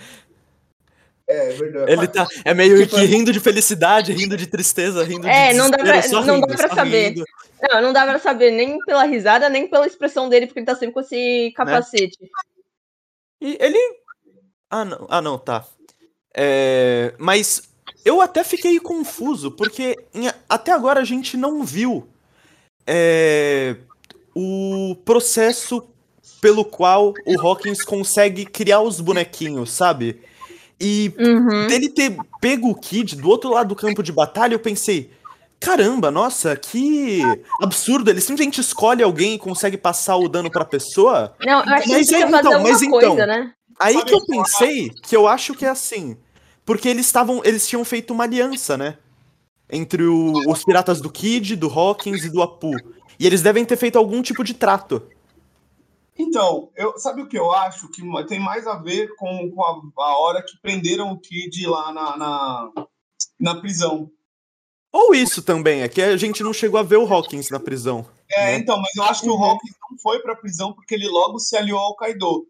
é 1.27 1.49
verdade. 1.53 1.91
Ele 1.91 2.07
tá, 2.07 2.27
é 2.43 2.53
meio 2.53 2.77
Tipo- 2.83 2.95
que 2.97 3.05
rindo 3.05 3.31
de 3.31 3.39
felicidade, 3.39 4.11
rindo 4.11 4.35
de 4.35 4.47
tristeza, 4.47 5.03
rindo 5.03 5.27
É, 5.27 5.49
de 5.49 5.53
não 5.57 5.69
dá 5.69 5.77
desespero, 5.77 6.01
pra- 6.01 6.09
só 6.09 6.25
não 6.25 6.39
dá 6.41 6.47
rindo, 6.47 6.57
pra 6.57 6.67
só 6.69 6.75
saber. 6.75 7.07
rindo. 7.09 7.25
Não, 7.69 7.81
não 7.81 7.93
dá 7.93 8.05
pra 8.05 8.19
saber 8.19 8.51
nem 8.51 8.77
pela 8.79 9.03
risada, 9.05 9.47
nem 9.47 9.67
pela 9.67 9.87
expressão 9.87 10.27
dele, 10.27 10.47
porque 10.47 10.59
ele 10.59 10.65
tá 10.65 10.75
sempre 10.75 10.93
com 10.93 10.99
esse 10.99 11.53
capacete. 11.55 12.17
E 13.39 13.57
ele. 13.61 13.77
Ah, 14.69 14.83
não, 14.83 15.07
ah, 15.09 15.21
não 15.21 15.37
tá. 15.37 15.63
É, 16.35 17.13
Mas 17.17 17.69
eu 18.03 18.19
até 18.19 18.43
fiquei 18.43 18.79
confuso, 18.79 19.51
porque 19.51 19.95
em- 20.13 20.31
até 20.49 20.71
agora 20.71 20.99
a 20.99 21.05
gente 21.05 21.37
não 21.37 21.63
viu 21.63 22.09
é, 22.85 23.75
o 24.35 24.95
processo 25.05 25.83
pelo 26.41 26.65
qual 26.65 27.13
o 27.25 27.39
Hawkins 27.39 27.83
consegue 27.83 28.45
criar 28.45 28.81
os 28.81 28.99
bonequinhos, 28.99 29.71
sabe? 29.71 30.21
E 30.79 31.13
Uhum. 31.19 31.67
dele 31.67 31.89
ter 31.89 32.17
pego 32.39 32.69
o 32.69 32.75
Kid 32.75 33.15
do 33.15 33.29
outro 33.29 33.51
lado 33.51 33.69
do 33.69 33.75
campo 33.75 34.01
de 34.01 34.11
batalha, 34.11 34.55
eu 34.55 34.59
pensei. 34.59 35.11
Caramba, 35.59 36.09
nossa, 36.09 36.55
que 36.55 37.21
absurdo. 37.61 38.09
Ele 38.09 38.19
simplesmente 38.19 38.59
escolhe 38.59 39.03
alguém 39.03 39.35
e 39.35 39.37
consegue 39.37 39.77
passar 39.77 40.15
o 40.17 40.27
dano 40.27 40.49
pra 40.49 40.65
pessoa. 40.65 41.35
Não, 41.39 41.63
eu 41.63 41.73
acho 41.73 41.83
que 41.83 41.91
Mas 41.91 42.11
ele 42.11 42.23
é, 42.23 42.27
então, 42.27 42.63
mas 42.63 42.81
então. 42.81 42.99
coisa, 42.99 43.27
né? 43.27 43.53
Aí 43.79 43.95
que 43.97 44.05
que 44.05 44.13
eu 44.15 44.25
pensei 44.25 44.89
que 45.03 45.15
eu 45.15 45.27
acho 45.27 45.53
que 45.53 45.63
é 45.63 45.69
assim. 45.69 46.17
Porque 46.65 46.89
eles 46.89 47.05
estavam. 47.05 47.41
Eles 47.43 47.67
tinham 47.67 47.85
feito 47.85 48.11
uma 48.11 48.23
aliança, 48.23 48.75
né? 48.75 48.97
Entre 49.71 50.03
o- 50.03 50.33
os 50.51 50.63
piratas 50.65 50.99
do 50.99 51.09
Kid, 51.09 51.55
do 51.55 51.67
Hawkins 51.69 52.23
e 52.25 52.29
do 52.29 52.41
Apu. 52.41 52.71
E 53.17 53.25
eles 53.25 53.41
devem 53.41 53.63
ter 53.65 53.77
feito 53.77 53.97
algum 53.97 54.21
tipo 54.21 54.43
de 54.43 54.53
trato. 54.53 55.01
Então, 56.17 56.69
eu, 56.75 56.99
sabe 56.99 57.21
o 57.21 57.27
que 57.27 57.37
eu 57.37 57.51
acho? 57.51 57.89
Que 57.89 58.01
tem 58.27 58.39
mais 58.39 58.67
a 58.67 58.75
ver 58.75 59.15
com, 59.15 59.49
com 59.51 59.63
a, 59.63 60.03
a 60.03 60.17
hora 60.19 60.43
que 60.43 60.57
prenderam 60.61 61.11
o 61.11 61.19
Kid 61.19 61.65
lá 61.65 61.91
na, 61.93 62.17
na, 62.17 62.71
na 63.39 63.55
prisão. 63.61 64.11
Ou 64.91 65.15
isso 65.15 65.41
também, 65.41 65.81
é 65.83 65.87
que 65.87 66.01
a 66.01 66.17
gente 66.17 66.43
não 66.43 66.51
chegou 66.51 66.77
a 66.79 66.83
ver 66.83 66.97
o 66.97 67.11
Hawkins 67.11 67.49
na 67.49 67.59
prisão. 67.59 68.05
É, 68.29 68.47
né? 68.47 68.57
então, 68.57 68.77
mas 68.77 68.89
eu 68.95 69.03
acho 69.03 69.21
que 69.21 69.29
o 69.29 69.33
Uhum. 69.35 69.43
Hawkins 69.43 69.73
não 69.89 69.97
foi 69.99 70.19
pra 70.19 70.35
prisão 70.35 70.73
porque 70.73 70.93
ele 70.93 71.07
logo 71.07 71.39
se 71.39 71.55
aliou 71.55 71.79
ao 71.79 71.95
Kaido. 71.95 72.45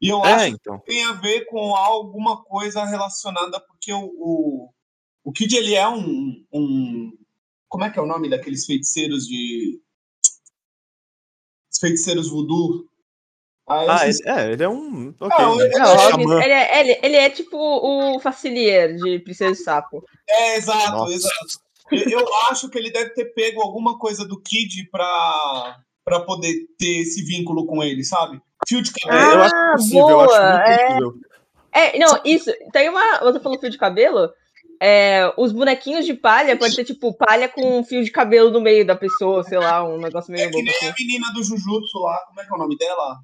E 0.00 0.08
eu 0.08 0.24
É, 0.24 0.32
acho 0.32 0.46
então. 0.46 0.80
tem 0.80 1.04
a 1.04 1.12
ver 1.12 1.44
com 1.46 1.74
alguma 1.74 2.42
coisa 2.42 2.84
relacionada, 2.84 3.60
porque 3.60 3.92
o, 3.92 4.00
o, 4.18 4.64
o 4.64 4.73
Kid 5.34 5.54
ele 5.56 5.74
é 5.74 5.88
um, 5.88 6.44
um. 6.52 7.12
Como 7.68 7.84
é 7.84 7.90
que 7.90 7.98
é 7.98 8.02
o 8.02 8.06
nome 8.06 8.28
daqueles 8.30 8.64
feiticeiros 8.66 9.26
de. 9.26 9.80
Os 11.72 11.78
feiticeiros 11.80 12.28
voodoo? 12.30 12.86
Ah, 13.66 14.00
Ah, 14.00 14.08
ele, 14.08 14.18
é, 14.26 14.52
ele 14.52 14.62
é 14.62 14.68
um. 14.68 15.14
Ok, 15.18 15.38
Não, 15.38 15.56
né? 15.56 15.64
ele- 15.64 15.74
é 15.74 15.98
xamã. 16.10 16.42
ele, 16.42 16.52
é, 16.52 16.80
ele, 16.80 17.00
ele 17.02 17.16
é 17.16 17.30
tipo 17.30 17.56
o 17.56 18.20
Facilier 18.20 18.94
de 18.94 19.18
Princesa 19.20 19.52
de 19.52 19.58
Sapo. 19.58 20.04
é, 20.28 20.56
exato, 20.56 20.92
Nossa. 20.92 21.14
exato. 21.14 21.64
Eu, 21.90 22.20
eu 22.20 22.34
acho 22.50 22.68
que 22.68 22.78
ele 22.78 22.90
deve 22.90 23.10
ter 23.10 23.26
pego 23.34 23.60
alguma 23.62 23.98
coisa 23.98 24.24
do 24.26 24.40
Kid 24.40 24.88
pra, 24.90 25.78
pra 26.04 26.20
poder 26.20 26.54
ter 26.78 27.00
esse 27.02 27.22
vínculo 27.24 27.66
com 27.66 27.82
ele, 27.82 28.04
sabe? 28.04 28.40
Fio 28.66 28.82
de 28.82 28.90
É, 28.90 28.92
cabelo. 29.08 29.32
eu 29.32 29.42
acho 29.42 29.54
Ah, 29.54 29.72
possível, 29.76 30.08
eu 30.08 30.20
acho 30.20 30.28
boa, 30.34 30.52
muito 30.52 30.68
é. 30.70 30.86
possível. 30.86 31.14
É, 31.72 31.98
não, 31.98 32.20
isso. 32.24 32.50
Tem 32.72 32.88
uma. 32.88 33.18
Você 33.20 33.40
falou 33.40 33.58
fio 33.58 33.70
de 33.70 33.78
cabelo? 33.78 34.30
É, 34.86 35.32
os 35.38 35.50
bonequinhos 35.50 36.04
de 36.04 36.12
palha 36.12 36.58
pode 36.58 36.74
ser 36.74 36.84
tipo 36.84 37.14
palha 37.14 37.48
com 37.48 37.78
um 37.78 37.82
fio 37.84 38.04
de 38.04 38.10
cabelo 38.10 38.50
no 38.50 38.60
meio 38.60 38.86
da 38.86 38.94
pessoa, 38.94 39.42
sei 39.42 39.56
lá, 39.58 39.82
um 39.82 39.98
negócio 39.98 40.30
meio 40.30 40.46
É 40.46 40.50
que 40.50 40.60
nem 40.62 40.74
assim. 40.74 40.88
a 40.88 40.94
menina 40.98 41.32
do 41.32 41.42
Jujutsu 41.42 41.98
lá, 42.00 42.18
como 42.26 42.40
é 42.40 42.44
que 42.44 42.52
é 42.52 42.54
o 42.54 42.58
nome 42.58 42.76
dela? 42.76 43.16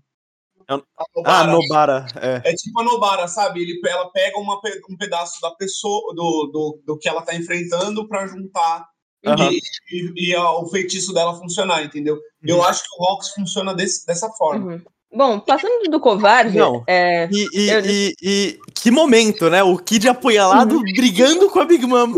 É 0.66 0.74
o- 0.74 0.82
A 1.26 1.40
Ah, 1.40 1.44
Nobara. 1.46 1.52
Nobara. 1.52 2.06
É. 2.44 2.50
É 2.50 2.54
tipo 2.54 2.80
a 2.80 2.84
Nobara, 2.84 3.28
sabe? 3.28 3.60
Ele, 3.60 3.78
ela 3.86 4.10
pega 4.10 4.38
uma 4.38 4.58
um 4.88 4.96
pedaço 4.96 5.38
da 5.42 5.50
pessoa, 5.50 6.14
do, 6.14 6.50
do, 6.50 6.82
do 6.86 6.98
que 6.98 7.08
ela 7.08 7.20
tá 7.20 7.34
enfrentando 7.34 8.08
pra 8.08 8.26
juntar 8.26 8.86
Aham. 9.26 9.50
e, 9.52 9.60
e- 9.92 10.30
e 10.30 10.34
a- 10.34 10.52
o 10.52 10.66
feitiço 10.70 11.12
dela 11.12 11.34
funcionar, 11.34 11.84
entendeu? 11.84 12.16
Eu 12.42 12.56
Uhum. 12.56 12.62
acho 12.64 12.82
que 12.84 12.88
o 12.98 13.04
Hawks 13.04 13.34
funciona 13.34 13.74
desse, 13.74 14.06
dessa 14.06 14.30
forma. 14.30 14.72
Uhum. 14.76 14.82
Bom, 15.12 15.40
passando 15.40 15.90
do 15.90 15.98
covarde, 15.98 16.56
Não. 16.56 16.84
é, 16.86 17.28
E, 17.32 17.48
e- 17.52 17.68
Eu- 17.70 17.84
e- 17.84 18.14
e 18.22 18.60
que 18.74 18.90
momento, 18.92 19.50
né? 19.50 19.62
O 19.62 19.76
Kid 19.76 20.08
apunhalado 20.08 20.76
Uhum. 20.76 20.82
brigando 20.82 21.50
com 21.50 21.58
a 21.58 21.64
Big 21.64 21.84
Mom. 21.84 22.14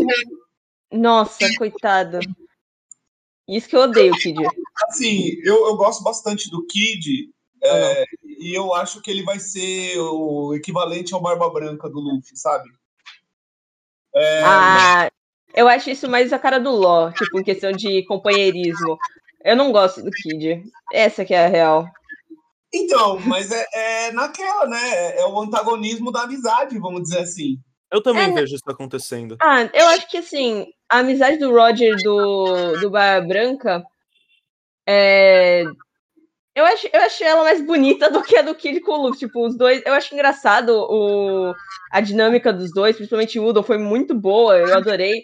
nossa, 0.91 1.45
coitado. 1.57 2.19
Isso 3.47 3.67
que 3.67 3.75
eu 3.75 3.81
odeio, 3.81 4.13
Kid. 4.13 4.39
Assim, 4.87 5.35
eu, 5.43 5.65
eu 5.67 5.75
gosto 5.75 6.03
bastante 6.03 6.49
do 6.51 6.65
Kid, 6.67 7.29
é, 7.63 8.03
e 8.39 8.55
eu 8.55 8.73
acho 8.75 9.01
que 9.01 9.09
ele 9.09 9.23
vai 9.23 9.39
ser 9.39 9.97
o 9.99 10.53
equivalente 10.53 11.13
ao 11.15 11.21
Barba 11.21 11.49
Branca 11.49 11.89
do 11.89 11.99
Luffy, 11.99 12.37
sabe? 12.37 12.69
É, 14.15 14.41
Ah, 14.43 15.11
eu 15.55 15.67
acho 15.67 15.89
isso 15.89 16.07
mais 16.07 16.31
a 16.31 16.37
cara 16.37 16.59
do 16.59 16.69
Ló, 16.71 17.11
tipo, 17.11 17.39
em 17.39 17.43
questão 17.43 17.71
de 17.71 18.03
companheirismo. 18.05 18.97
Eu 19.43 19.55
não 19.55 19.71
gosto 19.71 20.01
do 20.03 20.11
Kid. 20.11 20.63
Essa 20.93 21.25
que 21.25 21.33
é 21.33 21.45
a 21.45 21.49
real. 21.49 21.85
Então, 22.73 23.19
mas 23.19 23.51
é, 23.51 23.65
é 23.73 24.11
naquela, 24.11 24.65
né? 24.67 25.17
É 25.17 25.25
o 25.25 25.39
antagonismo 25.39 26.11
da 26.11 26.23
amizade, 26.23 26.79
vamos 26.79 27.03
dizer 27.03 27.19
assim. 27.19 27.57
Eu 27.91 28.01
também 28.01 28.23
É, 28.23 28.27
né? 28.27 28.33
vejo 28.41 28.55
isso 28.55 28.63
acontecendo. 28.67 29.37
Ah, 29.39 29.69
eu 29.73 29.85
acho 29.89 30.09
que 30.09 30.17
assim, 30.17 30.65
a 30.89 30.99
amizade 30.99 31.37
do 31.37 31.51
Roger 31.51 31.95
do, 32.03 32.79
do 32.79 32.89
Barba 32.89 33.27
Branca 33.27 33.83
é. 34.87 35.63
Eu 36.55 36.65
acho, 36.65 36.87
eu 36.93 37.01
acho 37.01 37.23
ela 37.23 37.43
mais 37.43 37.65
bonita 37.65 38.11
do 38.11 38.21
que 38.21 38.37
a 38.37 38.43
do 38.43 38.53
Kid 38.53 38.79
com 38.81 38.91
o 38.91 39.07
Luffy. 39.07 39.19
Tipo, 39.19 39.47
os 39.47 39.57
dois. 39.57 39.81
Eu 39.85 39.93
acho 39.93 40.13
engraçado 40.13 40.69
o, 40.69 41.53
a 41.91 41.99
dinâmica 42.01 42.53
dos 42.53 42.71
dois, 42.71 42.95
principalmente 42.95 43.39
o 43.39 43.45
Udon, 43.45 43.63
foi 43.63 43.77
muito 43.77 44.13
boa, 44.13 44.57
eu 44.57 44.75
adorei. 44.75 45.23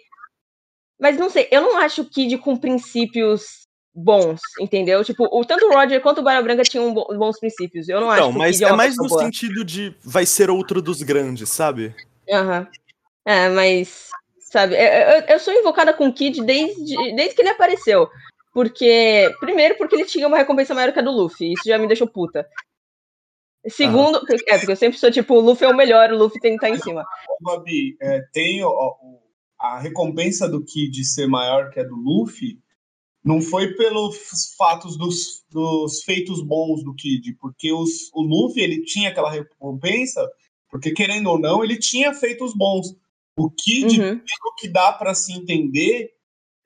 Mas 1.00 1.18
não 1.18 1.30
sei, 1.30 1.47
eu 1.52 1.62
não 1.62 1.78
acho 1.78 2.02
o 2.02 2.10
Kid 2.10 2.38
com 2.39 2.58
princípios 2.58 3.59
bons, 3.93 4.39
entendeu? 4.59 5.03
Tipo, 5.03 5.27
o, 5.31 5.43
tanto 5.43 5.65
o 5.65 5.73
Roger 5.73 6.01
quanto 6.01 6.19
o 6.19 6.23
Barba 6.23 6.41
Branca 6.43 6.63
tinham 6.63 6.93
bo- 6.93 7.07
bons 7.17 7.39
princípios. 7.39 7.89
Eu 7.89 7.99
não 7.99 8.09
acho 8.09 8.19
Então, 8.21 8.31
que 8.31 8.35
o 8.37 8.39
mas 8.39 8.61
é 8.61 8.71
mais 8.73 8.95
no 8.97 9.07
boa. 9.07 9.23
sentido 9.23 9.63
de 9.65 9.95
vai 10.03 10.25
ser 10.25 10.49
outro 10.49 10.81
dos 10.81 11.01
grandes, 11.01 11.49
sabe? 11.49 11.93
Aham. 12.31 12.67
É, 13.25 13.49
mas, 13.49 14.07
sabe, 14.39 14.75
eu, 14.75 15.23
eu- 15.27 15.39
sou 15.39 15.53
invocada 15.53 15.93
com 15.93 16.07
o 16.07 16.13
Kid 16.13 16.41
desde, 16.43 16.95
desde 17.15 17.35
que 17.35 17.41
ele 17.41 17.49
apareceu. 17.49 18.07
Porque, 18.53 19.31
primeiro, 19.39 19.75
porque 19.77 19.95
ele 19.95 20.05
tinha 20.05 20.27
uma 20.27 20.37
recompensa 20.37 20.73
maior 20.73 20.91
que 20.91 20.99
a 20.99 21.03
do 21.03 21.11
Luffy. 21.11 21.53
Isso 21.53 21.63
já 21.67 21.77
me 21.77 21.87
deixou 21.87 22.07
puta. 22.07 22.47
Segundo, 23.67 24.19
é, 24.47 24.57
porque 24.57 24.71
eu 24.71 24.75
sempre 24.75 24.97
sou 24.97 25.11
tipo, 25.11 25.35
o 25.35 25.39
Luffy 25.41 25.65
é 25.67 25.69
o 25.69 25.75
melhor, 25.75 26.11
o 26.11 26.17
Luffy 26.17 26.39
tem 26.39 26.57
que 26.57 26.65
estar 26.65 26.69
em 26.75 26.79
cima. 26.81 27.01
Ô, 27.29 27.43
Babi, 27.43 27.97
é, 28.01 28.21
tem 28.31 28.63
o- 28.63 29.19
a 29.59 29.77
recompensa 29.79 30.47
do 30.47 30.63
Kid 30.63 31.03
ser 31.03 31.27
maior 31.27 31.69
que 31.69 31.79
a 31.79 31.83
do 31.83 31.95
Luffy, 31.95 32.57
não 33.30 33.41
foi 33.41 33.73
pelos 33.75 34.17
fatos 34.57 34.97
dos, 34.97 35.43
dos 35.51 36.01
feitos 36.03 36.41
bons 36.41 36.84
do 36.84 36.95
Kid, 36.95 37.36
porque 37.39 37.71
os, 37.71 38.09
o 38.13 38.23
Luffy 38.23 38.63
ele 38.63 38.82
tinha 38.84 39.09
aquela 39.09 39.30
recompensa, 39.32 40.27
porque 40.69 40.91
querendo 40.91 41.30
ou 41.30 41.38
não, 41.39 41.63
ele 41.63 41.77
tinha 41.77 42.11
feitos 42.13 42.53
bons. 42.55 42.88
O 43.38 43.51
Kid, 43.51 44.01
Uhum. 44.01 44.17
pelo 44.17 44.55
que 44.57 44.67
dá 44.67 44.91
pra 44.93 45.13
se 45.13 45.32
entender, 45.34 46.09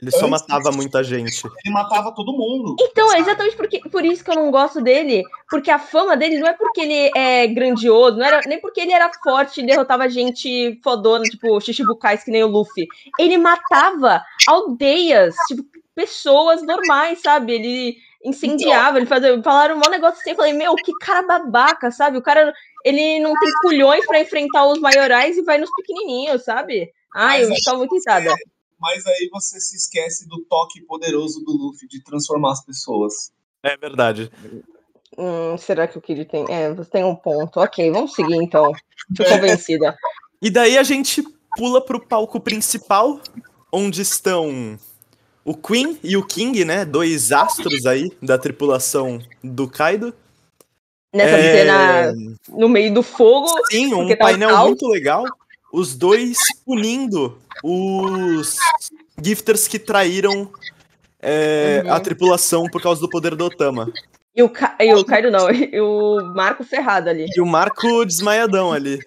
Ele 0.01 0.11
só 0.11 0.25
Antes- 0.25 0.31
matava 0.47 0.71
muita 0.71 1.01
gente. 1.03 1.41
ele 1.63 1.73
matava 1.73 2.13
todo 2.13 2.33
mundo. 2.33 2.75
Então, 2.79 3.13
é 3.13 3.19
exatamente 3.19 3.55
porque, 3.55 3.79
por 3.89 4.03
isso 4.03 4.21
que 4.23 4.29
eu 4.31 4.35
não 4.35 4.51
gosto 4.51 4.81
dele. 4.81 5.23
Porque 5.49 5.71
a 5.71 5.79
fama 5.79 6.17
dele 6.17 6.39
não 6.39 6.47
é 6.47 6.53
porque 6.53 6.81
ele 6.81 7.11
é 7.15 7.47
grandioso, 7.47 8.17
não 8.17 8.25
era 8.25 8.41
nem 8.45 8.59
porque 8.59 8.81
ele 8.81 8.91
era 8.91 9.09
forte 9.23 9.61
e 9.61 9.65
derrotava 9.65 10.09
gente 10.09 10.77
fodona, 10.83 11.23
tipo 11.23 11.59
Shichibukais, 11.61 12.21
que 12.23 12.31
nem 12.31 12.43
o 12.43 12.47
Luffy. 12.47 12.85
Ele 13.17 13.37
matava 13.37 14.21
aldeias, 14.47 15.35
tipo, 15.47 15.63
pessoas 15.95 16.61
normais, 16.61 17.21
sabe? 17.21 17.53
Ele 17.53 17.97
incendiava, 18.23 18.97
ele 18.97 19.05
fazia. 19.05 19.41
Falaram 19.41 19.77
um 19.77 19.89
negócio 19.89 20.19
assim, 20.19 20.31
eu 20.31 20.35
falei, 20.35 20.53
meu, 20.53 20.75
que 20.75 20.91
cara 20.99 21.21
babaca, 21.21 21.91
sabe? 21.91 22.17
O 22.17 22.21
cara, 22.21 22.53
ele 22.83 23.19
não 23.19 23.33
tem 23.39 23.51
culhões 23.61 24.05
pra 24.05 24.21
enfrentar 24.21 24.65
os 24.67 24.79
maiorais 24.79 25.37
e 25.37 25.43
vai 25.43 25.57
nos 25.57 25.69
pequenininhos, 25.75 26.43
sabe? 26.43 26.91
Ai, 27.15 27.43
eu 27.43 27.49
Mas 27.49 27.59
estava 27.59 27.77
muito 27.77 27.95
irritada. 27.95 28.33
Mas 28.79 29.05
aí 29.05 29.29
você 29.31 29.59
se 29.59 29.77
esquece 29.77 30.27
do 30.27 30.43
toque 30.45 30.81
poderoso 30.81 31.43
do 31.43 31.53
Luffy 31.53 31.87
de 31.87 32.03
transformar 32.03 32.51
as 32.51 32.65
pessoas. 32.65 33.31
É 33.61 33.77
verdade. 33.77 34.29
Hum, 35.17 35.57
será 35.57 35.87
que 35.87 35.97
o 35.97 36.01
Kid 36.01 36.25
tem. 36.25 36.45
É, 36.49 36.73
você 36.73 36.89
tem 36.89 37.03
um 37.03 37.15
ponto. 37.15 37.59
Ok, 37.59 37.89
vamos 37.91 38.13
seguir 38.13 38.35
então. 38.35 38.71
Tô 39.15 39.23
convencida. 39.29 39.95
E 40.41 40.49
daí 40.49 40.77
a 40.77 40.83
gente 40.83 41.23
pula 41.55 41.79
pro 41.79 42.05
palco 42.05 42.39
principal, 42.39 43.21
onde 43.71 44.01
estão 44.01 44.77
o 45.45 45.55
Queen 45.55 45.99
e 46.03 46.15
o 46.17 46.25
King, 46.25 46.63
né? 46.65 46.85
Dois 46.85 47.31
astros 47.31 47.85
aí 47.85 48.11
da 48.21 48.37
tripulação 48.37 49.19
do 49.43 49.67
Kaido. 49.67 50.13
Nessa 51.13 51.37
É, 51.37 51.57
cena 51.57 52.13
no 52.49 52.67
meio 52.67 52.93
do 52.93 53.03
fogo. 53.03 53.47
Sim, 53.69 53.93
um 53.93 54.07
tá 54.09 54.17
painel 54.17 54.49
caos. 54.49 54.67
muito 54.67 54.87
legal. 54.87 55.23
Os 55.71 55.95
dois 55.95 56.37
punindo 56.65 57.37
os 57.63 58.55
gifters 59.21 59.67
que 59.67 59.77
traíram 59.79 60.51
é, 61.21 61.81
Uhum. 61.85 61.93
a 61.93 61.99
tripulação 61.99 62.65
por 62.69 62.81
causa 62.81 62.99
do 62.99 63.09
poder 63.09 63.35
do 63.35 63.45
Otama. 63.45 63.91
E 64.35 64.41
o, 64.43 64.49
Ka... 64.49 64.75
e 64.79 64.93
o 64.93 65.05
Kaido 65.05 65.29
não, 65.31 65.47
e 65.51 65.79
o 65.79 66.19
Marco 66.33 66.63
ferrado 66.63 67.09
ali. 67.09 67.27
E 67.35 67.39
o 67.39 67.45
Marco 67.45 68.03
desmaiadão 68.05 68.73
ali. 68.73 68.99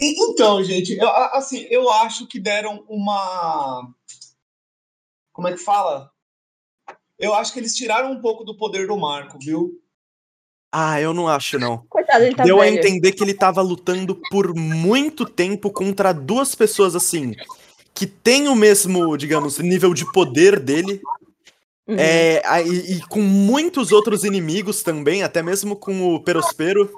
Então, 0.00 0.62
gente, 0.64 0.96
eu, 0.96 1.08
assim, 1.08 1.66
eu 1.70 1.90
acho 1.90 2.26
que 2.26 2.40
deram 2.40 2.84
uma. 2.88 3.88
Como 5.32 5.48
é 5.48 5.52
que 5.52 5.58
fala? 5.58 6.10
Eu 7.18 7.34
acho 7.34 7.52
que 7.52 7.60
eles 7.60 7.74
tiraram 7.74 8.12
um 8.12 8.20
pouco 8.20 8.44
do 8.44 8.56
poder 8.56 8.86
do 8.86 8.96
Marco, 8.96 9.38
viu? 9.40 9.80
Ah, 10.70 11.00
eu 11.00 11.12
não 11.12 11.28
acho, 11.28 11.58
não. 11.58 11.84
Coitado, 11.88 12.24
ele 12.24 12.34
tá 12.34 12.44
Deu 12.44 12.60
a 12.60 12.64
velho. 12.64 12.76
entender 12.78 13.12
que 13.12 13.22
ele 13.22 13.34
tava 13.34 13.60
lutando 13.60 14.20
por 14.30 14.54
muito 14.54 15.24
tempo 15.26 15.70
contra 15.70 16.12
duas 16.12 16.54
pessoas 16.54 16.96
assim, 16.96 17.34
que 17.94 18.06
tem 18.06 18.48
o 18.48 18.54
mesmo, 18.54 19.16
digamos, 19.16 19.58
nível 19.58 19.92
de 19.92 20.10
poder 20.10 20.58
dele, 20.58 21.00
Uhum. 21.86 21.96
é, 21.98 22.42
a- 22.46 22.62
e, 22.62 22.94
e 22.96 23.00
com 23.06 23.20
muitos 23.20 23.92
outros 23.92 24.24
inimigos 24.24 24.82
também, 24.82 25.22
até 25.22 25.42
mesmo 25.42 25.76
com 25.76 26.14
o 26.14 26.22
Perospero, 26.22 26.90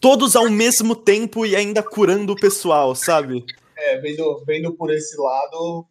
todos 0.00 0.34
ao 0.34 0.50
mesmo 0.50 0.96
tempo 0.96 1.46
e 1.46 1.54
ainda 1.54 1.82
curando 1.82 2.32
o 2.32 2.36
pessoal, 2.40 2.94
sabe? 2.94 3.44
É, 3.76 3.98
vendo, 3.98 4.42
vendo 4.44 4.72
por 4.74 4.90
esse 4.92 5.16
lado. 5.16 5.86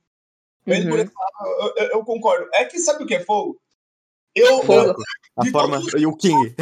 Por 0.84 0.90
Uhum. 0.94 0.98
esse 1.00 1.14
lado, 1.14 1.60
eu, 1.60 1.74
eu- 1.84 1.90
eu 1.92 2.06
concordo. 2.06 2.48
É 2.54 2.66
que 2.66 2.80
sabe 2.80 3.04
o 3.04 3.08
que 3.08 3.16
é 3.16 3.20
fogo? 3.24 3.60
Eu, 4.36 4.62
Fogo. 4.64 4.74
eu- 4.74 4.96
A 5.38 5.44
De 5.44 5.52
forma. 5.52 5.82
E 5.98 6.06
o 6.06 6.16
King. 6.16 6.54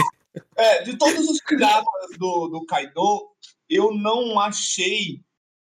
é, 0.55 0.83
de 0.83 0.97
todos 0.97 1.27
os 1.27 1.41
piratas 1.43 2.17
do, 2.17 2.47
do 2.47 2.65
Kaido, 2.65 3.29
eu 3.69 3.93
não 3.93 4.39
achei 4.39 5.21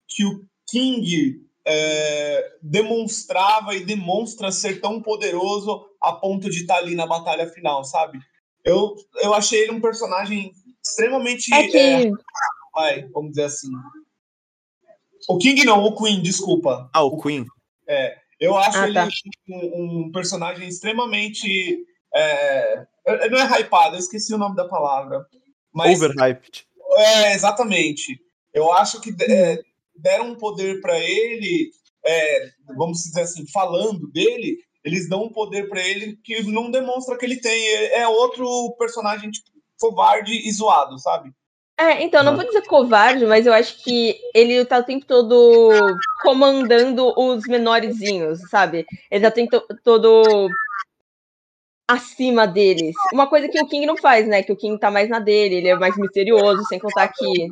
que 0.08 0.24
o 0.24 0.44
King 0.68 1.44
é, 1.64 2.56
demonstrava 2.62 3.74
e 3.74 3.84
demonstra 3.84 4.50
ser 4.50 4.80
tão 4.80 5.00
poderoso 5.00 5.86
a 6.00 6.12
ponto 6.12 6.48
de 6.50 6.60
estar 6.62 6.76
ali 6.78 6.94
na 6.96 7.06
batalha 7.06 7.46
final, 7.48 7.84
sabe? 7.84 8.18
Eu, 8.64 8.94
eu 9.20 9.32
achei 9.34 9.60
ele 9.62 9.72
um 9.72 9.80
personagem 9.80 10.52
extremamente. 10.84 11.52
É 11.54 11.66
que. 11.68 11.76
é, 11.78 12.10
vai, 12.74 13.02
vamos 13.08 13.30
dizer 13.30 13.44
assim. 13.44 13.68
O 15.28 15.38
King 15.38 15.64
não, 15.64 15.84
o 15.84 15.94
Queen, 15.96 16.20
desculpa. 16.22 16.90
Ah, 16.92 17.02
o 17.04 17.20
Queen. 17.20 17.46
Eu 18.42 18.56
acho 18.56 18.76
Ah, 18.76 18.86
ele 18.86 18.94
tá. 18.94 19.08
um, 19.48 20.06
um 20.06 20.12
personagem 20.12 20.66
extremamente. 20.66 21.78
É, 22.12 22.84
não 23.30 23.38
é 23.38 23.60
hypado, 23.60 23.94
eu 23.94 24.00
esqueci 24.00 24.34
o 24.34 24.38
nome 24.38 24.56
da 24.56 24.66
palavra. 24.66 25.24
Mas 25.72 26.02
Overhyped. 26.02 26.66
é, 26.96 27.34
exatamente. 27.34 28.20
Eu 28.52 28.72
acho 28.72 29.00
que 29.00 29.14
é, 29.22 29.58
deram 29.94 30.32
um 30.32 30.34
poder 30.34 30.80
para 30.80 30.98
ele, 30.98 31.70
é, 32.04 32.50
vamos 32.76 32.98
dizer 33.04 33.22
assim, 33.22 33.46
falando 33.46 34.10
dele, 34.10 34.58
eles 34.84 35.08
dão 35.08 35.22
um 35.22 35.32
poder 35.32 35.68
para 35.68 35.80
ele 35.80 36.16
que 36.16 36.42
não 36.42 36.68
demonstra 36.68 37.16
que 37.16 37.24
ele 37.24 37.40
tem. 37.40 37.64
É 37.68 38.00
é 38.00 38.08
outro 38.08 38.74
personagem 38.76 39.30
tipo, 39.30 39.50
covarde 39.80 40.32
e 40.32 40.50
zoado, 40.52 40.98
sabe? 40.98 41.32
É, 41.82 42.00
então, 42.04 42.22
não 42.22 42.36
vou 42.36 42.44
dizer 42.44 42.62
covarde, 42.62 43.26
mas 43.26 43.44
eu 43.44 43.52
acho 43.52 43.82
que 43.82 44.16
ele 44.32 44.64
tá 44.64 44.78
o 44.78 44.84
tempo 44.84 45.04
todo 45.04 45.70
comandando 46.22 47.12
os 47.18 47.42
menorzinhos, 47.48 48.38
sabe? 48.48 48.86
Ele 49.10 49.22
tá 49.22 49.28
o 49.28 49.32
tempo 49.32 49.60
todo 49.82 50.48
acima 51.88 52.46
deles. 52.46 52.94
Uma 53.12 53.26
coisa 53.28 53.48
que 53.48 53.60
o 53.60 53.66
King 53.66 53.84
não 53.86 53.96
faz, 53.96 54.26
né? 54.28 54.42
Que 54.42 54.52
o 54.52 54.56
King 54.56 54.78
tá 54.78 54.90
mais 54.90 55.08
na 55.08 55.18
dele, 55.18 55.56
ele 55.56 55.68
é 55.68 55.74
mais 55.76 55.96
misterioso, 55.96 56.62
sem 56.68 56.78
contar 56.78 57.08
que. 57.08 57.48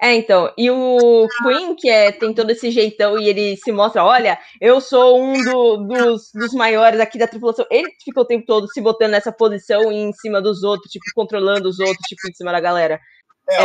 É, 0.00 0.14
então. 0.14 0.52
E 0.58 0.70
o 0.70 1.26
Queen, 1.42 1.76
que 1.76 1.88
é, 1.88 2.12
tem 2.12 2.34
todo 2.34 2.50
esse 2.50 2.70
jeitão 2.70 3.18
e 3.18 3.28
ele 3.28 3.56
se 3.58 3.72
mostra: 3.72 4.04
olha, 4.04 4.38
eu 4.60 4.80
sou 4.80 5.22
um 5.22 5.32
do- 5.44 5.76
dos, 5.78 6.30
dos 6.34 6.52
maiores 6.54 7.00
aqui 7.00 7.18
da 7.18 7.28
tripulação. 7.28 7.66
Ele 7.70 7.88
fica 8.04 8.20
o 8.20 8.24
tempo 8.26 8.44
todo 8.46 8.68
se 8.68 8.80
botando 8.80 9.12
nessa 9.12 9.32
posição 9.32 9.92
em 9.92 10.12
cima 10.14 10.42
dos 10.42 10.62
outros, 10.64 10.90
tipo, 10.90 11.04
controlando 11.14 11.68
os 11.68 11.78
outros, 11.80 12.06
tipo, 12.08 12.28
em 12.28 12.34
cima 12.34 12.52
da 12.52 12.60
galera. 12.60 13.00
É, 13.48 13.56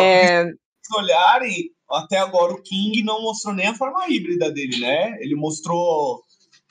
É, 0.43 0.45
se 0.81 0.97
olharem, 0.97 1.71
até 1.89 2.17
agora 2.17 2.53
o 2.53 2.61
King 2.61 3.03
não 3.03 3.21
mostrou 3.21 3.53
nem 3.53 3.67
a 3.67 3.75
forma 3.75 4.07
híbrida 4.09 4.51
dele, 4.51 4.79
né? 4.79 5.17
Ele 5.21 5.35
mostrou. 5.35 6.21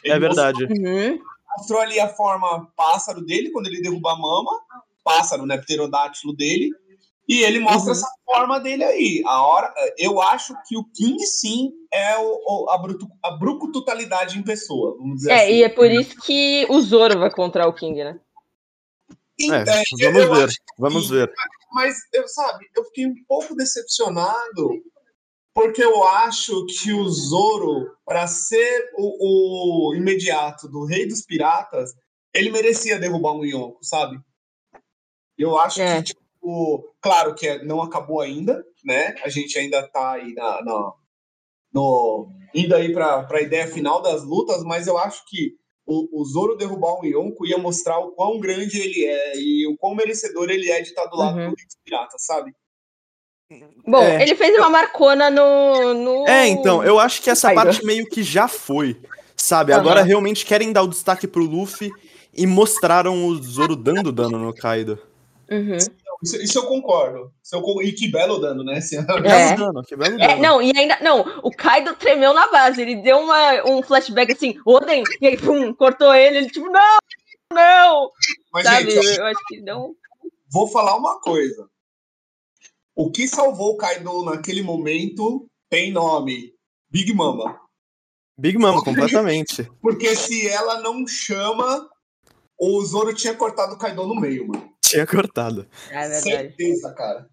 ele 0.04 0.14
É 0.14 0.18
verdade. 0.18 0.64
uhum. 0.64 1.18
mostrou 1.56 1.80
ali 1.80 1.98
a 1.98 2.08
forma 2.08 2.70
pássaro 2.76 3.20
dele, 3.24 3.50
quando 3.50 3.66
ele 3.66 3.80
derruba 3.82 4.12
a 4.12 4.16
mama, 4.18 4.50
pássaro, 5.02 5.44
né, 5.46 5.56
pterodátilo 5.58 6.36
dele, 6.36 6.70
e 7.28 7.42
ele 7.42 7.58
mostra 7.58 7.86
Uhum. 7.86 7.98
essa 7.98 8.08
forma 8.24 8.60
dele 8.60 8.84
aí. 8.84 9.22
A 9.26 9.42
hora, 9.44 9.72
eu 9.98 10.20
acho 10.22 10.54
que 10.66 10.76
o 10.76 10.84
King 10.84 11.18
sim 11.26 11.70
é 11.92 12.16
o, 12.18 12.40
o- 12.46 12.70
a, 12.70 12.78
bruto, 12.78 13.08
a 13.22 13.30
em 14.38 14.42
pessoa, 14.42 14.96
vamos 14.98 15.16
dizer 15.16 15.32
É, 15.32 15.44
assim. 15.44 15.52
e 15.54 15.62
é 15.64 15.68
por 15.68 15.90
isso 15.90 16.16
que 16.22 16.66
o 16.70 16.80
Zoro 16.80 17.18
vai 17.18 17.30
contra 17.30 17.66
o 17.66 17.72
King, 17.72 18.04
né? 18.04 18.20
E, 19.38 19.50
É, 19.52 19.64
vamos 20.00 20.38
ver, 20.38 20.48
vamos 20.78 21.10
ver. 21.10 21.32
Mas, 21.78 21.94
eu, 22.12 22.26
sabe, 22.26 22.66
eu 22.76 22.84
fiquei 22.86 23.06
um 23.06 23.14
pouco 23.28 23.54
decepcionado 23.54 24.82
Porque 25.54 25.80
eu 25.80 26.02
acho 26.02 26.66
que 26.66 26.92
o 26.92 27.08
Zoro, 27.08 27.96
para 28.04 28.26
ser 28.26 28.90
o, 28.96 29.90
o, 29.90 29.94
imediato 29.94 30.66
do 30.68 30.84
Rei 30.84 31.06
dos 31.06 31.22
Piratas, 31.22 31.92
ele 32.34 32.50
merecia 32.50 32.98
derrubar 32.98 33.32
um 33.32 33.44
Yonko, 33.44 33.78
sabe? 33.84 34.18
Eu 35.38 35.56
acho 35.56 35.80
é. 35.80 36.02
que, 36.02 36.14
tipo, 36.14 36.96
claro 37.00 37.32
que 37.36 37.62
não 37.62 37.80
acabou 37.80 38.20
ainda, 38.20 38.60
né? 38.84 39.14
A 39.22 39.28
gente 39.28 39.56
ainda 39.56 39.86
tá 39.86 40.14
aí 40.14 40.34
na, 40.34 40.64
na 40.64 40.92
no, 41.72 42.28
indo 42.52 42.74
aí 42.74 42.92
para 42.92 43.24
a 43.30 43.40
ideia 43.40 43.68
final 43.68 44.02
das 44.02 44.24
lutas, 44.24 44.64
mas 44.64 44.88
eu 44.88 44.98
acho 44.98 45.22
que 45.28 45.54
o, 45.88 46.20
o 46.20 46.24
Zoro 46.26 46.54
derrubar 46.54 47.00
o 47.00 47.06
Yonko 47.06 47.46
ia 47.46 47.56
mostrar 47.56 47.98
o 47.98 48.12
quão 48.12 48.38
grande 48.38 48.78
ele 48.78 49.06
é 49.06 49.38
e 49.38 49.66
o 49.66 49.76
quão 49.78 49.94
merecedor 49.94 50.50
ele 50.50 50.70
é 50.70 50.82
de 50.82 50.88
estar 50.88 51.06
do 51.06 51.16
lado 51.16 51.38
uhum. 51.38 51.50
do 51.50 51.56
pirata, 51.82 52.16
sabe? 52.18 52.52
Bom, 53.86 54.02
é, 54.02 54.22
ele 54.22 54.34
fez 54.34 54.54
uma 54.58 54.68
marcona 54.68 55.30
no, 55.30 55.94
no, 55.94 56.28
É, 56.28 56.46
então, 56.46 56.84
eu 56.84 56.98
acho 56.98 57.22
que 57.22 57.30
essa 57.30 57.54
parte 57.54 57.82
meio 57.82 58.06
que 58.06 58.22
já 58.22 58.46
foi, 58.46 59.00
sabe? 59.34 59.72
Uhum. 59.72 59.78
Agora 59.78 60.02
realmente 60.02 60.44
querem 60.44 60.70
dar 60.70 60.82
o 60.82 60.88
destaque 60.88 61.26
pro 61.26 61.42
Luffy 61.42 61.90
e 62.34 62.46
mostraram 62.46 63.24
o 63.24 63.34
Zoro 63.42 63.74
dando 63.74 64.12
dano 64.12 64.38
no 64.38 64.52
Kaido. 64.52 64.98
Uhum. 65.50 65.78
Isso, 66.22 66.36
isso, 66.36 66.58
eu 66.58 66.66
concordo. 66.66 67.32
Isso 67.42 67.54
eu, 67.54 67.82
e 67.82 67.92
que 67.92 68.10
belo 68.10 68.38
dano, 68.38 68.64
né? 68.64 68.78
Assim, 68.78 68.96
é. 69.24 69.56
Dano, 69.56 69.82
que 69.82 69.96
belo 69.96 70.14
é, 70.14 70.18
dano. 70.18 70.32
É, 70.32 70.40
não, 70.40 70.62
e 70.62 70.72
ainda. 70.76 70.98
Não, 71.00 71.20
o 71.42 71.50
Kaido 71.50 71.94
tremeu 71.96 72.34
na 72.34 72.50
base. 72.50 72.82
Ele 72.82 72.96
deu 72.96 73.18
uma, 73.18 73.64
um 73.68 73.82
flashback 73.82 74.32
assim, 74.32 74.58
Oden, 74.64 75.04
e 75.20 75.26
aí, 75.26 75.36
pum, 75.36 75.72
cortou 75.74 76.14
ele. 76.14 76.38
Ele, 76.38 76.50
tipo, 76.50 76.66
não, 76.70 76.98
não. 77.52 78.10
Mas, 78.52 78.64
Sabe, 78.64 78.90
gente, 78.90 79.18
eu 79.18 79.26
acho 79.26 79.40
que 79.48 79.60
não. 79.60 79.94
Vou 80.50 80.66
falar 80.66 80.96
uma 80.96 81.20
coisa. 81.20 81.68
O 82.96 83.10
que 83.10 83.28
salvou 83.28 83.74
o 83.74 83.76
Kaido 83.76 84.24
naquele 84.24 84.62
momento 84.62 85.48
tem 85.70 85.92
nome: 85.92 86.52
Big 86.90 87.12
Mama. 87.14 87.60
Big 88.36 88.56
Mama, 88.58 88.82
completamente. 88.82 89.64
Porque 89.82 90.14
se 90.14 90.48
ela 90.48 90.80
não 90.80 91.06
chama, 91.06 91.88
o 92.58 92.84
Zoro 92.84 93.14
tinha 93.14 93.34
cortado 93.34 93.74
o 93.74 93.78
Kaido 93.78 94.06
no 94.06 94.16
meio, 94.16 94.48
mano. 94.48 94.72
Tinha 94.82 95.06
cortado. 95.06 95.66
É 95.90 96.08
verdade. 96.08 96.22
Certeza, 96.22 96.92
cara. 96.92 97.26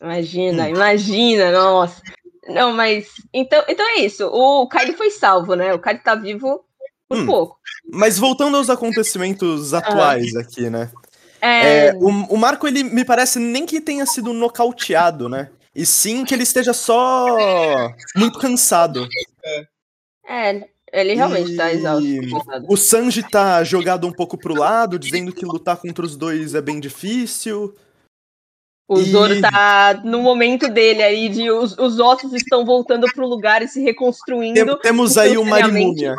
Imagina, 0.00 0.64
hum. 0.64 0.68
imagina, 0.68 1.52
nossa. 1.52 2.02
Não, 2.48 2.72
mas. 2.72 3.08
Então, 3.32 3.62
então 3.68 3.86
é 3.86 4.00
isso. 4.00 4.26
O 4.26 4.66
Kaido 4.68 4.94
foi 4.94 5.10
salvo, 5.10 5.54
né? 5.54 5.72
O 5.72 5.78
Kaido 5.78 6.02
tá 6.02 6.14
vivo 6.14 6.64
por 7.08 7.18
hum. 7.18 7.26
pouco. 7.26 7.58
Mas 7.92 8.18
voltando 8.18 8.56
aos 8.56 8.70
acontecimentos 8.70 9.72
atuais 9.74 10.34
ah. 10.36 10.40
aqui, 10.40 10.68
né? 10.68 10.90
É... 11.40 11.86
É, 11.86 11.94
o, 11.94 12.08
o 12.08 12.36
Marco, 12.36 12.66
ele 12.68 12.82
me 12.82 13.04
parece 13.04 13.38
nem 13.38 13.64
que 13.64 13.80
tenha 13.80 14.04
sido 14.04 14.32
nocauteado, 14.32 15.28
né? 15.28 15.50
E 15.74 15.86
sim 15.86 16.24
que 16.24 16.34
ele 16.34 16.42
esteja 16.42 16.72
só 16.72 17.26
muito 18.16 18.38
cansado. 18.38 19.08
É, 20.26 20.50
é 20.50 20.68
ele 20.92 21.14
realmente 21.14 21.56
tá 21.56 21.72
exausto. 21.72 22.08
O 22.68 22.76
Sanji 22.76 23.22
tá 23.22 23.62
jogado 23.64 24.06
um 24.06 24.12
pouco 24.12 24.36
pro 24.36 24.54
lado, 24.54 24.98
dizendo 24.98 25.32
que 25.32 25.44
lutar 25.44 25.76
contra 25.76 26.04
os 26.04 26.16
dois 26.16 26.54
é 26.54 26.60
bem 26.60 26.80
difícil. 26.80 27.74
O 28.88 28.98
e... 28.98 29.04
Zoro 29.04 29.40
tá 29.40 30.00
no 30.04 30.20
momento 30.20 30.68
dele 30.68 31.00
aí, 31.00 31.28
de 31.28 31.48
os, 31.48 31.78
os 31.78 32.00
ossos 32.00 32.32
estão 32.32 32.64
voltando 32.64 33.06
pro 33.14 33.24
lugar 33.24 33.62
e 33.62 33.68
se 33.68 33.80
reconstruindo. 33.80 34.54
Tem, 34.54 34.78
temos 34.78 35.16
aí 35.16 35.38
o 35.38 35.44
Marimúmia. 35.44 36.16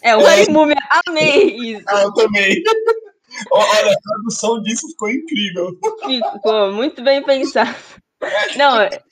É, 0.00 0.14
o 0.14 0.22
Marimúmia, 0.22 0.76
amei 1.08 1.56
isso. 1.56 1.84
Ah, 1.88 2.02
eu 2.02 2.14
também. 2.14 2.62
Olha, 3.50 3.92
a 3.92 4.00
tradução 4.00 4.62
disso 4.62 4.88
ficou 4.90 5.10
incrível. 5.10 5.76
Ficou 6.32 6.72
muito 6.72 7.02
bem 7.02 7.20
pensado. 7.20 7.74
Não, 8.56 8.80
é, 8.80 9.02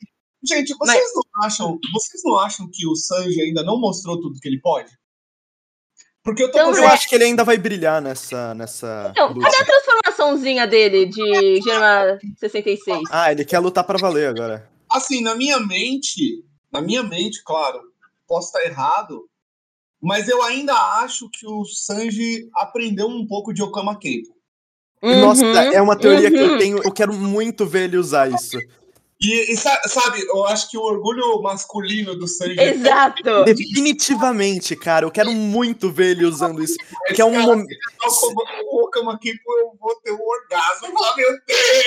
Gente, 0.44 0.74
vocês 0.76 1.02
Mas... 1.02 1.12
não 1.14 1.44
acham, 1.44 1.78
vocês 1.92 2.22
não 2.24 2.38
acham 2.38 2.68
que 2.70 2.86
o 2.86 2.96
Sanji 2.96 3.40
ainda 3.40 3.62
não 3.62 3.78
mostrou 3.78 4.20
tudo 4.20 4.40
que 4.40 4.48
ele 4.48 4.60
pode? 4.60 4.90
Porque 6.24 6.42
eu 6.42 6.52
tô 6.52 6.58
então, 6.58 6.74
Eu 6.76 6.88
acho 6.88 7.08
que 7.08 7.14
ele 7.14 7.24
ainda 7.24 7.42
vai 7.42 7.58
brilhar 7.58 8.00
nessa 8.00 8.54
nessa 8.54 9.08
Então, 9.10 9.36
cadê 9.38 9.56
a 9.56 9.64
transformaçãozinha 9.64 10.66
dele 10.66 11.06
de 11.06 11.60
Gema 11.62 12.18
66? 12.38 13.02
Ah, 13.10 13.32
ele 13.32 13.44
quer 13.44 13.58
lutar 13.58 13.84
para 13.84 13.98
valer 13.98 14.28
agora. 14.28 14.70
Assim, 14.90 15.20
na 15.20 15.34
minha 15.34 15.58
mente, 15.58 16.44
na 16.72 16.80
minha 16.80 17.02
mente, 17.02 17.42
claro, 17.44 17.80
posso 18.26 18.48
estar 18.48 18.64
errado, 18.64 19.28
mas 20.00 20.28
eu 20.28 20.42
ainda 20.42 20.74
acho 21.02 21.28
que 21.30 21.46
o 21.46 21.64
Sanji 21.64 22.48
aprendeu 22.54 23.08
um 23.08 23.26
pouco 23.26 23.52
de 23.52 23.62
Okama 23.62 23.98
Kenpo. 23.98 24.34
Uhum, 25.02 25.20
Nossa, 25.20 25.44
é 25.44 25.82
uma 25.82 25.96
teoria 25.96 26.28
uhum. 26.28 26.34
que 26.34 26.40
eu 26.40 26.52
uhum. 26.52 26.58
tenho, 26.58 26.82
eu 26.84 26.92
quero 26.92 27.12
muito 27.12 27.66
ver 27.66 27.84
ele 27.84 27.96
usar 27.96 28.30
isso. 28.30 28.56
E, 29.22 29.52
e, 29.52 29.56
sabe, 29.56 30.20
eu 30.26 30.44
acho 30.46 30.68
que 30.68 30.76
o 30.76 30.82
orgulho 30.82 31.40
masculino 31.40 32.16
do 32.16 32.26
Sanji. 32.26 32.58
Exato! 32.60 33.44
Definitivamente, 33.46 34.74
cara. 34.74 35.06
Eu 35.06 35.12
quero 35.12 35.30
muito 35.30 35.92
ver 35.92 36.10
ele 36.10 36.24
usando 36.24 36.62
isso. 36.62 36.76
Porque 37.06 37.22
é 37.22 37.24
um 37.24 37.40
momento. 37.40 37.68
Colocamos 38.68 39.14
aqui, 39.14 39.30
eu 39.30 39.76
vou 39.80 39.94
ter 40.02 40.10
um 40.10 40.20
orgasmo. 40.20 40.92
Meu 41.16 41.38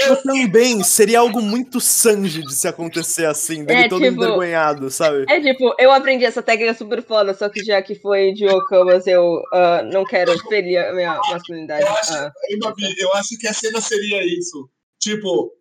Deus! 0.08 0.24
Também 0.24 0.82
seria 0.84 1.20
algo 1.20 1.42
muito 1.42 1.82
Sanji 1.82 2.42
de 2.42 2.56
se 2.56 2.68
acontecer 2.68 3.26
assim, 3.26 3.66
dele 3.66 3.82
é, 3.82 3.90
todo 3.90 4.02
tipo, 4.02 4.16
envergonhado, 4.16 4.90
sabe? 4.90 5.26
É 5.28 5.42
tipo, 5.42 5.76
eu 5.78 5.92
aprendi 5.92 6.24
essa 6.24 6.42
técnica 6.42 6.74
super 6.74 7.04
foda, 7.04 7.34
só 7.34 7.50
que 7.50 7.64
já 7.64 7.82
que 7.82 7.96
foi 7.96 8.32
de 8.34 8.48
Okamas, 8.48 9.08
eu 9.08 9.24
uh, 9.24 9.84
não 9.92 10.06
quero 10.06 10.38
ferir 10.48 10.78
a 10.78 10.94
minha 10.94 11.20
masculinidade. 11.30 11.82
Eu 11.82 11.90
acho, 11.90 12.14
uh, 12.14 12.92
eu 12.98 13.14
acho 13.14 13.38
que 13.38 13.48
a 13.48 13.54
cena 13.54 13.82
seria 13.82 14.24
isso. 14.24 14.70
Tipo, 15.00 15.52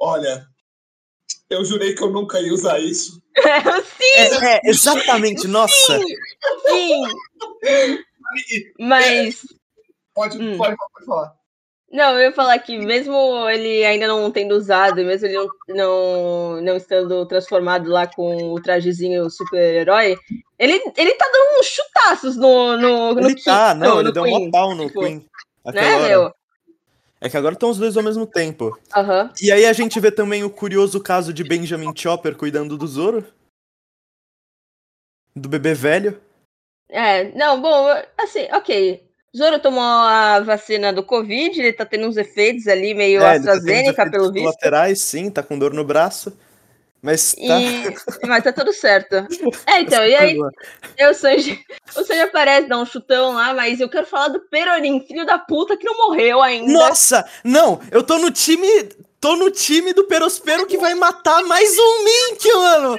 olha, 0.00 0.46
eu 1.54 1.64
jurei 1.64 1.94
que 1.94 2.02
eu 2.02 2.10
nunca 2.10 2.40
ia 2.40 2.52
usar 2.52 2.78
isso. 2.78 3.22
sim! 3.36 4.44
É, 4.44 4.56
é, 4.56 4.60
exatamente, 4.64 5.46
nossa! 5.46 5.98
Sim! 5.98 7.04
sim. 8.46 8.64
Mas. 8.78 9.46
Pode, 10.14 10.38
hum. 10.38 10.56
pode, 10.56 10.76
pode 10.76 11.06
falar. 11.06 11.34
Não, 11.92 12.14
eu 12.14 12.22
ia 12.22 12.32
falar 12.32 12.58
que 12.58 12.78
mesmo 12.78 13.14
ele 13.50 13.84
ainda 13.84 14.08
não 14.08 14.30
tendo 14.30 14.52
usado, 14.52 15.04
mesmo 15.04 15.26
ele 15.26 15.34
não, 15.34 15.48
não, 15.68 16.60
não 16.62 16.76
estando 16.76 17.26
transformado 17.26 17.90
lá 17.90 18.06
com 18.06 18.54
o 18.54 18.62
trajezinho 18.62 19.28
super-herói, 19.28 20.16
ele, 20.58 20.80
ele 20.96 21.14
tá 21.14 21.26
dando 21.30 21.60
uns 21.60 21.66
chutaços 21.66 22.36
no. 22.36 22.78
no, 22.78 23.14
no 23.14 23.28
ele 23.28 23.42
tá, 23.42 23.74
não, 23.74 23.96
no 23.96 24.00
ele 24.00 24.12
Queen. 24.12 24.24
deu 24.24 24.34
um 24.34 24.50
pau 24.50 24.74
no 24.74 24.86
tipo, 24.86 25.00
Queen. 25.00 25.26
Né, 25.66 25.94
hora. 25.96 26.08
meu? 26.08 26.34
É 27.22 27.28
que 27.28 27.36
agora 27.36 27.54
estão 27.54 27.70
os 27.70 27.78
dois 27.78 27.96
ao 27.96 28.02
mesmo 28.02 28.26
tempo. 28.26 28.76
Uhum. 28.96 29.30
E 29.40 29.52
aí 29.52 29.64
a 29.64 29.72
gente 29.72 30.00
vê 30.00 30.10
também 30.10 30.42
o 30.42 30.50
curioso 30.50 31.00
caso 31.00 31.32
de 31.32 31.44
Benjamin 31.44 31.92
Chopper 31.96 32.36
cuidando 32.36 32.76
do 32.76 32.84
Zoro. 32.84 33.24
Do 35.34 35.48
bebê 35.48 35.72
velho. 35.72 36.20
É, 36.90 37.30
não, 37.38 37.62
bom, 37.62 37.86
assim, 38.18 38.48
ok. 38.52 39.08
Zoro 39.34 39.60
tomou 39.60 39.84
a 39.84 40.40
vacina 40.40 40.92
do 40.92 41.04
Covid, 41.04 41.60
ele 41.60 41.72
tá 41.72 41.86
tendo 41.86 42.08
uns 42.08 42.16
efeitos 42.16 42.66
ali 42.66 42.92
meio 42.92 43.22
é, 43.22 43.36
AstraZeneca, 43.36 44.04
tá 44.04 44.10
pelo 44.10 44.32
visto. 44.32 44.44
laterais, 44.44 45.00
sim, 45.00 45.30
tá 45.30 45.44
com 45.44 45.56
dor 45.56 45.72
no 45.72 45.84
braço. 45.84 46.36
Mas 47.02 47.34
tá. 47.34 47.60
E... 47.60 47.94
Mas 48.28 48.44
tá 48.44 48.52
tudo 48.52 48.72
certo. 48.72 49.16
É, 49.66 49.80
então, 49.80 50.06
e 50.06 50.14
aí 50.14 50.38
eu 50.96 51.12
Sanji, 51.12 51.60
o 51.96 52.04
Sanji 52.04 52.20
aparece, 52.20 52.68
dá 52.68 52.78
um 52.78 52.86
chutão 52.86 53.32
lá, 53.34 53.52
mas 53.52 53.80
eu 53.80 53.88
quero 53.88 54.06
falar 54.06 54.28
do 54.28 54.40
Peronin, 54.48 55.04
filho 55.04 55.26
da 55.26 55.36
puta, 55.36 55.76
que 55.76 55.84
não 55.84 55.96
morreu 55.96 56.40
ainda. 56.40 56.72
Nossa! 56.72 57.28
Não, 57.42 57.80
eu 57.90 58.04
tô 58.04 58.18
no 58.18 58.30
time. 58.30 58.68
Tô 59.20 59.36
no 59.36 59.50
time 59.50 59.92
do 59.92 60.04
Perospero 60.04 60.66
que 60.66 60.78
vai 60.78 60.94
matar 60.94 61.42
mais 61.44 61.76
um 61.78 62.04
Mink, 62.04 62.52
mano! 62.54 62.98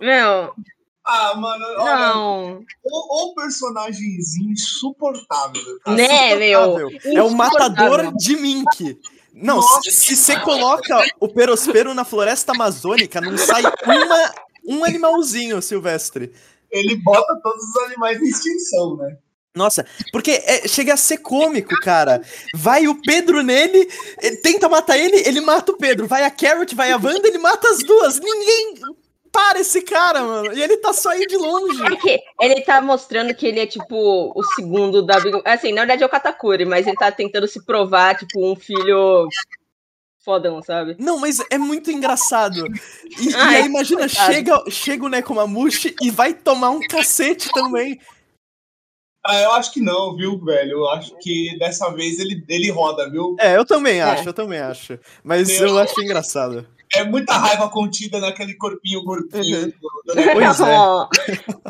Meu. 0.00 0.54
Ah, 1.06 1.34
mano, 1.36 1.64
olha, 1.78 1.96
não. 1.96 2.64
O, 2.82 3.30
o 3.30 3.34
personagemzinho 3.34 4.52
insuportável. 4.52 5.62
Né, 5.86 6.34
meu? 6.36 6.90
É 7.04 7.22
o 7.22 7.30
matador 7.30 8.10
de 8.16 8.36
Mink. 8.36 8.98
Não, 9.34 9.56
Nossa, 9.56 9.90
se 9.90 10.14
você 10.14 10.38
coloca 10.38 11.04
o 11.18 11.28
perospero 11.28 11.92
na 11.92 12.04
floresta 12.04 12.52
amazônica, 12.52 13.20
não 13.20 13.36
sai 13.36 13.64
uma, 13.64 14.34
um 14.64 14.84
animalzinho 14.84 15.60
silvestre. 15.60 16.32
Ele 16.70 16.94
bota 16.96 17.34
todos 17.42 17.62
os 17.64 17.76
animais 17.84 18.20
em 18.22 18.28
extinção, 18.28 18.96
né? 18.96 19.16
Nossa, 19.56 19.84
porque 20.12 20.30
é, 20.44 20.68
chega 20.68 20.94
a 20.94 20.96
ser 20.96 21.18
cômico, 21.18 21.74
cara. 21.80 22.22
Vai 22.54 22.86
o 22.86 23.00
Pedro 23.00 23.42
nele, 23.42 23.88
tenta 24.42 24.68
matar 24.68 24.98
ele, 24.98 25.16
ele 25.26 25.40
mata 25.40 25.72
o 25.72 25.76
Pedro. 25.76 26.06
Vai 26.06 26.24
a 26.24 26.30
Carrot, 26.30 26.74
vai 26.74 26.92
a 26.92 26.96
Wanda, 26.96 27.26
ele 27.26 27.38
mata 27.38 27.68
as 27.68 27.78
duas. 27.78 28.20
Ninguém 28.20 28.74
para 29.34 29.58
esse 29.58 29.82
cara, 29.82 30.22
mano. 30.22 30.52
E 30.52 30.62
ele 30.62 30.76
tá 30.76 30.92
só 30.92 31.10
aí 31.10 31.26
de 31.26 31.36
longe. 31.36 31.82
É 31.82 31.96
que 31.96 32.20
ele 32.40 32.60
tá 32.60 32.80
mostrando 32.80 33.34
que 33.34 33.44
ele 33.44 33.58
é, 33.58 33.66
tipo, 33.66 34.32
o 34.32 34.44
segundo 34.54 35.02
da 35.02 35.18
Big 35.18 35.42
Assim, 35.44 35.72
na 35.72 35.80
verdade 35.80 36.04
é 36.04 36.06
o 36.06 36.08
Katakuri, 36.08 36.64
mas 36.64 36.86
ele 36.86 36.96
tá 36.96 37.10
tentando 37.10 37.48
se 37.48 37.64
provar, 37.66 38.16
tipo, 38.16 38.40
um 38.40 38.54
filho 38.54 39.26
fodão, 40.24 40.62
sabe? 40.62 40.94
Não, 41.00 41.18
mas 41.18 41.40
é 41.50 41.58
muito 41.58 41.90
engraçado. 41.90 42.64
E, 43.20 43.34
Ai, 43.34 43.54
e 43.54 43.56
aí, 43.56 43.66
imagina, 43.66 44.06
chega, 44.06 44.62
chega 44.70 45.04
o 45.04 45.08
Nekomamushi 45.08 45.96
e 46.00 46.12
vai 46.12 46.32
tomar 46.32 46.70
um 46.70 46.80
cacete 46.80 47.50
também. 47.52 48.00
Ah, 49.26 49.40
eu 49.40 49.52
acho 49.52 49.72
que 49.72 49.80
não, 49.80 50.14
viu, 50.16 50.38
velho? 50.38 50.72
Eu 50.72 50.88
acho 50.90 51.16
que 51.18 51.56
dessa 51.58 51.90
vez 51.90 52.20
ele, 52.20 52.44
ele 52.48 52.70
roda, 52.70 53.10
viu? 53.10 53.34
É, 53.40 53.56
eu 53.56 53.64
também 53.64 53.98
é. 53.98 54.02
acho, 54.02 54.28
eu 54.28 54.34
também 54.34 54.60
acho. 54.60 54.98
Mas 55.24 55.48
eu, 55.60 55.68
eu 55.68 55.78
acho 55.78 56.00
engraçado. 56.00 56.66
É 56.92 57.02
muita 57.04 57.32
raiva 57.34 57.68
contida 57.68 58.20
naquele 58.20 58.54
corpinho 58.54 59.02
gordinho. 59.02 59.66
Uhum. 59.66 59.72
Pois 60.32 60.60
é. 60.60 60.74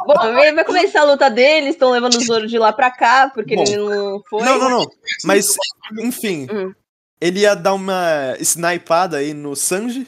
Bom, 0.07 0.21
aí 0.21 0.53
vai 0.53 0.65
começar 0.65 1.01
a 1.01 1.05
luta 1.05 1.31
deles, 1.31 1.71
estão 1.71 1.91
levando 1.93 2.15
o 2.17 2.21
Zoro 2.21 2.47
de 2.47 2.59
lá 2.59 2.73
pra 2.73 2.91
cá, 2.91 3.31
porque 3.33 3.55
Bom. 3.57 3.63
ele 3.63 3.77
não 3.77 4.23
foi. 4.29 4.43
Não, 4.43 4.59
não, 4.59 4.69
não. 4.71 4.87
Mas, 5.25 5.55
enfim, 6.01 6.47
Hum. 6.53 6.73
ele 7.21 7.41
ia 7.41 7.55
dar 7.55 7.75
uma 7.75 8.35
snipada 8.41 9.19
aí 9.19 9.33
no 9.33 9.55
Sanji, 9.57 10.07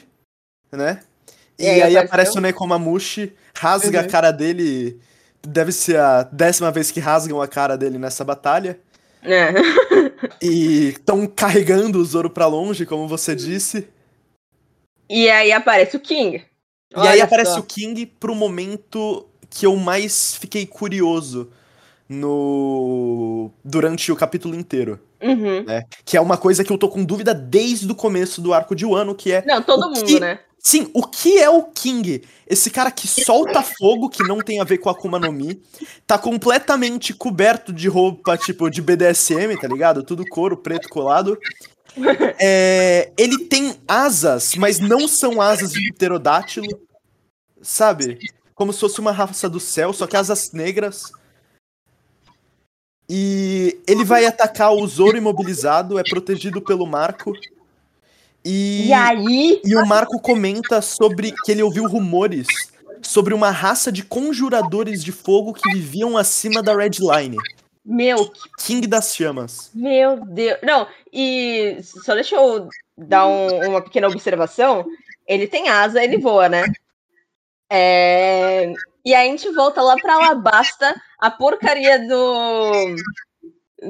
né? 0.71 1.01
E, 1.57 1.63
E 1.63 1.67
aí 1.69 1.73
aí, 1.75 1.81
apareceu? 1.97 2.05
aparece 2.05 2.37
o 2.37 2.41
Nekomamushi, 2.41 3.33
rasga 3.57 3.99
Uhum. 3.99 4.05
a 4.05 4.07
cara 4.09 4.31
dele. 4.31 4.99
Deve 5.41 5.71
ser 5.71 5.97
a 5.99 6.23
décima 6.23 6.69
vez 6.71 6.91
que 6.91 6.99
rasgam 6.99 7.41
a 7.41 7.47
cara 7.47 7.77
dele 7.77 7.97
nessa 7.97 8.23
batalha. 8.23 8.79
É. 9.23 9.53
E 10.41 10.89
estão 10.89 11.25
carregando 11.25 11.99
o 11.99 12.05
Zoro 12.05 12.29
pra 12.29 12.45
longe, 12.47 12.85
como 12.85 13.07
você 13.07 13.33
disse. 13.35 13.87
E 15.09 15.29
aí 15.29 15.51
aparece 15.51 15.95
o 15.95 15.99
King. 15.99 16.37
E 16.37 16.99
aí 16.99 17.07
Olha 17.09 17.23
aparece 17.23 17.53
só. 17.53 17.59
o 17.59 17.63
King 17.63 18.05
pro 18.05 18.33
momento 18.35 19.25
que 19.49 19.65
eu 19.65 19.75
mais 19.75 20.35
fiquei 20.35 20.65
curioso 20.65 21.49
no 22.09 23.51
durante 23.63 24.11
o 24.11 24.15
capítulo 24.15 24.55
inteiro, 24.55 24.99
Uhum. 25.21 25.63
né? 25.63 25.83
Que 26.05 26.17
é 26.17 26.21
uma 26.21 26.37
coisa 26.37 26.63
que 26.63 26.71
eu 26.71 26.77
tô 26.77 26.89
com 26.89 27.03
dúvida 27.03 27.33
desde 27.33 27.89
o 27.91 27.95
começo 27.95 28.41
do 28.41 28.53
arco 28.53 28.75
de 28.75 28.85
Wano, 28.85 29.15
que 29.15 29.31
é 29.31 29.43
Não, 29.45 29.61
todo 29.61 29.87
mundo, 29.89 30.03
que- 30.05 30.19
né? 30.19 30.39
Sim, 30.59 30.89
o 30.93 31.03
que 31.07 31.37
é 31.37 31.49
o 31.49 31.63
King? 31.63 32.23
Esse 32.45 32.69
cara 32.69 32.91
que 32.91 33.07
solta 33.07 33.61
fogo, 33.61 34.09
que 34.09 34.21
não 34.23 34.39
tem 34.39 34.59
a 34.59 34.65
ver 34.65 34.79
com 34.79 34.89
a 34.89 34.91
Akuma 34.91 35.17
no 35.17 35.31
Mi, 35.31 35.61
tá 36.05 36.17
completamente 36.17 37.13
coberto 37.13 37.71
de 37.71 37.87
roupa, 37.87 38.35
tipo, 38.37 38.69
de 38.69 38.81
BDSM, 38.81 39.55
tá 39.55 39.67
ligado? 39.67 40.03
Tudo 40.03 40.25
couro 40.25 40.57
preto 40.57 40.89
colado. 40.89 41.37
É, 42.39 43.11
ele 43.17 43.45
tem 43.45 43.75
asas, 43.87 44.53
mas 44.55 44.79
não 44.79 45.07
são 45.07 45.41
asas 45.41 45.71
de 45.71 45.91
pterodátilo, 45.93 46.67
sabe? 47.61 48.19
Como 48.53 48.71
se 48.71 48.79
fosse 48.79 48.99
uma 48.99 49.11
raça 49.11 49.49
do 49.49 49.59
céu, 49.59 49.91
só 49.91 50.05
que 50.05 50.15
asas 50.15 50.51
negras. 50.51 51.11
E 53.09 53.79
ele 53.87 54.03
vai 54.03 54.25
atacar 54.25 54.71
o 54.71 54.85
Zoro 54.85 55.17
imobilizado, 55.17 55.97
é 55.97 56.03
protegido 56.03 56.61
pelo 56.61 56.85
Marco. 56.85 57.33
E 58.45 58.93
aí. 58.93 59.59
E 59.65 59.75
o 59.75 59.85
Marco 59.85 60.19
comenta 60.21 60.81
sobre 60.81 61.33
que 61.43 61.51
ele 61.51 61.63
ouviu 61.63 61.87
rumores 61.87 62.47
sobre 63.01 63.33
uma 63.33 63.51
raça 63.51 63.91
de 63.91 64.03
conjuradores 64.03 65.03
de 65.03 65.11
fogo 65.11 65.53
que 65.53 65.71
viviam 65.73 66.17
acima 66.17 66.61
da 66.61 66.75
Red 66.75 66.99
Line. 66.99 67.37
Meu, 67.89 68.29
King 68.59 68.85
das 68.85 69.15
Chamas. 69.15 69.71
meu 69.73 70.19
Deus. 70.25 70.59
Não, 70.61 70.85
e 71.13 71.77
só 71.81 72.13
deixa 72.13 72.35
eu 72.35 72.67
dar 72.97 73.25
um- 73.25 73.69
uma 73.69 73.81
pequena 73.81 74.07
observação. 74.09 74.85
Ele 75.25 75.47
tem 75.47 75.69
asa, 75.69 76.03
ele 76.03 76.17
voa, 76.17 76.49
né? 76.49 76.65
É, 77.71 78.73
E 79.05 79.13
aí 79.15 79.27
a 79.29 79.31
gente 79.31 79.49
volta 79.53 79.81
lá 79.81 79.95
pra 79.95 80.15
Alabasta, 80.15 80.93
a 81.19 81.31
porcaria 81.31 81.97
do. 82.07 82.95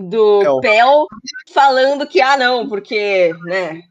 Do 0.10 0.40
Pel. 0.42 0.60
Pel 0.62 1.08
falando 1.52 2.06
que, 2.06 2.22
ah, 2.22 2.38
não, 2.38 2.68
porque, 2.70 3.34
né? 3.46 3.82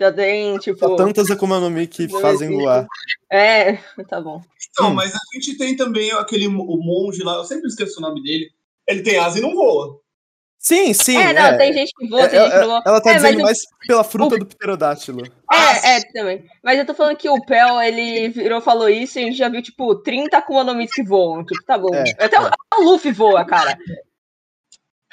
Já 0.00 0.10
tem, 0.10 0.56
tipo. 0.58 0.78
Só 0.78 0.96
tantas 0.96 1.30
Akuma 1.30 1.60
no 1.60 1.68
Mi 1.68 1.86
que 1.86 2.06
Não 2.06 2.20
fazem 2.20 2.48
voar. 2.56 2.86
É, 3.30 3.74
tá 4.08 4.18
bom. 4.20 4.40
Então, 4.70 4.90
Hum. 4.90 4.94
mas 4.94 5.14
a 5.14 5.18
gente 5.34 5.58
tem 5.58 5.76
também 5.76 6.10
aquele 6.12 6.46
o 6.46 6.76
monge 6.78 7.22
lá, 7.22 7.34
eu 7.34 7.44
sempre 7.44 7.66
esqueço 7.68 7.98
o 7.98 8.02
nome 8.02 8.22
dele. 8.22 8.50
Ele 8.90 9.02
tem 9.02 9.18
asa 9.18 9.38
e 9.38 9.42
não 9.42 9.54
voa. 9.54 9.98
Sim, 10.58 10.92
sim. 10.92 11.16
é, 11.16 11.32
não, 11.32 11.56
tem 11.56 11.72
gente 11.72 11.90
que 11.96 12.06
voa, 12.06 12.22
É, 12.24 12.28
tem 12.28 12.38
gente 12.40 12.50
que 12.50 12.56
é, 12.56 12.60
não 12.60 12.66
voa. 12.68 12.82
ela 12.84 13.00
tá 13.00 13.10
É, 13.12 13.14
dizendo 13.14 13.38
o- 13.38 13.42
mais 13.44 13.58
pela 13.86 14.04
fruta 14.04 14.36
do 14.36 14.44
pterodátilo. 14.44 15.22
É, 15.50 15.96
é, 15.96 16.00
também. 16.12 16.44
Mas 16.62 16.78
eu 16.78 16.84
tô 16.84 16.92
falando 16.92 17.16
que 17.16 17.30
o 17.30 17.42
Pel, 17.46 17.80
ele 17.80 18.28
virou, 18.28 18.60
falou 18.60 18.88
isso 18.90 19.18
e 19.18 19.22
a 19.22 19.24
gente 19.26 19.38
já 19.38 19.48
viu, 19.48 19.62
tipo, 19.62 19.94
30 20.02 20.36
Akuma 20.36 20.62
no 20.62 20.74
Mis 20.74 20.92
que 20.92 21.02
voam. 21.02 21.42
Tipo, 21.46 21.64
tá 21.64 21.78
bom. 21.78 21.94
É, 21.94 22.04
Até 22.22 22.38
o, 22.38 22.50
o 22.78 22.82
Luffy 22.84 23.10
voa, 23.10 23.42
cara. 23.46 23.78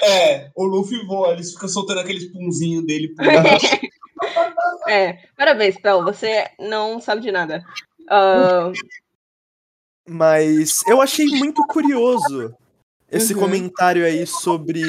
É, 0.02 0.50
o 0.56 0.66
Luffy 0.66 1.06
voa, 1.06 1.32
eles 1.32 1.54
ficam 1.54 1.70
soltando 1.70 2.02
aqueles 2.02 2.30
punzinhos 2.32 2.86
dele. 2.86 3.14
por 3.16 3.24
É, 4.90 5.14
parabéns, 5.38 5.80
Pel, 5.80 6.04
você 6.04 6.50
não 6.60 7.00
sabe 7.00 7.22
de 7.22 7.32
nada. 7.32 7.64
Ah, 8.10 8.72
Mas 10.08 10.82
eu 10.88 11.02
achei 11.02 11.26
muito 11.28 11.66
curioso 11.68 12.54
esse 13.12 13.34
Uhum. 13.34 13.40
comentário 13.40 14.06
aí 14.06 14.26
sobre 14.28 14.84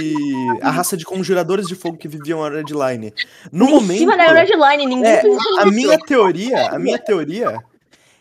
a 0.60 0.70
raça 0.70 0.96
de 0.96 1.04
conjuradores 1.04 1.68
de 1.68 1.74
fogo 1.74 1.96
que 1.96 2.08
viviam 2.08 2.42
a 2.44 2.50
Red 2.50 2.64
Line. 2.70 3.12
No 3.52 3.66
em 3.66 3.70
momento. 3.70 3.98
cima 3.98 4.16
da 4.16 4.32
Red 4.32 4.46
Line, 4.54 4.86
ninguém 4.86 5.10
É. 5.12 5.22
A 5.60 5.66
minha 5.66 5.98
teoria, 5.98 6.68
a 6.70 6.78
minha 6.78 6.98
teoria 6.98 7.58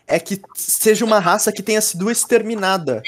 é 0.06 0.18
que 0.20 0.40
seja 0.54 1.04
uma 1.04 1.18
raça 1.18 1.52
que 1.52 1.62
tenha 1.62 1.80
sido 1.80 2.10
exterminada 2.10 3.02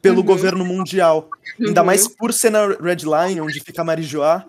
pelo 0.00 0.18
Uhum. 0.20 0.24
governo 0.26 0.64
mundial. 0.64 1.28
Ainda 1.60 1.80
Uhum. 1.80 1.86
mais 1.86 2.06
por 2.06 2.32
ser 2.32 2.50
na 2.50 2.66
Red 2.68 3.02
Line, 3.04 3.40
onde 3.40 3.60
fica 3.60 3.82
Marijoá. 3.82 4.44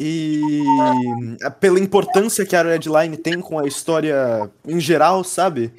E 0.00 0.62
pela 1.58 1.80
importância 1.80 2.46
que 2.46 2.54
a 2.54 2.62
Red 2.62 2.82
Line 2.86 3.16
tem 3.16 3.40
com 3.40 3.58
a 3.58 3.66
história 3.66 4.48
em 4.64 4.78
geral, 4.78 5.24
sabe? 5.24 5.72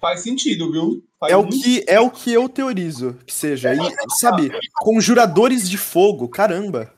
Faz 0.00 0.20
sentido, 0.22 0.72
viu? 0.72 1.00
Faz 1.20 1.32
É 1.32 1.36
o 1.36 1.46
que 1.46 1.84
é 1.86 2.00
o 2.00 2.10
que 2.10 2.32
eu 2.32 2.48
teorizo 2.48 3.14
que 3.26 3.34
seja. 3.34 3.74
E, 3.74 3.78
sabe, 4.18 4.50
conjuradores 4.80 5.68
de 5.68 5.76
fogo, 5.76 6.26
caramba. 6.28 6.92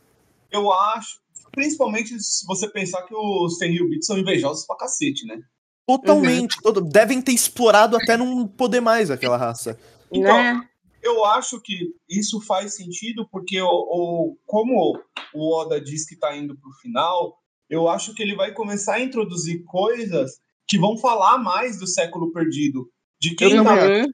Eu 0.51 0.73
acho, 0.73 1.19
principalmente 1.51 2.19
se 2.21 2.47
você 2.47 2.69
pensar 2.69 3.03
que 3.03 3.15
os 3.15 3.59
Tenryubits 3.59 4.07
são 4.07 4.17
invejosos 4.17 4.65
pra 4.65 4.77
cacete, 4.77 5.27
né? 5.27 5.41
Totalmente. 5.87 6.57
todo- 6.63 6.81
devem 6.81 7.21
ter 7.21 7.33
explorado 7.33 7.97
até 7.97 8.17
não 8.17 8.47
poder 8.47 8.81
mais 8.81 9.11
aquela 9.11 9.37
raça. 9.37 9.77
Então, 10.13 10.37
Né? 10.37 10.69
Eu 11.03 11.25
acho 11.25 11.61
que 11.61 11.93
isso 12.09 12.41
faz 12.41 12.77
sentido 12.77 13.27
porque, 13.29 13.61
o, 13.61 13.67
o- 13.69 14.39
como 14.47 14.97
o 15.35 15.53
Oda 15.57 15.81
diz 15.81 16.07
que 16.09 16.15
tá 16.15 16.37
indo 16.37 16.57
pro 16.57 16.71
final, 16.81 17.37
eu 17.69 17.89
acho 17.89 18.15
que 18.15 18.23
ele 18.23 18.37
vai 18.37 18.53
começar 18.53 18.95
a 18.95 19.01
introduzir 19.03 19.65
coisas 19.65 20.41
que 20.69 20.79
vão 20.79 20.97
falar 20.97 21.39
mais 21.39 21.77
do 21.81 21.89
século 21.89 22.33
perdido, 22.33 22.89
de 23.23 23.35
quem 23.37 23.63
tá 23.63 23.75
Uhum. 23.87 24.07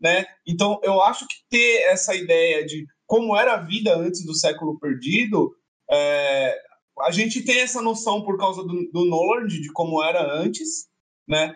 né? 0.00 0.24
Então, 0.46 0.80
eu 0.82 1.02
acho 1.02 1.26
que 1.28 1.34
ter 1.50 1.82
essa 1.90 2.14
ideia 2.14 2.64
de 2.64 2.86
como 3.06 3.36
era 3.36 3.54
a 3.54 3.62
vida 3.62 3.94
antes 3.96 4.24
do 4.24 4.34
século 4.34 4.78
perdido, 4.78 5.50
é, 5.90 6.54
a 7.00 7.10
gente 7.10 7.42
tem 7.44 7.60
essa 7.60 7.80
noção 7.82 8.22
por 8.22 8.38
causa 8.38 8.62
do, 8.62 8.90
do 8.92 9.04
Noland, 9.04 9.48
de 9.60 9.70
como 9.72 10.02
era 10.02 10.22
antes, 10.34 10.86
né? 11.28 11.54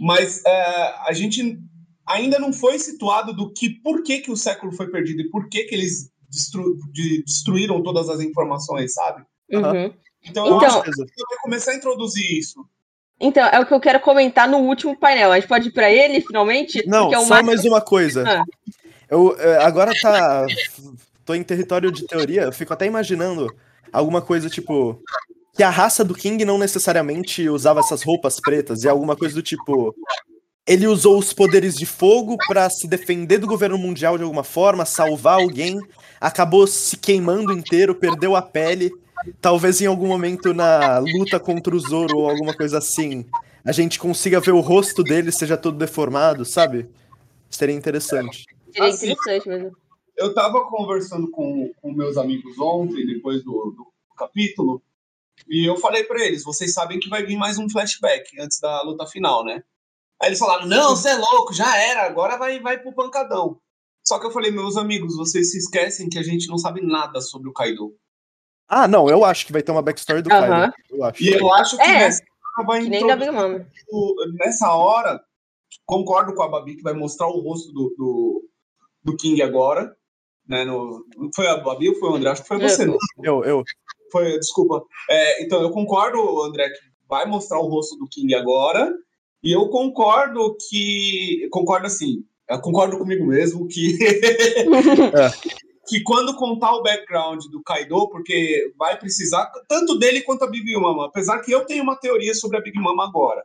Mas 0.00 0.44
é, 0.44 0.94
a 1.06 1.12
gente 1.12 1.58
ainda 2.06 2.38
não 2.38 2.52
foi 2.52 2.78
situado 2.78 3.34
do 3.34 3.52
que 3.52 3.70
por 3.80 4.02
que, 4.02 4.20
que 4.20 4.30
o 4.30 4.36
século 4.36 4.72
foi 4.72 4.90
perdido 4.90 5.22
e 5.22 5.30
por 5.30 5.48
que, 5.48 5.64
que 5.64 5.74
eles 5.74 6.10
destru- 6.30 6.76
de- 6.92 7.22
destruíram 7.24 7.82
todas 7.82 8.08
as 8.08 8.20
informações, 8.20 8.92
sabe? 8.94 9.24
Uhum. 9.52 9.92
Então, 10.24 10.46
eu 10.46 10.56
Então- 10.56 10.66
acho 10.66 10.82
que 10.82 10.90
ele 10.90 11.06
vai 11.28 11.38
começar 11.42 11.72
a 11.72 11.76
introduzir 11.76 12.38
isso. 12.38 12.64
Então, 13.20 13.46
é 13.48 13.58
o 13.58 13.66
que 13.66 13.74
eu 13.74 13.80
quero 13.80 13.98
comentar 14.00 14.48
no 14.48 14.58
último 14.58 14.96
painel. 14.98 15.32
A 15.32 15.40
gente 15.40 15.48
pode 15.48 15.68
ir 15.68 15.72
pra 15.72 15.90
ele, 15.90 16.20
finalmente? 16.20 16.84
Não, 16.86 17.12
é 17.12 17.18
só 17.20 17.28
mais- 17.28 17.46
mais 17.46 17.64
uma 17.64 17.80
coisa. 17.80 18.24
Ah. 18.26 18.44
Eu 19.10 19.34
é, 19.38 19.64
agora 19.64 19.92
tá. 20.00 20.46
Tô 21.24 21.34
em 21.34 21.42
território 21.42 21.90
de 21.90 22.06
teoria, 22.06 22.42
eu 22.42 22.52
fico 22.52 22.72
até 22.72 22.86
imaginando 22.86 23.52
alguma 23.92 24.22
coisa 24.22 24.48
tipo. 24.48 25.00
Que 25.54 25.62
a 25.64 25.70
raça 25.70 26.04
do 26.04 26.14
King 26.14 26.44
não 26.44 26.56
necessariamente 26.56 27.48
usava 27.48 27.80
essas 27.80 28.02
roupas 28.02 28.38
pretas, 28.40 28.84
e 28.84 28.88
alguma 28.88 29.16
coisa 29.16 29.34
do 29.34 29.42
tipo. 29.42 29.94
Ele 30.66 30.86
usou 30.86 31.18
os 31.18 31.32
poderes 31.32 31.74
de 31.74 31.86
fogo 31.86 32.36
pra 32.46 32.68
se 32.68 32.86
defender 32.86 33.38
do 33.38 33.46
governo 33.46 33.78
mundial 33.78 34.18
de 34.18 34.22
alguma 34.22 34.44
forma, 34.44 34.84
salvar 34.84 35.40
alguém, 35.40 35.80
acabou 36.20 36.66
se 36.66 36.96
queimando 36.98 37.52
inteiro, 37.54 37.94
perdeu 37.94 38.36
a 38.36 38.42
pele. 38.42 38.92
Talvez 39.40 39.80
em 39.80 39.86
algum 39.86 40.06
momento 40.06 40.54
na 40.54 40.98
luta 40.98 41.38
contra 41.40 41.74
o 41.74 41.80
Zoro 41.80 42.18
ou 42.18 42.30
alguma 42.30 42.54
coisa 42.54 42.78
assim, 42.78 43.26
a 43.64 43.72
gente 43.72 43.98
consiga 43.98 44.40
ver 44.40 44.52
o 44.52 44.60
rosto 44.60 45.02
dele 45.02 45.32
seja 45.32 45.56
todo 45.56 45.76
deformado, 45.76 46.44
sabe? 46.44 46.88
Seria 47.50 47.74
interessante. 47.74 48.44
Seria 48.72 48.88
Assim, 48.88 49.12
interessante 49.12 49.48
mesmo. 49.48 49.76
eu 50.16 50.34
tava 50.34 50.64
conversando 50.68 51.30
com, 51.30 51.70
com 51.80 51.92
meus 51.92 52.16
amigos 52.16 52.58
ontem, 52.58 53.06
depois 53.06 53.42
do, 53.42 53.74
do 53.76 53.86
capítulo, 54.16 54.82
e 55.48 55.68
eu 55.68 55.76
falei 55.76 56.04
pra 56.04 56.24
eles: 56.24 56.42
vocês 56.44 56.72
sabem 56.72 56.98
que 56.98 57.08
vai 57.08 57.24
vir 57.24 57.36
mais 57.36 57.58
um 57.58 57.68
flashback 57.68 58.40
antes 58.40 58.58
da 58.60 58.82
luta 58.82 59.06
final, 59.06 59.44
né? 59.44 59.62
Aí 60.20 60.28
eles 60.28 60.38
falaram: 60.38 60.66
não, 60.66 60.96
você 60.96 61.10
é 61.10 61.16
louco, 61.16 61.52
já 61.52 61.76
era, 61.76 62.04
agora 62.06 62.36
vai, 62.36 62.60
vai 62.60 62.78
pro 62.78 62.92
pancadão. 62.94 63.60
Só 64.04 64.18
que 64.18 64.26
eu 64.26 64.30
falei: 64.30 64.50
meus 64.50 64.76
amigos, 64.76 65.16
vocês 65.16 65.50
se 65.52 65.58
esquecem 65.58 66.08
que 66.08 66.18
a 66.18 66.22
gente 66.22 66.48
não 66.48 66.58
sabe 66.58 66.80
nada 66.80 67.20
sobre 67.20 67.48
o 67.48 67.52
Kaido. 67.52 67.94
Ah, 68.68 68.86
não, 68.86 69.08
eu 69.08 69.24
acho 69.24 69.46
que 69.46 69.52
vai 69.52 69.62
ter 69.62 69.72
uma 69.72 69.82
backstory 69.82 70.20
do 70.20 70.30
Aham. 70.30 70.70
Kaido. 70.70 70.74
Eu 70.90 71.04
acho. 71.04 71.24
E 71.24 71.32
eu 71.32 71.52
acho 71.54 71.76
que 71.76 71.82
É, 71.82 71.98
nessa 72.00 72.22
hora 72.56 72.66
vai 72.66 72.82
Que 72.82 72.88
nem 72.90 73.06
nessa 74.34 74.74
hora, 74.74 75.20
concordo 75.86 76.34
com 76.34 76.42
a 76.42 76.48
Babi 76.48 76.76
que 76.76 76.82
vai 76.82 76.92
mostrar 76.92 77.28
o 77.28 77.40
rosto 77.40 77.72
do, 77.72 77.94
do, 77.96 78.44
do 79.02 79.16
King 79.16 79.40
agora. 79.42 79.96
Né, 80.46 80.64
no, 80.64 81.04
foi 81.34 81.46
a 81.46 81.56
Babi 81.58 81.88
ou 81.88 81.94
foi 81.96 82.10
o 82.10 82.14
André? 82.14 82.30
Acho 82.30 82.42
que 82.42 82.48
foi 82.48 82.58
você. 82.58 82.86
Eu. 82.86 82.96
Eu, 83.22 83.44
eu. 83.44 83.62
Foi, 84.12 84.38
desculpa. 84.38 84.82
É, 85.10 85.42
então, 85.42 85.62
eu 85.62 85.70
concordo, 85.70 86.42
André, 86.42 86.68
que 86.70 86.78
vai 87.08 87.26
mostrar 87.26 87.58
o 87.58 87.68
rosto 87.68 87.96
do 87.96 88.08
King 88.08 88.34
agora. 88.34 88.90
E 89.42 89.54
eu 89.54 89.68
concordo 89.68 90.56
que. 90.68 91.48
Concordo 91.50 91.86
assim. 91.86 92.24
Eu 92.48 92.60
concordo 92.60 92.98
comigo 92.98 93.26
mesmo 93.26 93.66
que. 93.68 93.98
que 95.88 96.02
quando 96.02 96.36
contar 96.36 96.72
o 96.74 96.82
background 96.82 97.42
do 97.50 97.62
Kaido, 97.62 98.08
porque 98.10 98.72
vai 98.76 98.98
precisar 98.98 99.50
tanto 99.66 99.98
dele 99.98 100.20
quanto 100.20 100.44
a 100.44 100.46
Big 100.46 100.70
Mama. 100.76 101.06
Apesar 101.06 101.40
que 101.40 101.50
eu 101.50 101.64
tenho 101.64 101.82
uma 101.82 101.96
teoria 101.96 102.34
sobre 102.34 102.58
a 102.58 102.60
Big 102.60 102.78
Mama 102.78 103.04
agora, 103.04 103.42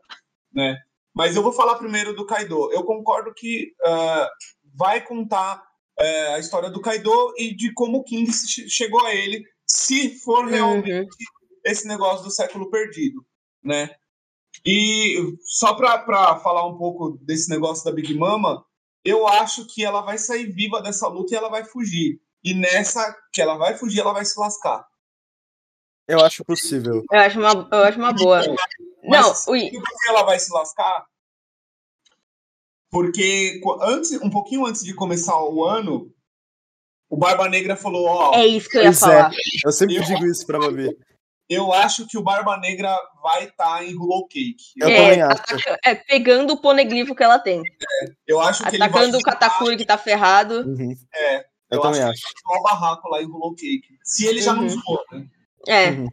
né? 0.54 0.78
Mas 1.16 1.36
eu 1.36 1.44
vou 1.44 1.54
falar 1.54 1.76
primeiro 1.76 2.14
do 2.16 2.26
Kaido. 2.26 2.72
Eu 2.74 2.84
concordo 2.84 3.34
que 3.34 3.72
uh, 3.86 4.28
vai 4.76 5.00
contar 5.00 5.64
uh, 6.00 6.36
a 6.36 6.40
história 6.40 6.70
do 6.70 6.82
Kaido 6.82 7.34
e 7.38 7.56
de 7.56 7.72
como 7.74 8.00
o 8.00 8.04
King 8.04 8.30
chegou 8.32 9.06
a 9.06 9.16
ele, 9.16 9.44
se 9.66 10.20
for 10.20 10.46
realmente 10.46 11.00
uhum. 11.00 11.08
esse 11.64 11.88
negócio 11.88 12.26
do 12.26 12.32
século 12.32 12.70
perdido, 12.70 13.26
né? 13.64 13.90
E 14.66 15.18
só 15.42 15.74
para 15.74 16.38
falar 16.40 16.68
um 16.68 16.78
pouco 16.78 17.18
desse 17.22 17.50
negócio 17.50 17.84
da 17.86 17.92
Big 17.92 18.14
Mama, 18.14 18.64
eu 19.04 19.28
acho 19.28 19.68
que 19.68 19.84
ela 19.84 20.02
vai 20.02 20.18
sair 20.18 20.46
viva 20.46 20.82
dessa 20.82 21.08
luta 21.08 21.34
e 21.34 21.38
ela 21.38 21.50
vai 21.50 21.66
fugir. 21.66 22.20
E 22.44 22.54
nessa 22.54 23.16
que 23.32 23.42
ela 23.42 23.56
vai 23.58 23.78
fugir, 23.78 24.02
ela 24.02 24.14
vai 24.14 24.26
se 24.26 24.40
lascar. 24.40 24.86
Eu 26.08 26.20
acho 26.24 26.44
possível. 26.44 27.04
Eu 27.12 27.20
acho 27.20 27.40
uma, 27.40 27.70
eu 27.72 27.84
acho 27.84 27.98
uma 27.98 28.12
boa. 28.12 28.42
Mas, 29.04 29.46
não, 29.48 29.54
ui. 29.54 29.72
ela 30.08 30.24
vai 30.24 30.38
se 30.40 30.52
lascar? 30.52 31.06
Porque 32.90 33.62
antes, 33.82 34.12
um 34.22 34.30
pouquinho 34.30 34.66
antes 34.66 34.84
de 34.84 34.94
começar 34.94 35.42
o 35.42 35.64
ano, 35.66 36.14
o 37.10 37.18
Barba 37.18 37.48
Negra 37.48 37.76
falou, 37.76 38.06
ó. 38.06 38.36
É 38.36 38.46
isso 38.46 38.70
que 38.70 38.78
eu 38.78 38.84
ia 38.84 38.90
é. 38.90 38.94
falar. 38.94 39.32
É. 39.32 39.38
Eu 39.66 39.72
sempre 39.72 39.96
eu, 39.96 40.04
digo 40.04 40.26
isso 40.26 40.46
pra 40.46 40.60
Babi. 40.60 40.90
Eu 41.50 41.72
acho 41.72 42.06
que 42.08 42.18
o 42.18 42.24
Barba 42.24 42.58
Negra 42.58 42.96
vai 43.22 43.46
estar 43.46 43.78
tá 43.78 43.84
em 43.84 43.96
Hollow 43.96 44.28
Cake. 44.28 44.74
Eu 44.78 44.88
é, 44.90 44.98
também 44.98 45.22
acho. 45.22 45.78
É, 45.84 45.96
pegando 45.96 46.54
o 46.54 46.62
poneglifo 46.62 47.16
que 47.16 47.24
ela 47.24 47.40
tem. 47.40 47.62
É, 47.62 48.06
eu 48.28 48.40
acho 48.40 48.64
que 48.64 48.76
Atacando 48.76 49.18
o 49.18 49.22
Katakuri 49.22 49.78
que 49.78 49.86
tá 49.86 49.98
ferrado. 49.98 50.62
Uhum. 50.62 50.96
É. 51.14 51.46
Eu, 51.74 51.78
eu 51.78 51.82
também 51.82 52.02
acho. 52.02 52.12
acho. 52.12 52.34
Que 52.36 52.58
o 52.58 52.62
barraco 52.62 53.10
lá 53.10 53.22
em 53.22 53.26
Hollow 53.26 53.56
Cake. 53.56 53.98
Se 54.04 54.28
ele 54.28 54.42
já 54.42 54.54
uhum. 54.54 54.62
não 54.62 54.82
for, 54.82 55.04
né? 55.12 55.26
É. 55.68 55.90
Uhum. 55.90 56.10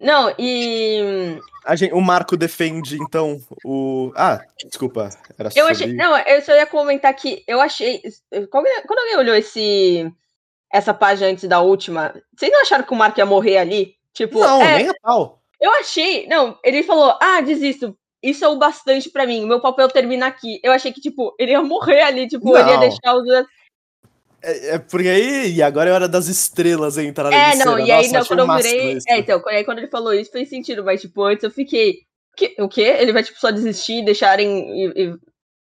Não, 0.00 0.34
e. 0.36 1.38
A 1.64 1.76
gente, 1.76 1.94
o 1.94 2.00
Marco 2.00 2.36
defende, 2.36 2.98
então, 3.00 3.40
o. 3.64 4.12
Ah, 4.16 4.40
desculpa. 4.68 5.10
Era 5.38 5.50
eu 5.54 5.68
achei. 5.68 5.92
Não, 5.92 6.18
eu 6.18 6.42
só 6.42 6.52
ia 6.52 6.66
comentar 6.66 7.14
que 7.14 7.44
eu 7.46 7.60
achei. 7.60 8.02
Quando 8.50 8.98
alguém 8.98 9.16
olhou 9.16 9.34
esse. 9.34 10.12
Essa 10.72 10.92
página 10.94 11.28
antes 11.28 11.46
da 11.46 11.60
última, 11.60 12.14
vocês 12.34 12.50
não 12.50 12.62
acharam 12.62 12.82
que 12.82 12.92
o 12.94 12.96
Marco 12.96 13.20
ia 13.20 13.26
morrer 13.26 13.58
ali? 13.58 13.94
Tipo, 14.14 14.40
não, 14.40 14.62
é, 14.62 14.78
nem 14.78 14.88
a 14.88 14.94
pau. 15.02 15.42
Eu 15.60 15.70
achei. 15.72 16.26
Não, 16.26 16.58
ele 16.64 16.82
falou: 16.82 17.16
ah, 17.20 17.40
desisto. 17.40 17.96
Isso 18.22 18.44
é 18.44 18.48
o 18.48 18.56
bastante 18.56 19.10
para 19.10 19.26
mim. 19.26 19.44
Meu 19.46 19.60
papel 19.60 19.88
termina 19.88 20.26
aqui. 20.26 20.60
Eu 20.62 20.72
achei 20.72 20.92
que, 20.92 21.00
tipo, 21.00 21.34
ele 21.38 21.52
ia 21.52 21.62
morrer 21.62 22.02
ali, 22.02 22.28
tipo, 22.28 22.52
não. 22.52 22.58
ele 22.58 22.70
ia 22.70 22.78
deixar 22.78 23.14
os. 23.14 23.24
É, 24.42 24.74
é, 24.74 24.78
porque 24.78 25.08
aí, 25.08 25.52
e 25.52 25.62
agora 25.62 25.88
é 25.88 25.92
hora 25.92 26.08
das 26.08 26.26
estrelas 26.26 26.98
entrarem 26.98 27.38
É, 27.38 27.54
não, 27.54 27.76
cena. 27.76 27.80
e 27.80 27.92
aí 27.92 28.10
não, 28.10 28.24
quando 28.24 28.40
eu 28.40 28.56
virei. 28.56 28.98
É, 29.06 29.18
então, 29.18 29.40
aí 29.46 29.64
quando 29.64 29.78
ele 29.78 29.88
falou 29.88 30.12
isso 30.12 30.32
fez 30.32 30.48
sentido, 30.48 30.84
mas 30.84 31.00
tipo, 31.00 31.22
antes 31.22 31.44
eu 31.44 31.50
fiquei. 31.50 32.00
Que, 32.36 32.56
o 32.58 32.68
quê? 32.68 32.96
Ele 32.98 33.12
vai, 33.12 33.22
tipo, 33.22 33.38
só 33.38 33.50
desistir 33.50 33.98
e 33.98 34.04
deixarem. 34.04 34.48
E, 34.70 34.86
e, 34.96 35.14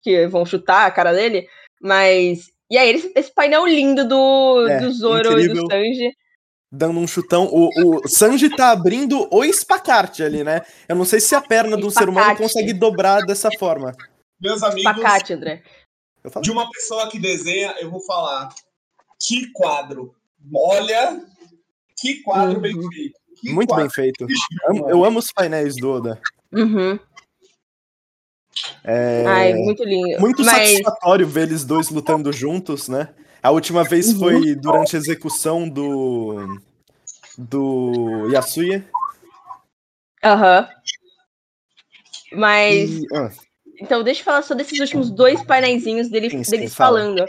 que 0.04 0.28
vão 0.28 0.46
chutar 0.46 0.86
a 0.86 0.92
cara 0.92 1.14
dele? 1.14 1.48
Mas. 1.82 2.48
E 2.70 2.78
aí, 2.78 2.92
esse, 2.92 3.12
esse 3.16 3.34
painel 3.34 3.66
lindo 3.66 4.08
do, 4.08 4.68
é, 4.68 4.80
do 4.80 4.92
Zoro 4.92 5.32
incrível. 5.32 5.56
e 5.56 5.60
do 5.60 5.72
Sanji. 5.72 6.12
Dando 6.72 7.00
um 7.00 7.08
chutão. 7.08 7.48
O, 7.52 7.70
o 8.00 8.08
Sanji 8.08 8.50
tá 8.50 8.72
abrindo 8.72 9.28
o 9.32 9.44
espacate 9.46 10.22
ali, 10.22 10.44
né? 10.44 10.62
Eu 10.90 10.96
não 10.96 11.06
sei 11.06 11.20
se 11.20 11.34
a 11.34 11.42
perna 11.42 11.78
do 11.78 11.90
ser 11.90 12.10
humano 12.10 12.36
consegue 12.36 12.74
dobrar 12.74 13.22
dessa 13.22 13.50
forma. 13.58 13.94
Meus 14.42 14.62
amigos. 14.62 14.92
Espacate, 14.92 15.34
André. 15.34 15.64
De 16.42 16.52
uma 16.52 16.70
pessoa 16.70 17.10
que 17.10 17.20
desenha, 17.20 17.76
eu 17.80 17.90
vou 17.90 18.02
falar. 18.02 18.54
Que 19.20 19.52
quadro! 19.52 20.16
Olha, 20.54 21.22
que 21.98 22.22
quadro 22.22 22.56
uhum. 22.56 22.62
bem 22.62 22.90
feito. 22.90 23.20
Que 23.40 23.54
Muito 23.54 23.70
quadro. 23.70 23.86
bem 23.86 23.94
feito. 23.94 24.28
Eu 24.88 25.04
amo 25.04 25.20
os 25.20 25.32
painéis 25.32 25.76
do 25.76 25.92
Oda. 25.92 26.22
Uhum. 26.52 27.00
É... 28.84 29.26
Ai, 29.28 29.54
muito 29.54 29.84
lindo. 29.84 30.20
Muito 30.20 30.44
Mas... 30.44 30.70
satisfatório 30.70 31.28
ver 31.28 31.44
eles 31.44 31.66
dois 31.66 31.90
lutando 31.90 32.32
juntos, 32.32 32.88
né? 32.88 33.10
A 33.42 33.52
última 33.52 33.84
vez 33.84 34.14
uhum. 34.14 34.20
foi 34.20 34.56
durante 34.56 34.96
a 34.96 35.00
execução 35.00 35.70
do. 35.70 36.60
do 37.38 38.28
Yasuya. 38.32 38.88
Aham. 40.24 40.62
Uhum. 40.62 42.40
Mas. 42.40 42.90
E... 42.90 43.08
Ah. 43.14 43.32
Então, 43.80 44.04
deixa 44.04 44.22
eu 44.22 44.26
falar 44.26 44.42
só 44.42 44.54
desses 44.54 44.80
últimos 44.80 45.10
dois 45.10 45.44
painéis 45.44 45.84
dele, 46.10 46.30
sim, 46.30 46.52
deles 46.52 46.74
falando 46.74 47.26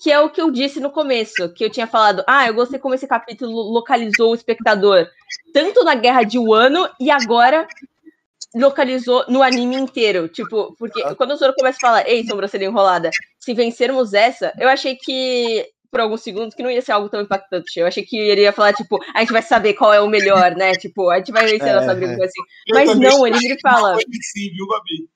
que 0.00 0.10
é 0.10 0.18
o 0.18 0.30
que 0.30 0.40
eu 0.40 0.50
disse 0.50 0.80
no 0.80 0.90
começo, 0.90 1.52
que 1.52 1.62
eu 1.62 1.70
tinha 1.70 1.86
falado, 1.86 2.24
ah, 2.26 2.46
eu 2.46 2.54
gostei 2.54 2.78
como 2.78 2.94
esse 2.94 3.06
capítulo 3.06 3.52
localizou 3.70 4.30
o 4.30 4.34
espectador, 4.34 5.06
tanto 5.52 5.84
na 5.84 5.94
Guerra 5.94 6.22
de 6.22 6.38
Wano 6.38 6.88
e 6.98 7.10
agora 7.10 7.68
localizou 8.54 9.26
no 9.28 9.42
anime 9.42 9.76
inteiro. 9.76 10.26
Tipo, 10.26 10.74
porque 10.78 11.02
ah. 11.02 11.14
quando 11.14 11.32
o 11.32 11.36
Zoro 11.36 11.54
começa 11.54 11.76
a 11.76 11.80
falar, 11.80 12.08
ei, 12.08 12.24
sobrancelha 12.26 12.64
enrolada, 12.64 13.10
se 13.38 13.52
vencermos 13.52 14.14
essa, 14.14 14.54
eu 14.58 14.70
achei 14.70 14.96
que, 14.96 15.66
por 15.90 16.00
alguns 16.00 16.22
segundos, 16.22 16.54
que 16.54 16.62
não 16.62 16.70
ia 16.70 16.80
ser 16.80 16.92
algo 16.92 17.10
tão 17.10 17.20
impactante. 17.20 17.78
Eu 17.78 17.86
achei 17.86 18.02
que 18.02 18.16
ele 18.16 18.40
ia 18.40 18.52
falar, 18.52 18.72
tipo, 18.72 18.98
a 19.14 19.20
gente 19.20 19.32
vai 19.32 19.42
saber 19.42 19.74
qual 19.74 19.92
é 19.92 20.00
o 20.00 20.08
melhor, 20.08 20.56
né? 20.56 20.72
Tipo, 20.76 21.10
a 21.10 21.18
gente 21.18 21.30
vai 21.30 21.44
vencer 21.44 21.68
é, 21.68 21.74
nossa 21.74 21.94
briga, 21.94 22.22
é. 22.22 22.24
assim. 22.24 22.42
Mas 22.70 22.98
não, 22.98 23.26
ele 23.26 23.38
me 23.38 23.60
fala. 23.60 23.96
Sim, 23.98 24.50
viu, 24.50 24.66
Babi? 24.66 25.10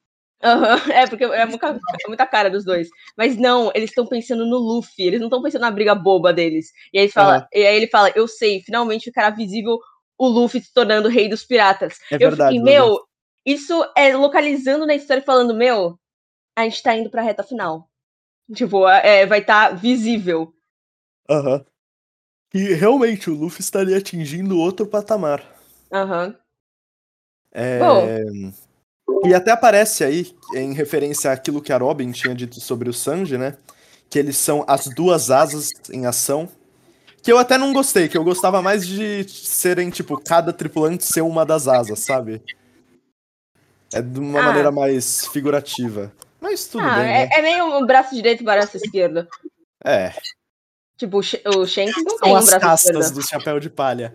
Uhum, 0.45 0.93
é, 0.93 1.07
porque 1.07 1.25
é 1.25 1.47
muita, 1.47 1.69
é 1.69 2.09
muita, 2.09 2.27
cara 2.27 2.51
dos 2.51 2.65
dois. 2.65 2.89
Mas 3.17 3.37
não, 3.37 3.73
eles 3.75 3.91
estão 3.91 4.07
pensando 4.07 4.45
no 4.45 4.59
Luffy, 4.59 5.07
eles 5.07 5.21
não 5.21 5.29
estão 5.29 5.43
pensando 5.43 5.63
na 5.63 5.71
briga 5.71 5.95
boba 5.95 6.33
deles. 6.33 6.67
E 6.93 6.99
aí, 6.99 7.09
fala, 7.09 7.39
uhum. 7.39 7.47
e 7.55 7.67
aí 7.67 7.77
ele 7.77 7.87
fala, 7.87 8.13
eu 8.15 8.29
sei, 8.29 8.61
finalmente 8.63 9.05
ficará 9.05 9.31
visível 9.31 9.79
o 10.19 10.29
Luffy 10.29 10.61
se 10.61 10.73
tornando 10.73 11.09
rei 11.09 11.29
dos 11.29 11.45
piratas. 11.45 11.99
É 12.11 12.17
eu 12.17 12.19
verdade, 12.19 12.57
fiquei, 12.57 12.73
meu, 12.73 13.01
isso 13.45 13.85
é 13.97 14.15
localizando 14.15 14.87
na 14.87 14.95
história 14.95 15.23
falando, 15.23 15.55
meu, 15.55 15.99
a 16.55 16.65
gente 16.65 16.83
tá 16.83 16.95
indo 16.95 17.11
pra 17.11 17.23
reta 17.23 17.43
final. 17.43 17.89
Tipo, 18.55 18.87
é, 18.87 19.25
vai 19.25 19.41
estar 19.41 19.71
tá 19.71 19.75
visível. 19.75 20.55
Aham. 21.29 21.57
Uhum. 21.57 21.65
E 22.53 22.73
realmente, 22.75 23.29
o 23.31 23.35
Luffy 23.35 23.63
estaria 23.63 23.97
atingindo 23.97 24.59
outro 24.59 24.87
patamar. 24.87 25.43
Aham. 25.93 26.37
É... 27.51 27.79
Bom, 27.81 28.53
e 29.25 29.35
até 29.35 29.51
aparece 29.51 30.05
aí, 30.05 30.35
em 30.55 30.73
referência 30.73 31.31
àquilo 31.31 31.63
que 31.63 31.73
a 31.73 31.79
Robin 31.79 32.11
tinha 32.13 32.35
dito 32.35 32.61
sobre 32.61 32.89
o 32.89 32.93
Sanji, 32.93 33.39
né? 33.39 33.57
Que 34.09 34.19
eles 34.19 34.37
são 34.37 34.65
as 34.67 34.87
duas 34.87 35.31
asas 35.31 35.71
em 35.91 36.07
ação. 36.07 36.49
Que 37.23 37.33
eu 37.33 37.39
até 37.39 37.57
não 37.57 37.73
gostei, 37.73 38.09
que 38.09 38.19
eu 38.19 38.25
gostava 38.25 38.61
mais 38.61 38.87
de 38.87 39.27
serem, 39.29 39.89
tipo, 39.89 40.21
cada 40.21 40.53
tripulante 40.53 41.05
ser 41.05 41.23
uma 41.23 41.45
das 41.45 41.67
asas, 41.67 42.01
sabe? 42.01 42.43
É 43.93 44.03
de 44.03 44.21
uma 44.21 44.41
ah. 44.41 44.43
maneira 44.43 44.71
mais 44.71 45.27
figurativa. 45.29 46.13
Mas 46.41 46.67
tudo 46.67 46.85
ah, 46.85 46.97
bem. 46.97 47.05
É, 47.05 47.27
né? 47.27 47.29
é 47.33 47.43
meio 47.43 47.79
um 47.79 47.87
braço 47.87 48.15
direito 48.15 48.43
e 48.43 48.45
braço 48.45 48.77
esquerdo. 48.77 49.27
É. 49.83 50.13
Tipo, 50.99 51.19
o 51.19 51.23
Shanks 51.67 52.05
não 52.05 52.11
São 52.11 52.19
tem 52.19 52.33
um 52.33 52.37
as 52.37 52.47
braço 52.47 52.61
castas 52.61 52.91
esquerdo. 52.91 53.15
do 53.15 53.27
chapéu 53.27 53.61
de 53.61 53.71
palha. 53.71 54.15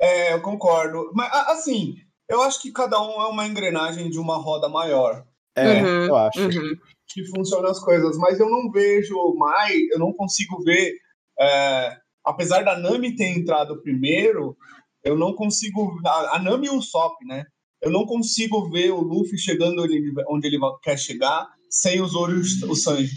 É, 0.00 0.32
eu 0.32 0.40
concordo. 0.40 1.10
Mas, 1.12 1.30
assim, 1.48 1.96
eu 2.28 2.42
acho 2.42 2.60
que 2.60 2.70
cada 2.70 3.00
um 3.00 3.20
é 3.22 3.28
uma 3.28 3.46
engrenagem 3.46 4.10
de 4.10 4.18
uma 4.18 4.36
roda 4.36 4.68
maior. 4.68 5.24
É, 5.56 5.82
uhum, 5.82 6.06
eu 6.06 6.16
acho. 6.16 6.40
Uhum. 6.40 6.76
Que 7.08 7.24
funcionam 7.26 7.70
as 7.70 7.80
coisas. 7.80 8.16
Mas 8.18 8.38
eu 8.38 8.48
não 8.48 8.70
vejo 8.70 9.16
mais, 9.36 9.74
eu 9.90 9.98
não 9.98 10.12
consigo 10.12 10.62
ver. 10.62 10.94
É, 11.40 11.96
apesar 12.24 12.62
da 12.62 12.78
Nami 12.78 13.16
ter 13.16 13.26
entrado 13.26 13.80
primeiro, 13.82 14.56
eu 15.02 15.16
não 15.16 15.32
consigo. 15.32 15.98
A, 16.04 16.36
a 16.36 16.38
Nami 16.38 16.66
e 16.66 16.70
o 16.70 16.82
Sop, 16.82 17.16
né? 17.24 17.44
Eu 17.80 17.90
não 17.90 18.04
consigo 18.04 18.68
ver 18.70 18.90
o 18.90 19.00
Luffy 19.00 19.38
chegando 19.38 19.82
onde 20.28 20.46
ele 20.46 20.58
quer 20.82 20.98
chegar 20.98 21.48
sem 21.70 22.00
os 22.00 22.12
Zoro 22.12 22.32
e 22.36 22.64
o 22.64 22.74
Sanji. 22.74 23.10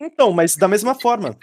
Então, 0.00 0.32
mas 0.32 0.56
da 0.56 0.66
mesma 0.66 0.94
forma. 0.94 1.36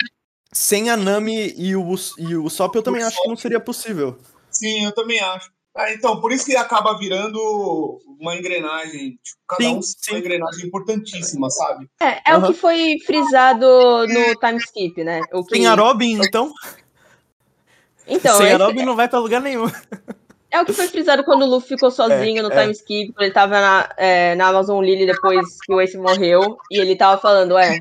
Sem 0.52 0.90
a 0.90 0.98
Nami 0.98 1.54
e 1.58 1.76
o, 1.76 1.96
e 2.18 2.36
o 2.36 2.50
Sop, 2.50 2.76
eu 2.76 2.84
também 2.84 3.04
o 3.04 3.08
acho 3.08 3.16
Sop. 3.16 3.24
que 3.24 3.30
não 3.30 3.38
seria 3.38 3.60
possível. 3.60 4.18
Sim, 4.50 4.86
eu 4.86 4.94
também 4.94 5.20
acho. 5.20 5.52
Ah, 5.78 5.94
então, 5.94 6.20
por 6.20 6.32
isso 6.32 6.44
que 6.44 6.56
acaba 6.56 6.98
virando 6.98 7.40
uma 8.20 8.36
engrenagem. 8.36 9.20
Tipo, 9.24 9.40
cada 9.48 9.64
sim, 9.64 9.76
um 9.76 9.82
sim. 9.84 10.12
uma 10.12 10.20
engrenagem 10.20 10.66
importantíssima, 10.66 11.50
sabe? 11.52 11.88
É, 12.02 12.32
é 12.32 12.36
uhum. 12.36 12.44
o 12.44 12.48
que 12.48 12.54
foi 12.56 12.98
frisado 13.06 14.08
no 14.08 14.36
time 14.36 14.58
skip, 14.58 15.04
né? 15.04 15.22
O 15.32 15.44
que... 15.44 15.52
Tem 15.52 15.68
a 15.68 15.76
Robin, 15.76 16.20
então? 16.20 16.52
Então, 18.08 18.38
Sem 18.38 18.54
a 18.54 18.58
Robin 18.58 18.86
não 18.86 18.96
vai 18.96 19.08
pra 19.08 19.20
lugar 19.20 19.40
nenhum. 19.40 19.66
É 20.50 20.62
o 20.62 20.66
que 20.66 20.74
foi 20.74 20.88
frisado 20.88 21.26
quando 21.26 21.44
o 21.44 21.46
Luffy 21.46 21.70
ficou 21.70 21.92
sozinho 21.92 22.40
é, 22.40 22.42
no 22.42 22.50
time 22.50 22.70
é. 22.70 22.72
skip, 22.72 23.14
quando 23.14 23.26
ele 23.26 23.34
tava 23.34 23.60
na, 23.60 23.90
é, 23.98 24.34
na 24.34 24.48
Amazon 24.48 24.82
Lily 24.82 25.06
depois 25.06 25.46
que 25.62 25.74
o 25.74 25.82
Ace 25.82 25.98
morreu, 25.98 26.58
e 26.72 26.80
ele 26.80 26.96
tava 26.96 27.22
falando, 27.22 27.58
é, 27.58 27.80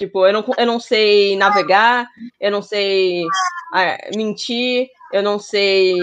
Tipo, 0.00 0.26
eu 0.26 0.32
não, 0.32 0.44
eu 0.56 0.66
não 0.66 0.80
sei 0.80 1.36
navegar, 1.36 2.08
eu 2.40 2.50
não 2.50 2.62
sei 2.62 3.22
ah, 3.74 3.98
mentir, 4.16 4.88
eu 5.12 5.22
não 5.22 5.38
sei 5.38 5.98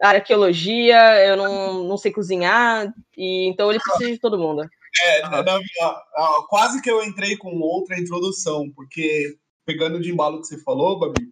arqueologia, 0.00 1.26
eu 1.26 1.36
não, 1.36 1.82
não 1.82 1.96
sei 1.96 2.12
cozinhar, 2.12 2.94
e 3.16 3.48
então 3.48 3.70
ele 3.70 3.80
precisa 3.80 4.12
de 4.12 4.20
todo 4.20 4.38
mundo. 4.38 4.62
É, 5.04 5.22
na, 5.22 5.42
na, 5.42 5.60
quase 6.48 6.80
que 6.80 6.88
eu 6.88 7.02
entrei 7.02 7.36
com 7.36 7.58
outra 7.58 7.98
introdução, 7.98 8.70
porque 8.70 9.36
pegando 9.66 10.00
de 10.00 10.12
embalo 10.12 10.40
que 10.40 10.46
você 10.46 10.58
falou, 10.62 11.00
Babi, 11.00 11.28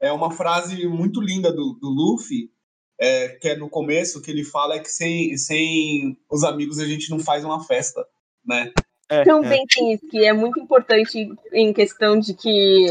é 0.00 0.12
uma 0.12 0.30
frase 0.30 0.86
muito 0.86 1.20
linda 1.20 1.50
do, 1.50 1.76
do 1.80 1.88
Luffy, 1.88 2.48
é, 2.96 3.30
que 3.30 3.48
é 3.48 3.56
no 3.56 3.68
começo, 3.68 4.22
que 4.22 4.30
ele 4.30 4.44
fala 4.44 4.76
é 4.76 4.78
que 4.78 4.88
sem, 4.88 5.36
sem 5.36 6.16
os 6.30 6.44
amigos 6.44 6.78
a 6.78 6.86
gente 6.86 7.10
não 7.10 7.18
faz 7.18 7.44
uma 7.44 7.64
festa, 7.64 8.06
né? 8.46 8.72
É, 9.08 9.24
Também 9.24 9.62
é. 9.62 9.66
tem 9.74 9.92
isso, 9.94 10.06
que 10.08 10.24
é 10.24 10.32
muito 10.32 10.60
importante 10.60 11.30
em 11.52 11.72
questão 11.72 12.18
de 12.18 12.34
que 12.34 12.90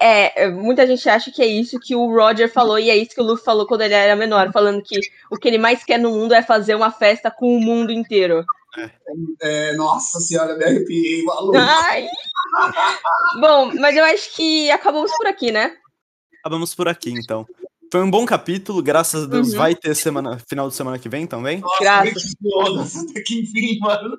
é, 0.00 0.48
muita 0.48 0.86
gente 0.86 1.08
acha 1.08 1.30
que 1.30 1.42
é 1.42 1.46
isso 1.46 1.80
que 1.80 1.94
o 1.94 2.06
Roger 2.06 2.50
falou, 2.52 2.78
e 2.78 2.88
é 2.88 2.96
isso 2.96 3.10
que 3.10 3.20
o 3.20 3.24
Luffy 3.24 3.44
falou 3.44 3.66
quando 3.66 3.80
ele 3.80 3.94
era 3.94 4.14
menor, 4.14 4.52
falando 4.52 4.82
que 4.82 5.00
o 5.30 5.36
que 5.36 5.48
ele 5.48 5.58
mais 5.58 5.82
quer 5.82 5.98
no 5.98 6.10
mundo 6.10 6.34
é 6.34 6.42
fazer 6.42 6.76
uma 6.76 6.92
festa 6.92 7.30
com 7.30 7.56
o 7.56 7.60
mundo 7.60 7.90
inteiro. 7.90 8.44
É. 8.76 8.90
É, 9.40 9.72
nossa 9.74 10.20
senhora, 10.20 10.56
me 10.56 10.64
arrepiei, 10.64 11.22
maluco. 11.24 11.58
Ai. 11.58 12.06
Bom, 13.40 13.72
mas 13.74 13.96
eu 13.96 14.04
acho 14.04 14.36
que 14.36 14.70
acabamos 14.70 15.10
por 15.16 15.26
aqui, 15.26 15.50
né? 15.50 15.76
Acabamos 16.40 16.74
por 16.74 16.86
aqui, 16.86 17.10
então. 17.10 17.44
Foi 17.90 18.02
um 18.02 18.10
bom 18.10 18.26
capítulo, 18.26 18.82
graças 18.82 19.24
a 19.24 19.26
Deus 19.26 19.52
uhum. 19.52 19.58
vai 19.58 19.74
ter 19.74 19.94
semana, 19.94 20.38
final 20.46 20.68
de 20.68 20.74
semana 20.74 20.98
que 20.98 21.08
vem 21.08 21.26
também. 21.26 21.60
Nossa, 21.60 21.82
graças. 21.82 22.34
Nossa, 22.40 23.04
que 23.24 23.40
enfim, 23.40 23.78
mano. 23.80 24.18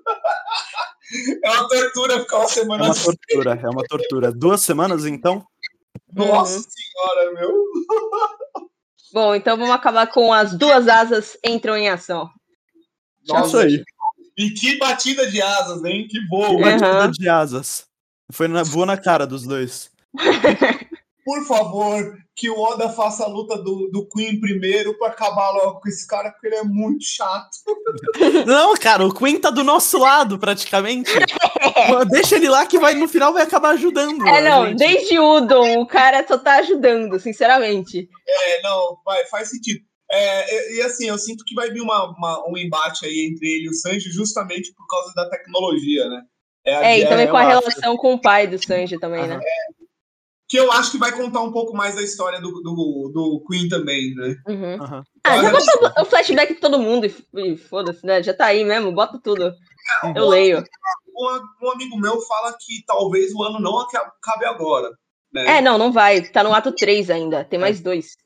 É 1.43 1.49
uma 1.49 1.67
tortura 1.67 2.19
ficar 2.19 2.37
uma 2.37 2.47
semana 2.47 2.83
É 2.83 2.85
uma 2.85 2.91
assim. 2.91 3.05
tortura, 3.05 3.59
é 3.61 3.69
uma 3.69 3.83
tortura. 3.83 4.31
Duas 4.31 4.61
semanas, 4.61 5.05
então? 5.05 5.45
Nossa 6.13 6.57
uhum. 6.57 6.63
senhora, 6.63 7.33
meu. 7.33 7.63
Bom, 9.11 9.35
então 9.35 9.57
vamos 9.57 9.73
acabar 9.73 10.07
com 10.07 10.31
as 10.31 10.55
duas 10.55 10.87
asas 10.87 11.37
entram 11.43 11.75
em 11.75 11.89
ação. 11.89 12.29
Nossa, 13.27 13.47
Isso 13.47 13.57
aí. 13.57 13.83
E 14.37 14.51
que 14.51 14.77
batida 14.77 15.29
de 15.29 15.41
asas, 15.41 15.83
hein? 15.83 16.07
Que 16.07 16.25
voo. 16.27 16.57
Que 16.57 16.63
batida 16.63 17.05
uhum. 17.05 17.11
de 17.11 17.27
asas. 17.27 17.85
Foi 18.31 18.47
na, 18.47 18.63
voou 18.63 18.85
na 18.85 18.97
cara 18.97 19.25
dos 19.25 19.43
dois. 19.43 19.91
Por 21.29 21.45
favor, 21.45 22.17
que 22.35 22.49
o 22.49 22.59
Oda 22.59 22.89
faça 22.89 23.23
a 23.23 23.27
luta 23.27 23.55
do, 23.55 23.87
do 23.91 24.09
Queen 24.09 24.39
primeiro 24.39 24.97
para 24.97 25.09
acabar 25.09 25.51
logo 25.51 25.79
com 25.79 25.87
esse 25.87 26.07
cara, 26.07 26.31
porque 26.31 26.47
ele 26.47 26.55
é 26.55 26.63
muito 26.63 27.05
chato. 27.05 27.55
Não, 28.47 28.73
cara, 28.73 29.05
o 29.05 29.13
Queen 29.13 29.39
tá 29.39 29.51
do 29.51 29.63
nosso 29.63 29.99
lado, 29.99 30.39
praticamente. 30.39 31.11
Deixa 32.09 32.35
ele 32.35 32.49
lá 32.49 32.65
que 32.65 32.79
vai, 32.79 32.95
no 32.95 33.07
final 33.07 33.31
vai 33.31 33.43
acabar 33.43 33.75
ajudando. 33.75 34.27
É, 34.27 34.41
não, 34.41 34.69
gente. 34.69 34.79
desde 34.79 35.19
Udon, 35.19 35.81
o 35.81 35.85
cara 35.85 36.25
só 36.27 36.35
tá 36.35 36.55
ajudando, 36.55 37.19
sinceramente. 37.19 38.09
É, 38.27 38.61
não, 38.63 38.97
vai, 39.05 39.23
faz 39.27 39.51
sentido. 39.51 39.81
É, 40.11 40.77
e, 40.77 40.81
assim, 40.81 41.09
eu 41.09 41.17
sinto 41.19 41.45
que 41.45 41.53
vai 41.53 41.69
vir 41.69 41.81
uma, 41.81 42.05
uma, 42.17 42.49
um 42.49 42.57
embate 42.57 43.05
aí 43.05 43.29
entre 43.31 43.47
ele 43.47 43.65
e 43.65 43.69
o 43.69 43.73
Sanji 43.75 44.09
justamente 44.09 44.73
por 44.73 44.87
causa 44.87 45.13
da 45.13 45.29
tecnologia, 45.29 46.09
né? 46.09 46.21
É, 46.65 46.73
é 46.73 46.99
e 47.01 47.07
também 47.07 47.27
com 47.27 47.37
a 47.37 47.47
relação 47.47 47.95
com 47.97 48.15
o 48.15 48.19
pai 48.19 48.47
do 48.47 48.57
Sanji 48.57 48.97
também, 48.97 49.27
né? 49.27 49.39
É, 49.39 49.78
que 50.49 50.57
eu 50.57 50.71
acho 50.71 50.91
que 50.91 50.97
vai 50.97 51.11
contar 51.11 51.41
um 51.41 51.51
pouco 51.51 51.77
mais 51.77 51.93
da 51.93 52.01
história 52.01 52.41
do, 52.41 52.49
do, 52.63 53.11
do 53.13 53.45
Queen 53.47 53.69
também, 53.69 54.15
né? 54.15 54.35
Uhum. 54.47 54.73
Uhum. 54.73 55.03
Ah, 55.23 55.43
já 55.43 55.51
bota 55.51 56.01
o 56.01 56.05
flashback 56.05 56.55
de 56.55 56.59
todo 56.59 56.79
mundo 56.79 57.05
e, 57.35 57.55
foda-se, 57.55 58.03
né? 58.03 58.23
Já 58.23 58.33
tá 58.33 58.45
aí 58.45 58.65
mesmo, 58.65 58.91
bota 58.91 59.19
tudo. 59.23 59.53
É, 60.03 60.07
eu 60.17 60.25
um, 60.25 60.27
leio. 60.27 60.63
Um, 61.15 61.67
um, 61.67 61.71
amigo 61.71 61.95
meu 61.99 62.19
fala 62.21 62.57
que 62.59 62.83
talvez 62.87 63.31
o 63.31 63.43
ano 63.43 63.59
não 63.59 63.77
acabe 63.77 64.45
agora. 64.45 64.89
Né? 65.31 65.57
É, 65.57 65.61
não, 65.61 65.77
não 65.77 65.91
vai. 65.91 66.21
Tá 66.23 66.43
no 66.43 66.51
ato 66.51 66.71
3 66.71 67.11
ainda, 67.11 67.45
tem 67.45 67.59
mais 67.59 67.79
dois. 67.79 68.17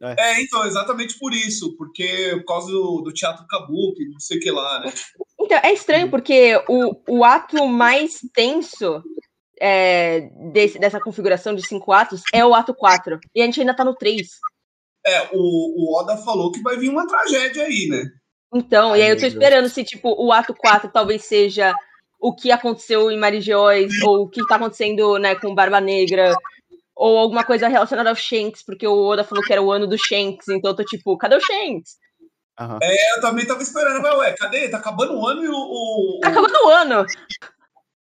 É. 0.00 0.34
é, 0.34 0.42
então, 0.42 0.64
exatamente 0.64 1.18
por 1.18 1.32
isso, 1.32 1.76
porque 1.76 2.36
por 2.38 2.44
causa 2.44 2.70
do, 2.70 3.02
do 3.02 3.12
teatro 3.12 3.44
kabuki, 3.48 4.08
não 4.08 4.20
sei 4.20 4.38
o 4.38 4.40
que 4.40 4.50
lá, 4.52 4.80
né? 4.80 4.92
Então, 5.40 5.58
é 5.60 5.72
estranho, 5.72 6.08
porque 6.08 6.54
o, 6.68 6.94
o 7.08 7.24
ato 7.24 7.66
mais 7.66 8.20
tenso 8.32 9.02
é, 9.64 10.28
desse, 10.52 10.76
dessa 10.76 10.98
configuração 10.98 11.54
de 11.54 11.64
cinco 11.64 11.92
atos 11.92 12.22
é 12.34 12.44
o 12.44 12.52
ato 12.52 12.74
4. 12.74 13.20
E 13.32 13.40
a 13.40 13.44
gente 13.44 13.60
ainda 13.60 13.72
tá 13.72 13.84
no 13.84 13.94
3. 13.94 14.28
É, 15.06 15.28
o, 15.32 15.36
o 15.36 16.00
Oda 16.00 16.16
falou 16.16 16.50
que 16.50 16.60
vai 16.60 16.76
vir 16.76 16.88
uma 16.88 17.06
tragédia 17.06 17.62
aí, 17.62 17.86
né? 17.88 18.02
Então, 18.52 18.92
Ai, 18.92 18.98
e 18.98 19.02
aí 19.02 19.10
eu 19.10 19.18
tô 19.18 19.24
esperando 19.24 19.62
Deus. 19.62 19.72
se, 19.72 19.84
tipo, 19.84 20.12
o 20.18 20.32
ato 20.32 20.52
4 20.52 20.90
talvez 20.92 21.24
seja 21.24 21.72
o 22.20 22.34
que 22.34 22.50
aconteceu 22.50 23.08
em 23.08 23.16
Marigeóis, 23.16 23.92
ou 24.02 24.22
o 24.22 24.28
que 24.28 24.44
tá 24.46 24.56
acontecendo, 24.56 25.16
né, 25.18 25.36
com 25.36 25.54
Barba 25.54 25.80
Negra, 25.80 26.34
ou 26.94 27.18
alguma 27.18 27.44
coisa 27.44 27.68
relacionada 27.68 28.10
ao 28.10 28.16
Shanks, 28.16 28.64
porque 28.64 28.86
o 28.86 29.04
Oda 29.06 29.24
falou 29.24 29.44
que 29.44 29.52
era 29.52 29.62
o 29.62 29.70
ano 29.70 29.86
do 29.86 29.96
Shanks, 29.96 30.48
então 30.48 30.72
eu 30.72 30.76
tô 30.76 30.84
tipo, 30.84 31.16
cadê 31.16 31.36
o 31.36 31.40
Shanks? 31.40 31.96
Uhum. 32.60 32.78
É, 32.82 33.16
eu 33.16 33.20
também 33.20 33.46
tava 33.46 33.62
esperando, 33.62 34.02
mas 34.02 34.14
ué, 34.18 34.32
cadê? 34.32 34.68
Tá 34.68 34.78
acabando 34.78 35.14
o 35.14 35.26
ano 35.26 35.42
e 35.44 35.48
o. 35.48 35.54
o 35.54 36.20
tá 36.20 36.28
acabando 36.28 36.54
o 36.64 36.68
ano! 36.68 37.06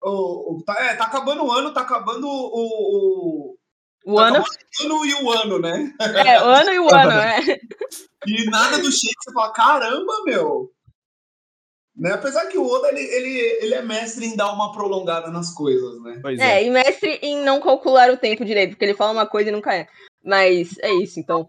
O, 0.02 0.56
o, 0.56 0.62
tá, 0.64 0.74
é, 0.80 0.96
tá 0.96 1.04
acabando 1.04 1.44
o 1.44 1.52
ano, 1.52 1.72
tá 1.72 1.82
acabando 1.82 2.26
o. 2.26 3.56
O, 4.04 4.12
o 4.12 4.16
tá 4.16 4.26
ano. 4.26 4.38
O 4.38 4.84
ano 4.84 5.06
e 5.06 5.14
o 5.14 5.30
ano, 5.30 5.58
né? 5.58 5.94
É, 6.26 6.42
o 6.42 6.46
ano 6.46 6.70
e 6.70 6.78
o 6.78 6.94
ano, 6.94 7.12
é. 7.12 7.40
E 8.26 8.44
nada 8.50 8.78
do 8.78 8.90
Shake, 8.90 9.14
você 9.18 9.32
fala, 9.32 9.52
caramba, 9.52 10.12
meu. 10.24 10.70
Né? 11.96 12.12
Apesar 12.12 12.46
que 12.46 12.56
o 12.56 12.66
Oda 12.66 12.88
ele, 12.88 13.00
ele, 13.00 13.38
ele 13.60 13.74
é 13.74 13.82
mestre 13.82 14.24
em 14.24 14.36
dar 14.36 14.52
uma 14.52 14.72
prolongada 14.72 15.30
nas 15.30 15.52
coisas, 15.52 16.00
né? 16.02 16.18
Pois 16.22 16.40
é, 16.40 16.62
é, 16.62 16.64
e 16.64 16.70
mestre 16.70 17.18
em 17.20 17.42
não 17.44 17.60
calcular 17.60 18.10
o 18.10 18.16
tempo 18.16 18.44
direito, 18.44 18.70
porque 18.70 18.84
ele 18.84 18.94
fala 18.94 19.12
uma 19.12 19.26
coisa 19.26 19.50
e 19.50 19.52
nunca 19.52 19.74
é. 19.74 19.86
Mas 20.24 20.78
é 20.78 20.92
isso, 20.94 21.20
então. 21.20 21.48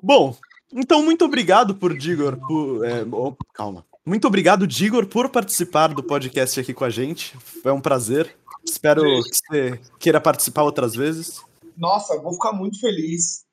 Bom, 0.00 0.36
então 0.72 1.02
muito 1.02 1.24
obrigado 1.24 1.74
por 1.74 1.96
Digor. 1.96 2.38
Por, 2.46 2.84
é, 2.84 3.02
oh, 3.10 3.34
calma. 3.52 3.84
Muito 4.06 4.26
obrigado, 4.26 4.66
Digor, 4.66 5.06
por 5.06 5.30
participar 5.30 5.94
do 5.94 6.02
podcast 6.02 6.60
aqui 6.60 6.74
com 6.74 6.84
a 6.84 6.90
gente. 6.90 7.34
Foi 7.38 7.72
um 7.72 7.80
prazer. 7.80 8.36
Espero 8.62 9.02
que 9.02 9.30
você 9.32 9.80
queira 9.98 10.20
participar 10.20 10.62
outras 10.62 10.94
vezes. 10.94 11.40
Nossa, 11.74 12.20
vou 12.20 12.34
ficar 12.34 12.52
muito 12.52 12.78
feliz. 12.78 13.44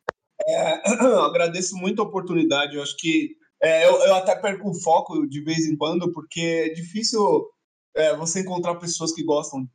É, 0.45 0.81
agradeço 1.23 1.77
muito 1.77 2.01
a 2.01 2.05
oportunidade. 2.05 2.75
Eu 2.75 2.83
acho 2.83 2.97
que 2.97 3.37
é, 3.63 3.87
eu, 3.87 3.93
eu, 4.01 4.15
até 4.15 4.35
perco 4.35 4.69
o 4.69 4.81
foco 4.81 5.25
de 5.25 5.41
vez 5.41 5.65
em 5.65 5.77
quando, 5.77 6.11
porque 6.11 6.41
é 6.41 6.73
difícil 6.73 7.47
é, 7.95 8.15
você 8.17 8.41
encontrar 8.41 8.75
pessoas 8.75 9.13
que 9.13 9.23
gostam, 9.23 9.65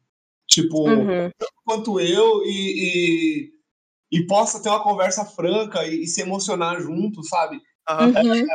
tipo, 0.46 0.88
uhum. 0.88 1.30
quanto 1.64 2.00
eu, 2.00 2.42
e, 2.44 3.50
e, 4.10 4.18
e, 4.18 4.26
possa 4.26 4.62
ter 4.62 4.68
uma 4.68 4.82
conversa 4.82 5.24
franca 5.24 5.86
e, 5.86 6.02
e 6.02 6.06
se 6.06 6.20
emocionar 6.20 6.80
junto, 6.82 7.22
sabe? 7.22 7.60
Uhum. 7.88 8.46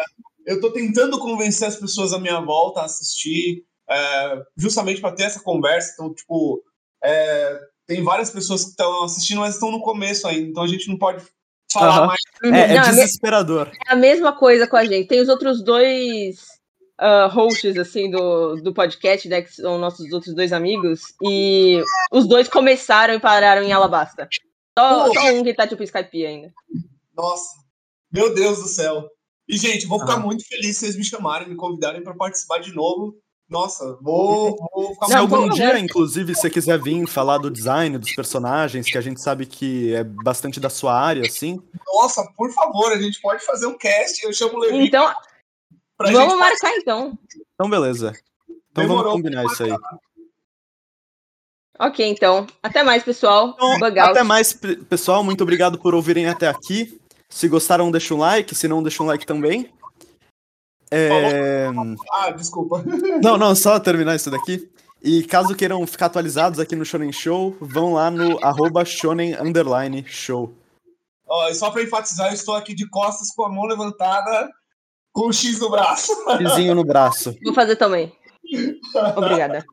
Eu 0.45 0.59
tô 0.59 0.71
tentando 0.71 1.19
convencer 1.19 1.67
as 1.67 1.75
pessoas 1.75 2.13
à 2.13 2.19
minha 2.19 2.39
volta 2.39 2.81
a 2.81 2.85
assistir, 2.85 3.63
é, 3.89 4.41
justamente 4.57 5.01
para 5.01 5.13
ter 5.13 5.23
essa 5.23 5.41
conversa. 5.41 5.91
Então, 5.93 6.13
tipo, 6.13 6.63
é, 7.03 7.59
tem 7.87 8.03
várias 8.03 8.29
pessoas 8.29 8.63
que 8.63 8.69
estão 8.71 9.03
assistindo, 9.03 9.41
mas 9.41 9.55
estão 9.55 9.71
no 9.71 9.81
começo 9.81 10.27
ainda, 10.27 10.47
então 10.47 10.63
a 10.63 10.67
gente 10.67 10.87
não 10.87 10.97
pode 10.97 11.23
falar 11.71 12.01
uhum. 12.01 12.07
mais. 12.07 12.19
É, 12.43 12.73
é 12.73 12.75
não, 12.75 12.83
desesperador. 12.83 13.71
É 13.87 13.93
a 13.93 13.95
mesma 13.95 14.33
coisa 14.33 14.67
com 14.67 14.77
a 14.77 14.85
gente. 14.85 15.07
Tem 15.07 15.21
os 15.21 15.29
outros 15.29 15.63
dois 15.63 16.37
uh, 16.99 17.27
hosts, 17.29 17.77
assim, 17.77 18.09
do, 18.09 18.55
do 18.57 18.73
podcast, 18.73 19.27
né, 19.27 19.41
que 19.41 19.53
são 19.53 19.77
nossos 19.77 20.11
outros 20.11 20.33
dois 20.35 20.53
amigos, 20.53 21.01
e 21.21 21.83
os 22.11 22.27
dois 22.27 22.47
começaram 22.47 23.13
e 23.13 23.19
pararam 23.19 23.63
em 23.63 23.71
Alabasta. 23.71 24.27
Só, 24.77 25.13
só 25.13 25.33
um 25.33 25.43
que 25.43 25.53
tá, 25.53 25.67
tipo, 25.67 25.83
Skype 25.83 26.25
ainda. 26.25 26.53
Nossa, 27.15 27.49
meu 28.11 28.33
Deus 28.33 28.59
do 28.59 28.67
céu. 28.67 29.09
E, 29.47 29.57
gente, 29.57 29.85
vou 29.85 29.99
ficar 29.99 30.17
muito 30.17 30.45
feliz 30.47 30.77
se 30.77 30.85
vocês 30.85 30.95
me 30.95 31.03
chamarem, 31.03 31.49
me 31.49 31.55
convidarem 31.55 32.03
para 32.03 32.13
participar 32.13 32.59
de 32.59 32.73
novo. 32.73 33.15
Nossa, 33.49 33.97
vou, 34.01 34.55
vou 34.73 34.93
ficar 34.93 35.07
Se 35.07 35.13
algum 35.13 35.49
dia, 35.49 35.77
inclusive, 35.77 36.33
você 36.33 36.49
quiser 36.49 36.81
vir 36.81 37.05
falar 37.05 37.37
do 37.37 37.51
design 37.51 37.97
dos 37.97 38.15
personagens, 38.15 38.89
que 38.89 38.97
a 38.97 39.01
gente 39.01 39.21
sabe 39.21 39.45
que 39.45 39.93
é 39.93 40.05
bastante 40.05 40.57
da 40.57 40.69
sua 40.69 40.97
área, 40.97 41.23
assim. 41.23 41.61
Nossa, 41.85 42.25
por 42.37 42.49
favor, 42.53 42.93
a 42.93 42.97
gente 42.97 43.19
pode 43.19 43.45
fazer 43.45 43.65
um 43.65 43.77
cast, 43.77 44.23
eu 44.23 44.31
chamo 44.31 44.55
o 44.55 44.59
Levi. 44.59 44.87
Então, 44.87 45.13
vamos 45.99 46.39
marcar 46.39 46.71
então. 46.77 47.17
Então, 47.53 47.69
beleza. 47.69 48.13
Então 48.71 48.83
Demorou 48.83 49.03
vamos 49.03 49.17
combinar 49.21 49.43
isso 49.45 49.63
aí. 49.63 49.73
Ok, 51.77 52.07
então. 52.07 52.47
Até 52.63 52.83
mais, 52.83 53.03
pessoal. 53.03 53.55
Então, 53.55 53.73
até 54.03 54.23
mais, 54.23 54.53
pessoal. 54.87 55.25
Muito 55.25 55.41
obrigado 55.41 55.77
por 55.77 55.93
ouvirem 55.93 56.27
até 56.27 56.47
aqui. 56.47 57.01
Se 57.31 57.47
gostaram, 57.47 57.89
deixa 57.89 58.13
um 58.13 58.17
like. 58.17 58.53
Se 58.53 58.67
não, 58.67 58.83
deixa 58.83 59.01
um 59.01 59.05
like 59.07 59.25
também. 59.25 59.71
É... 60.91 61.67
Ah, 62.11 62.29
desculpa. 62.31 62.83
Não, 63.23 63.37
não, 63.37 63.55
só 63.55 63.79
terminar 63.79 64.17
isso 64.17 64.29
daqui. 64.29 64.69
E 65.01 65.23
caso 65.23 65.55
queiram 65.55 65.87
ficar 65.87 66.07
atualizados 66.07 66.59
aqui 66.59 66.75
no 66.75 66.85
Shonen 66.85 67.13
Show, 67.13 67.55
vão 67.61 67.93
lá 67.93 68.11
no 68.11 68.37
arroba 68.43 68.83
Shonen 68.83 69.33
Underline 69.39 70.05
Show. 70.05 70.53
Ó, 71.27 71.47
e 71.47 71.55
só 71.55 71.71
para 71.71 71.81
enfatizar, 71.81 72.27
eu 72.27 72.33
estou 72.33 72.55
aqui 72.55 72.75
de 72.75 72.87
costas 72.89 73.33
com 73.33 73.45
a 73.45 73.49
mão 73.49 73.63
levantada, 73.65 74.51
com 75.13 75.29
o 75.29 75.33
X 75.33 75.59
no 75.59 75.71
braço. 75.71 76.11
Xzinho 76.53 76.75
no 76.75 76.83
braço. 76.83 77.33
Vou 77.41 77.53
fazer 77.53 77.77
também. 77.77 78.11
Obrigada. 79.15 79.65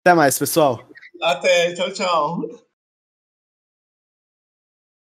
Até 0.00 0.14
mais, 0.14 0.38
pessoal. 0.38 0.80
Até, 1.22 1.74
tchau, 1.74 1.92
tchau. 1.92 2.65